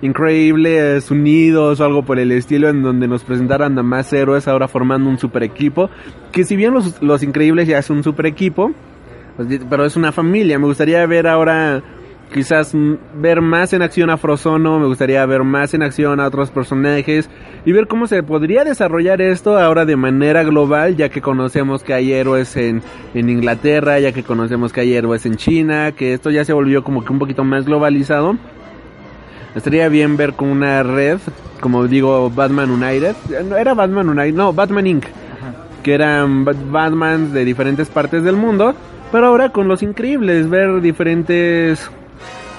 Increíbles 0.01 1.09
Unidos 1.09 1.79
o 1.79 1.85
algo 1.85 2.03
por 2.03 2.19
el 2.19 2.31
estilo, 2.31 2.69
en 2.69 2.83
donde 2.83 3.07
nos 3.07 3.23
presentaran 3.23 3.77
a 3.79 3.83
más 3.83 4.11
héroes 4.13 4.47
ahora 4.47 4.67
formando 4.67 5.09
un 5.09 5.17
super 5.17 5.43
equipo. 5.43 5.89
Que 6.31 6.43
si 6.43 6.55
bien 6.55 6.73
los, 6.73 7.01
los 7.01 7.23
Increíbles 7.23 7.67
ya 7.67 7.79
es 7.79 7.89
un 7.89 8.03
super 8.03 8.25
equipo, 8.27 8.71
pues, 9.37 9.47
pero 9.69 9.85
es 9.85 9.95
una 9.95 10.11
familia. 10.11 10.59
Me 10.59 10.65
gustaría 10.65 11.05
ver 11.05 11.27
ahora, 11.27 11.81
quizás 12.33 12.73
ver 13.15 13.41
más 13.41 13.73
en 13.73 13.81
acción 13.81 14.09
a 14.09 14.17
Frozono, 14.17 14.79
me 14.79 14.87
gustaría 14.87 15.25
ver 15.25 15.43
más 15.43 15.73
en 15.73 15.81
acción 15.81 16.19
a 16.19 16.27
otros 16.27 16.51
personajes 16.51 17.29
y 17.65 17.71
ver 17.71 17.87
cómo 17.87 18.05
se 18.07 18.21
podría 18.23 18.63
desarrollar 18.63 19.21
esto 19.21 19.57
ahora 19.57 19.85
de 19.85 19.95
manera 19.95 20.43
global, 20.43 20.95
ya 20.95 21.09
que 21.09 21.21
conocemos 21.21 21.83
que 21.83 21.93
hay 21.93 22.11
héroes 22.11 22.55
en, 22.57 22.81
en 23.13 23.29
Inglaterra, 23.29 23.99
ya 23.99 24.11
que 24.11 24.23
conocemos 24.23 24.73
que 24.73 24.81
hay 24.81 24.93
héroes 24.93 25.25
en 25.25 25.37
China, 25.37 25.91
que 25.93 26.13
esto 26.13 26.29
ya 26.29 26.43
se 26.45 26.53
volvió 26.53 26.83
como 26.83 27.03
que 27.03 27.13
un 27.13 27.19
poquito 27.19 27.43
más 27.43 27.65
globalizado. 27.65 28.37
Estaría 29.55 29.89
bien 29.89 30.17
ver 30.17 30.33
con 30.33 30.49
una 30.49 30.83
red, 30.83 31.17
como 31.61 31.87
digo, 31.87 32.29
Batman 32.29 32.69
United. 32.71 33.15
No, 33.45 33.55
Era 33.57 33.73
Batman 33.73 34.09
United, 34.09 34.33
no, 34.35 34.53
Batman 34.53 34.87
Inc. 34.87 35.05
Que 35.83 35.93
eran 35.93 36.45
Bat- 36.45 36.69
Batman 36.69 37.33
de 37.33 37.45
diferentes 37.45 37.87
partes 37.89 38.23
del 38.23 38.35
mundo. 38.35 38.75
Pero 39.11 39.27
ahora 39.27 39.49
con 39.49 39.67
los 39.67 39.81
increíbles, 39.83 40.49
ver 40.49 40.81
diferentes 40.81 41.89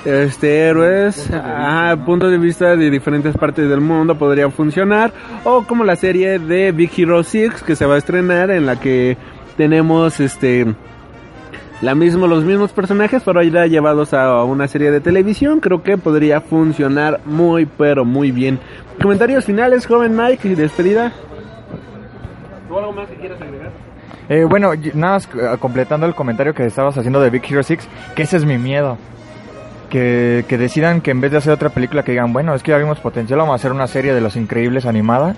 este 0.05 0.61
héroes, 0.61 1.29
ajá, 1.31 1.97
puntos 2.07 2.31
de 2.31 2.39
vista 2.39 2.77
de 2.77 2.89
diferentes 2.89 3.37
partes 3.37 3.69
del 3.69 3.81
mundo 3.81 4.17
podría 4.17 4.49
funcionar. 4.51 5.13
O 5.45 5.65
como 5.65 5.85
la 5.85 5.97
serie 5.97 6.39
de 6.39 6.73
Big 6.73 6.91
Hero 6.97 7.23
6 7.23 7.63
que 7.67 7.77
se 7.77 7.85
va 7.85 7.97
a 7.97 7.99
estrenar 7.99 8.51
en 8.51 8.65
la 8.65 8.81
que 8.81 9.19
tenemos 9.59 10.21
este 10.21 10.67
la 11.81 11.95
mismo, 11.95 12.27
los 12.27 12.45
mismos 12.45 12.73
personajes, 12.73 13.23
pero 13.25 13.43
ya 13.43 13.67
llevados 13.67 14.13
a 14.13 14.43
una 14.45 14.67
serie 14.67 14.91
de 14.91 15.01
televisión, 15.01 15.61
creo 15.61 15.83
que 15.83 15.97
podría 15.97 16.41
funcionar 16.41 17.21
muy, 17.25 17.67
pero 17.67 18.05
muy 18.05 18.33
bien. 18.33 18.59
Comentarios 19.01 19.45
finales, 19.45 19.87
joven 19.87 20.17
Mike, 20.17 20.49
y 20.49 20.55
despedida. 20.55 21.13
¿O 22.69 22.79
algo 22.79 22.93
más 22.93 23.09
que 23.09 23.15
quieras 23.17 23.41
agregar? 23.41 23.71
Eh, 24.29 24.45
bueno, 24.45 24.73
nada 24.95 25.15
más 25.15 25.29
eh, 25.35 25.57
completando 25.59 26.07
el 26.07 26.15
comentario 26.15 26.53
que 26.53 26.67
estabas 26.67 26.99
haciendo 26.99 27.21
de 27.21 27.31
Big 27.31 27.45
Hero 27.49 27.63
6, 27.63 27.89
que 28.15 28.23
ese 28.23 28.37
es 28.37 28.45
mi 28.45 28.59
miedo. 28.59 28.99
Que, 29.89 30.45
que 30.47 30.59
decidan 30.59 31.01
que 31.01 31.13
en 31.13 31.23
vez 31.23 31.31
de 31.31 31.39
hacer 31.39 31.51
otra 31.51 31.71
película 31.71 32.03
que 32.03 32.13
digan, 32.13 32.35
bueno, 32.35 32.55
es 32.55 32.63
que 32.63 32.73
ya 32.73 32.77
vimos 32.77 33.01
potencial, 33.01 33.39
vamos 33.39 33.53
a 33.53 33.57
hacer 33.57 33.73
una 33.73 33.87
serie 33.87 34.13
de 34.13 34.21
Los 34.21 34.37
Increíbles 34.37 34.85
animada. 34.85 35.35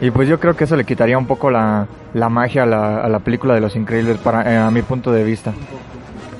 Y 0.00 0.10
pues 0.10 0.28
yo 0.28 0.40
creo 0.40 0.56
que 0.56 0.64
eso 0.64 0.76
le 0.76 0.84
quitaría 0.84 1.18
un 1.18 1.26
poco 1.26 1.50
la, 1.50 1.86
la 2.14 2.28
magia 2.28 2.62
a 2.62 2.66
la, 2.66 3.02
a 3.02 3.08
la 3.08 3.18
película 3.18 3.54
de 3.54 3.60
Los 3.60 3.76
Increíbles 3.76 4.18
para, 4.18 4.50
eh, 4.50 4.56
a 4.56 4.70
mi 4.70 4.82
punto 4.82 5.12
de 5.12 5.24
vista. 5.24 5.52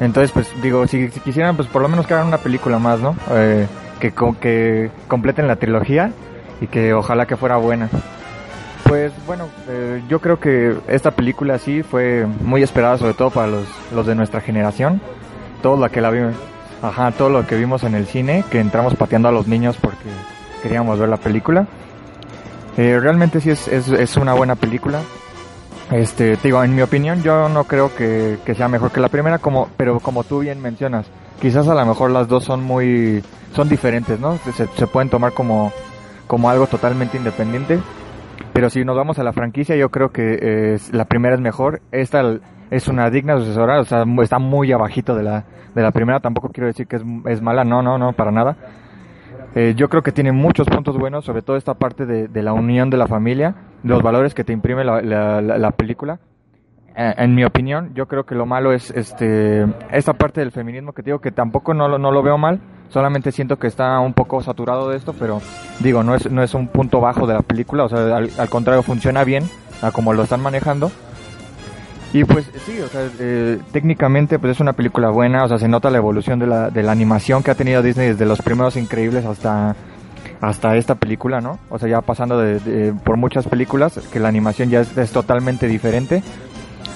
Entonces, 0.00 0.32
pues 0.32 0.48
digo, 0.62 0.86
si, 0.86 1.10
si 1.10 1.20
quisieran, 1.20 1.56
pues 1.56 1.68
por 1.68 1.82
lo 1.82 1.88
menos 1.88 2.06
que 2.06 2.14
hagan 2.14 2.28
una 2.28 2.38
película 2.38 2.78
más, 2.78 3.00
¿no? 3.00 3.14
Eh, 3.32 3.66
que, 4.00 4.12
que 4.40 4.90
completen 5.08 5.46
la 5.46 5.56
trilogía 5.56 6.10
y 6.62 6.68
que 6.68 6.94
ojalá 6.94 7.26
que 7.26 7.36
fuera 7.36 7.58
buena. 7.58 7.90
Pues 8.84 9.12
bueno, 9.26 9.48
eh, 9.68 10.02
yo 10.08 10.20
creo 10.20 10.40
que 10.40 10.74
esta 10.88 11.10
película 11.10 11.58
sí 11.58 11.82
fue 11.82 12.26
muy 12.42 12.62
esperada, 12.62 12.96
sobre 12.96 13.12
todo 13.12 13.30
para 13.30 13.46
los, 13.46 13.66
los 13.94 14.06
de 14.06 14.14
nuestra 14.14 14.40
generación. 14.40 15.02
Todo 15.62 15.76
lo 15.76 15.90
que 15.90 16.00
la 16.00 16.10
ajá, 16.82 17.12
todo 17.12 17.28
lo 17.28 17.46
que 17.46 17.56
vimos 17.56 17.84
en 17.84 17.94
el 17.94 18.06
cine, 18.06 18.42
que 18.50 18.58
entramos 18.58 18.94
pateando 18.94 19.28
a 19.28 19.32
los 19.32 19.46
niños 19.46 19.76
porque 19.76 20.08
queríamos 20.62 20.98
ver 20.98 21.10
la 21.10 21.18
película. 21.18 21.66
Eh, 22.80 22.98
realmente 22.98 23.42
sí 23.42 23.50
es, 23.50 23.68
es, 23.68 23.88
es 23.88 24.16
una 24.16 24.32
buena 24.32 24.54
película. 24.54 25.02
Este, 25.90 26.38
te 26.38 26.48
digo, 26.48 26.64
en 26.64 26.74
mi 26.74 26.80
opinión, 26.80 27.22
yo 27.22 27.50
no 27.50 27.64
creo 27.64 27.94
que, 27.94 28.38
que 28.42 28.54
sea 28.54 28.68
mejor 28.68 28.90
que 28.90 29.00
la 29.00 29.10
primera, 29.10 29.36
como, 29.38 29.68
pero 29.76 30.00
como 30.00 30.24
tú 30.24 30.38
bien 30.38 30.62
mencionas, 30.62 31.06
quizás 31.42 31.68
a 31.68 31.74
lo 31.74 31.84
mejor 31.84 32.10
las 32.10 32.26
dos 32.26 32.42
son 32.42 32.64
muy, 32.64 33.22
son 33.54 33.68
diferentes, 33.68 34.18
¿no? 34.18 34.38
Se, 34.38 34.66
se 34.66 34.86
pueden 34.86 35.10
tomar 35.10 35.34
como, 35.34 35.74
como 36.26 36.48
algo 36.48 36.68
totalmente 36.68 37.18
independiente. 37.18 37.78
Pero 38.54 38.70
si 38.70 38.82
nos 38.82 38.96
vamos 38.96 39.18
a 39.18 39.24
la 39.24 39.34
franquicia, 39.34 39.76
yo 39.76 39.90
creo 39.90 40.10
que 40.10 40.38
eh, 40.40 40.78
la 40.92 41.04
primera 41.04 41.34
es 41.34 41.40
mejor. 41.42 41.82
Esta 41.92 42.22
es 42.70 42.88
una 42.88 43.10
digna 43.10 43.36
sucesora, 43.36 43.80
o 43.80 43.84
sea, 43.84 44.06
está 44.22 44.38
muy 44.38 44.72
abajito 44.72 45.14
de 45.14 45.24
la, 45.24 45.44
de 45.74 45.82
la 45.82 45.90
primera. 45.90 46.20
Tampoco 46.20 46.48
quiero 46.48 46.68
decir 46.68 46.86
que 46.86 46.96
es, 46.96 47.02
es 47.26 47.42
mala, 47.42 47.62
no, 47.62 47.82
no, 47.82 47.98
no, 47.98 48.14
para 48.14 48.30
nada. 48.30 48.56
Eh, 49.54 49.74
yo 49.76 49.88
creo 49.88 50.02
que 50.02 50.12
tiene 50.12 50.30
muchos 50.32 50.68
puntos 50.68 50.96
buenos, 50.96 51.24
sobre 51.24 51.42
todo 51.42 51.56
esta 51.56 51.74
parte 51.74 52.06
de, 52.06 52.28
de 52.28 52.42
la 52.42 52.52
unión 52.52 52.88
de 52.90 52.96
la 52.96 53.06
familia, 53.08 53.54
los 53.82 54.02
valores 54.02 54.32
que 54.34 54.44
te 54.44 54.52
imprime 54.52 54.84
la, 54.84 55.02
la, 55.02 55.40
la- 55.42 55.58
la 55.58 55.70
película. 55.72 56.20
Eh, 56.96 57.14
en 57.18 57.34
mi 57.34 57.44
opinión, 57.44 57.92
yo 57.94 58.06
creo 58.06 58.24
que 58.24 58.34
lo 58.34 58.46
malo 58.46 58.72
es 58.72 58.90
este 58.90 59.64
esta 59.90 60.12
parte 60.14 60.40
del 60.40 60.50
feminismo 60.52 60.92
que 60.92 61.02
digo 61.02 61.20
que 61.20 61.30
tampoco 61.32 61.72
no, 61.74 61.88
lo- 61.88 61.98
no 61.98 62.10
lo 62.12 62.22
veo 62.22 62.38
mal, 62.38 62.60
solamente 62.90 63.32
siento 63.32 63.58
que 63.58 63.66
está 63.66 63.98
un 64.00 64.12
poco 64.12 64.40
saturado 64.42 64.88
de 64.90 64.96
esto, 64.96 65.14
pero 65.18 65.40
digo, 65.80 66.02
no 66.04 66.14
es, 66.14 66.30
no 66.30 66.42
es 66.42 66.54
un 66.54 66.68
punto 66.68 67.00
bajo 67.00 67.26
de 67.26 67.34
la 67.34 67.42
película, 67.42 67.84
o 67.84 67.88
sea, 67.88 68.16
al, 68.16 68.30
al 68.38 68.48
contrario, 68.50 68.82
funciona 68.82 69.24
bien 69.24 69.44
como 69.92 70.12
lo 70.12 70.22
están 70.24 70.42
manejando. 70.42 70.90
Y 72.12 72.24
pues 72.24 72.50
sí, 72.66 72.80
o 72.80 72.88
sea, 72.88 73.02
eh, 73.20 73.58
técnicamente 73.72 74.38
pues 74.40 74.52
es 74.52 74.60
una 74.60 74.72
película 74.72 75.10
buena, 75.10 75.44
o 75.44 75.48
sea, 75.48 75.58
se 75.58 75.68
nota 75.68 75.90
la 75.90 75.98
evolución 75.98 76.40
de 76.40 76.46
la, 76.48 76.68
de 76.70 76.82
la 76.82 76.90
animación 76.90 77.42
que 77.44 77.52
ha 77.52 77.54
tenido 77.54 77.82
Disney 77.82 78.08
desde 78.08 78.26
los 78.26 78.42
primeros 78.42 78.74
increíbles 78.76 79.24
hasta, 79.24 79.76
hasta 80.40 80.74
esta 80.76 80.96
película, 80.96 81.40
¿no? 81.40 81.60
O 81.68 81.78
sea, 81.78 81.88
ya 81.88 82.00
pasando 82.00 82.36
de, 82.38 82.92
por 83.04 83.16
muchas 83.16 83.46
películas, 83.46 84.00
que 84.12 84.18
la 84.18 84.26
animación 84.28 84.70
ya 84.70 84.80
es, 84.80 85.12
totalmente 85.12 85.68
diferente. 85.68 86.24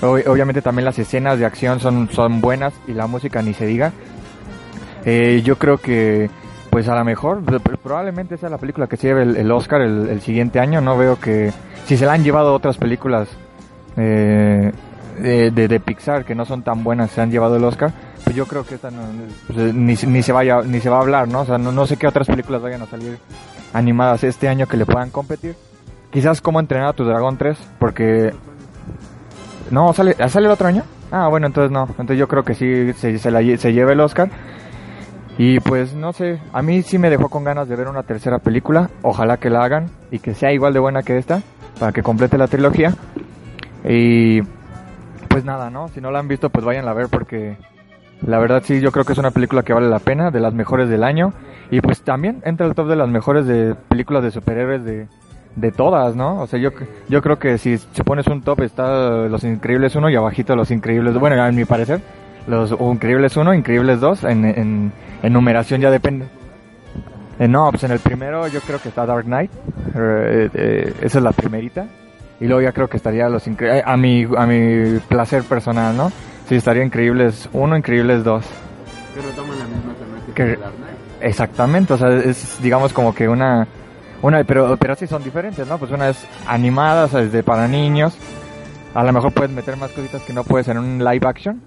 Ob- 0.02 0.26
obviamente 0.26 0.62
también 0.62 0.84
las 0.84 0.98
escenas 0.98 1.38
de 1.38 1.46
acción 1.46 1.78
son, 1.78 2.08
son 2.10 2.40
buenas 2.40 2.74
y 2.88 2.92
la 2.92 3.06
música 3.06 3.40
ni 3.40 3.54
se 3.54 3.66
diga. 3.66 3.92
Eh, 5.04 5.42
yo 5.44 5.58
creo 5.58 5.78
que, 5.78 6.28
pues 6.70 6.88
a 6.88 6.96
lo 6.96 7.04
mejor, 7.04 7.44
pr- 7.44 7.78
probablemente 7.80 8.36
sea 8.36 8.48
la 8.48 8.58
película 8.58 8.88
que 8.88 8.96
se 8.96 9.06
lleve 9.06 9.22
el, 9.22 9.36
el 9.36 9.52
Oscar 9.52 9.80
el, 9.80 10.08
el 10.08 10.20
siguiente 10.22 10.58
año. 10.58 10.80
No 10.80 10.98
veo 10.98 11.20
que, 11.20 11.52
si 11.86 11.96
se 11.96 12.04
la 12.04 12.14
han 12.14 12.24
llevado 12.24 12.52
otras 12.52 12.78
películas 12.78 13.28
eh, 13.96 14.72
de, 15.18 15.50
de, 15.50 15.80
Pixar 15.80 16.24
que 16.24 16.34
no 16.34 16.44
son 16.44 16.62
tan 16.62 16.84
buenas, 16.84 17.10
se 17.10 17.20
han 17.20 17.30
llevado 17.30 17.56
el 17.56 17.64
Oscar, 17.64 17.92
pues 18.24 18.34
yo 18.36 18.46
creo 18.46 18.64
que 18.64 18.76
esta 18.76 18.90
no- 18.90 19.02
pues, 19.46 19.74
ni, 19.74 19.96
se 19.96 20.32
vaya, 20.32 20.62
ni 20.62 20.80
se 20.80 20.90
va 20.90 20.98
a 20.98 21.00
hablar, 21.00 21.28
¿no? 21.28 21.40
O 21.40 21.44
sea, 21.44 21.58
no, 21.58 21.86
sé 21.86 21.96
qué 21.96 22.06
otras 22.06 22.26
películas 22.26 22.62
vayan 22.62 22.82
a 22.82 22.86
salir 22.86 23.18
animadas 23.72 24.24
este 24.24 24.48
año 24.48 24.66
que 24.66 24.76
le 24.76 24.86
puedan 24.86 25.10
competir. 25.10 25.56
quizás 26.10 26.40
cómo 26.40 26.60
entrenar 26.60 26.88
a 26.88 26.92
tu 26.92 27.04
dragón 27.04 27.36
3, 27.36 27.58
porque... 27.78 28.32
No, 29.70 29.92
¿sale, 29.92 30.14
¿sale 30.28 30.46
el 30.46 30.52
otro 30.52 30.68
año? 30.68 30.84
Ah, 31.10 31.28
bueno, 31.28 31.46
entonces 31.46 31.72
no. 31.72 31.86
Entonces 31.88 32.18
yo 32.18 32.28
creo 32.28 32.44
que 32.44 32.54
sí 32.54 32.92
se, 32.92 33.18
se, 33.18 33.30
la 33.30 33.40
se 33.56 33.72
lleva 33.72 33.92
el 33.92 34.00
Oscar. 34.00 34.30
Y 35.36 35.58
pues 35.60 35.94
no 35.94 36.12
sé, 36.12 36.40
a 36.52 36.62
mí 36.62 36.82
sí 36.82 36.98
me 36.98 37.10
dejó 37.10 37.28
con 37.28 37.42
ganas 37.42 37.68
de 37.68 37.74
ver 37.74 37.88
una 37.88 38.04
tercera 38.04 38.38
película. 38.38 38.90
Ojalá 39.02 39.38
que 39.38 39.50
la 39.50 39.64
hagan 39.64 39.90
y 40.10 40.20
que 40.20 40.34
sea 40.34 40.52
igual 40.52 40.72
de 40.72 40.78
buena 40.78 41.02
que 41.02 41.18
esta, 41.18 41.42
para 41.80 41.92
que 41.92 42.02
complete 42.02 42.38
la 42.38 42.46
trilogía. 42.46 42.94
Y 43.84 44.40
pues 45.34 45.44
nada, 45.44 45.68
¿no? 45.68 45.88
Si 45.88 46.00
no 46.00 46.12
la 46.12 46.20
han 46.20 46.28
visto, 46.28 46.48
pues 46.48 46.64
vayan 46.64 46.86
a 46.86 46.92
ver 46.92 47.08
porque 47.08 47.56
la 48.24 48.38
verdad 48.38 48.62
sí, 48.64 48.80
yo 48.80 48.92
creo 48.92 49.04
que 49.04 49.14
es 49.14 49.18
una 49.18 49.32
película 49.32 49.64
que 49.64 49.72
vale 49.72 49.88
la 49.88 49.98
pena, 49.98 50.30
de 50.30 50.38
las 50.38 50.54
mejores 50.54 50.88
del 50.88 51.02
año. 51.02 51.32
Y 51.72 51.80
pues 51.80 52.02
también 52.02 52.40
entra 52.44 52.66
al 52.66 52.76
top 52.76 52.86
de 52.86 52.94
las 52.94 53.08
mejores 53.08 53.44
de 53.44 53.74
películas 53.74 54.22
de 54.22 54.30
superhéroes 54.30 54.84
de, 54.84 55.08
de 55.56 55.72
todas, 55.72 56.14
¿no? 56.14 56.40
O 56.40 56.46
sea, 56.46 56.60
yo, 56.60 56.70
yo 57.08 57.20
creo 57.20 57.40
que 57.40 57.58
si, 57.58 57.78
si 57.78 58.02
pones 58.04 58.28
un 58.28 58.42
top 58.42 58.60
está 58.60 59.26
Los 59.26 59.42
Increíbles 59.42 59.96
1 59.96 60.08
y 60.08 60.14
abajito 60.14 60.54
Los 60.54 60.70
Increíbles, 60.70 61.18
bueno, 61.18 61.42
a 61.42 61.50
mi 61.50 61.64
parecer, 61.64 62.00
Los 62.46 62.70
Increíbles 62.70 63.36
1, 63.36 63.54
Increíbles 63.54 63.98
2, 63.98 64.22
en, 64.22 64.44
en, 64.44 64.92
en 65.20 65.32
numeración 65.32 65.80
ya 65.80 65.90
depende. 65.90 66.26
Eh, 67.40 67.48
no, 67.48 67.70
pues 67.72 67.82
en 67.82 67.90
el 67.90 67.98
primero 67.98 68.46
yo 68.46 68.60
creo 68.60 68.80
que 68.80 68.88
está 68.88 69.04
Dark 69.04 69.24
Knight, 69.24 69.50
eh, 69.96 70.48
eh, 70.54 70.94
esa 71.00 71.18
es 71.18 71.24
la 71.24 71.32
primerita. 71.32 71.88
Y 72.40 72.46
luego 72.46 72.60
ya 72.62 72.72
creo 72.72 72.88
que 72.88 72.96
estaría 72.96 73.28
Los 73.28 73.46
Increíbles, 73.46 73.84
a 73.86 73.96
mi, 73.96 74.26
a 74.36 74.46
mi 74.46 74.98
placer 75.08 75.42
personal, 75.44 75.96
¿no? 75.96 76.10
Sí, 76.48 76.56
estaría 76.56 76.84
Increíbles 76.84 77.48
1, 77.52 77.76
Increíbles 77.76 78.24
2. 78.24 78.44
Pero 79.14 79.28
toman 79.30 79.58
la 79.58 79.64
misma 79.66 79.94
temática 79.94 80.34
Que- 80.34 80.56
Dark 80.56 80.74
Knight. 80.76 80.94
Exactamente, 81.22 81.92
o 81.94 81.96
sea, 81.96 82.10
es 82.10 82.58
digamos 82.62 82.92
como 82.92 83.14
que 83.14 83.28
una 83.28 83.66
una 84.20 84.42
pero 84.44 84.76
pero 84.76 84.94
sí 84.94 85.06
son 85.06 85.22
diferentes, 85.24 85.66
¿no? 85.66 85.78
Pues 85.78 85.90
una 85.90 86.08
es 86.10 86.26
animada, 86.46 87.04
o 87.04 87.08
sea, 87.08 87.20
es 87.20 87.32
de 87.32 87.42
para 87.42 87.66
niños. 87.68 88.18
A 88.94 89.02
lo 89.04 89.12
mejor 89.12 89.32
puedes 89.32 89.50
meter 89.50 89.76
más 89.76 89.90
cositas 89.92 90.22
que 90.22 90.32
no 90.34 90.44
puedes 90.44 90.68
en 90.68 90.76
un 90.78 90.98
live 91.02 91.26
action, 91.26 91.62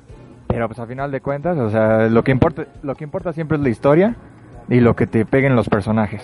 pero 0.48 0.68
pues 0.68 0.78
a 0.80 0.86
final 0.86 1.12
de 1.12 1.22
cuentas, 1.22 1.58
o 1.58 1.70
sea, 1.72 2.08
lo 2.08 2.24
que 2.24 2.32
importa 2.32 2.66
lo 2.84 2.94
que 2.96 3.04
importa 3.04 3.34
siempre 3.34 3.58
es 3.58 3.64
la 3.64 3.70
historia 3.70 4.16
y 4.70 4.80
lo 4.80 4.96
que 4.96 5.08
te 5.08 5.26
peguen 5.26 5.56
los 5.56 5.70
personajes. 5.70 6.22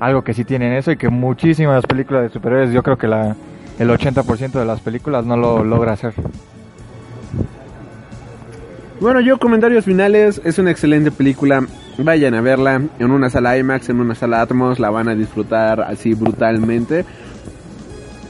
Algo 0.00 0.22
que 0.24 0.32
sí 0.34 0.44
tienen 0.44 0.72
eso 0.72 0.90
y 0.90 0.96
que 0.96 1.08
muchísimas 1.08 1.84
películas 1.86 2.22
de 2.22 2.28
superhéroes, 2.30 2.72
yo 2.72 2.82
creo 2.82 2.96
que 2.98 3.06
la 3.06 3.36
el 3.80 3.88
80% 3.88 4.52
de 4.52 4.64
las 4.66 4.80
películas 4.80 5.24
no 5.24 5.38
lo 5.38 5.64
logra 5.64 5.94
hacer. 5.94 6.12
Bueno, 9.00 9.20
yo 9.22 9.38
comentarios 9.38 9.86
finales, 9.86 10.38
es 10.44 10.58
una 10.58 10.70
excelente 10.70 11.10
película, 11.10 11.66
vayan 11.96 12.34
a 12.34 12.42
verla 12.42 12.82
en 12.98 13.10
una 13.10 13.30
sala 13.30 13.56
IMAX, 13.56 13.88
en 13.88 14.00
una 14.00 14.14
sala 14.14 14.42
Atmos, 14.42 14.78
la 14.78 14.90
van 14.90 15.08
a 15.08 15.14
disfrutar 15.14 15.80
así 15.80 16.12
brutalmente. 16.12 17.06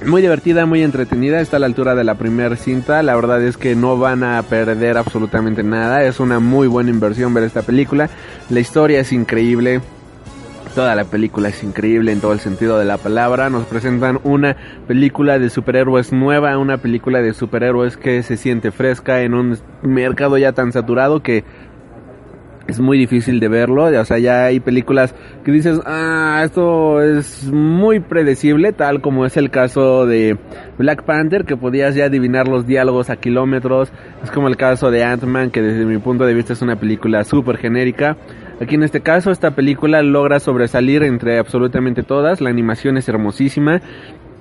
Muy 0.07 0.23
divertida, 0.23 0.67
muy 0.67 0.85
entretenida, 0.85 1.41
está 1.41 1.57
a 1.57 1.61
la 1.61 1.67
altura 1.67 1.97
de 1.97 2.05
la 2.05 2.15
primera 2.15 2.55
cinta, 2.55 3.03
la 3.03 3.17
verdad 3.17 3.43
es 3.43 3.57
que 3.57 3.75
no 3.75 3.99
van 3.99 4.23
a 4.23 4.41
perder 4.45 4.99
absolutamente 4.99 5.65
nada, 5.65 6.05
es 6.05 6.21
una 6.21 6.39
muy 6.39 6.69
buena 6.69 6.91
inversión 6.91 7.35
ver 7.35 7.43
esta 7.43 7.63
película, 7.63 8.09
la 8.51 8.61
historia 8.61 9.01
es 9.01 9.13
increíble, 9.13 9.81
Toda 10.75 10.95
la 10.95 11.05
película 11.05 11.49
es 11.49 11.65
increíble 11.65 12.13
en 12.13 12.21
todo 12.21 12.33
el 12.33 12.39
sentido 12.39 12.79
de 12.79 12.85
la 12.85 12.97
palabra. 12.97 13.51
Nos 13.51 13.67
presentan 13.67 14.21
una 14.23 14.57
película 14.87 15.39
de 15.39 15.51
superhéroes 15.51 16.13
nueva, 16.13 16.57
una 16.59 16.79
película 16.79 17.21
de 17.21 17.35
superhéroes 17.35 17.97
que 17.97 18.23
se 18.23 18.37
siente 18.37 18.71
fresca 18.71 19.23
en 19.23 19.35
un 19.35 19.59
mercado 19.83 20.39
ya 20.39 20.53
tan 20.53 20.73
saturado 20.73 21.23
que 21.23 21.45
es 22.69 22.79
muy 22.79 22.99
difícil 22.99 23.41
de 23.41 23.49
verlo. 23.49 23.87
O 23.87 24.05
sea, 24.05 24.19
ya 24.19 24.45
hay 24.45 24.61
películas 24.61 25.15
que 25.45 25.51
dices, 25.51 25.81
ah, 25.87 26.43
esto 26.45 27.03
es 27.03 27.51
muy 27.53 27.99
predecible, 28.01 28.73
tal 28.73 29.01
como 29.01 29.27
es 29.27 29.37
el 29.37 29.51
caso 29.51 30.07
de 30.07 30.39
Black 30.79 31.03
Panther, 31.03 31.45
que 31.45 31.57
podías 31.57 31.97
ya 31.97 32.05
adivinar 32.05 32.47
los 32.47 32.67
diálogos 32.67 33.11
a 33.11 33.17
kilómetros. 33.17 33.93
Es 34.23 34.31
como 34.31 34.47
el 34.47 34.57
caso 34.57 34.91
de 34.91 35.03
Ant-Man, 35.03 35.51
que 35.51 35.63
desde 35.63 35.85
mi 35.85 35.99
punto 35.99 36.25
de 36.25 36.35
vista 36.35 36.53
es 36.53 36.63
una 36.63 36.77
película 36.77 37.25
súper 37.25 37.59
genérica. 37.59 38.17
Aquí 38.61 38.75
en 38.75 38.83
este 38.83 39.01
caso 39.01 39.31
esta 39.31 39.53
película 39.53 40.03
logra 40.03 40.39
sobresalir 40.39 41.03
entre 41.03 41.39
absolutamente 41.39 42.03
todas, 42.03 42.43
la 42.43 42.51
animación 42.51 42.99
es 42.99 43.09
hermosísima 43.09 43.81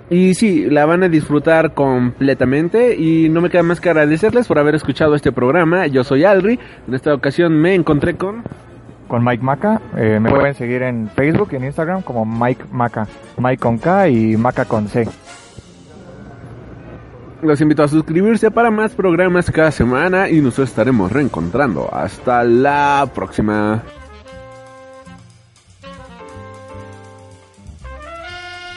y 0.09 0.33
sí, 0.33 0.65
la 0.65 0.85
van 0.85 1.03
a 1.03 1.09
disfrutar 1.09 1.73
completamente 1.73 2.95
y 2.95 3.29
no 3.29 3.41
me 3.41 3.49
queda 3.49 3.63
más 3.63 3.79
que 3.79 3.89
agradecerles 3.89 4.47
por 4.47 4.57
haber 4.57 4.73
escuchado 4.73 5.13
este 5.13 5.31
programa. 5.31 5.85
Yo 5.85 6.03
soy 6.03 6.25
Alri, 6.25 6.59
en 6.87 6.93
esta 6.93 7.13
ocasión 7.13 7.53
me 7.53 7.75
encontré 7.75 8.15
con... 8.15 8.43
Con 9.07 9.25
Mike 9.25 9.43
Maca, 9.43 9.81
eh, 9.97 10.19
me 10.19 10.29
pueden 10.29 10.53
seguir 10.53 10.83
en 10.83 11.09
Facebook 11.09 11.49
y 11.51 11.55
en 11.55 11.63
Instagram 11.63 12.03
como 12.03 12.27
Mike 12.27 12.65
Maca, 12.71 13.07
Mike 13.39 13.57
con 13.57 13.79
K 13.79 14.07
y 14.07 14.37
Maca 14.37 14.65
con 14.65 14.87
C. 14.87 15.07
Los 17.41 17.59
invito 17.59 17.81
a 17.81 17.87
suscribirse 17.87 18.51
para 18.51 18.69
más 18.69 18.93
programas 18.93 19.49
cada 19.49 19.71
semana 19.71 20.29
y 20.29 20.41
nos 20.41 20.59
estaremos 20.59 21.11
reencontrando. 21.11 21.89
Hasta 21.91 22.43
la 22.43 23.09
próxima. 23.15 23.81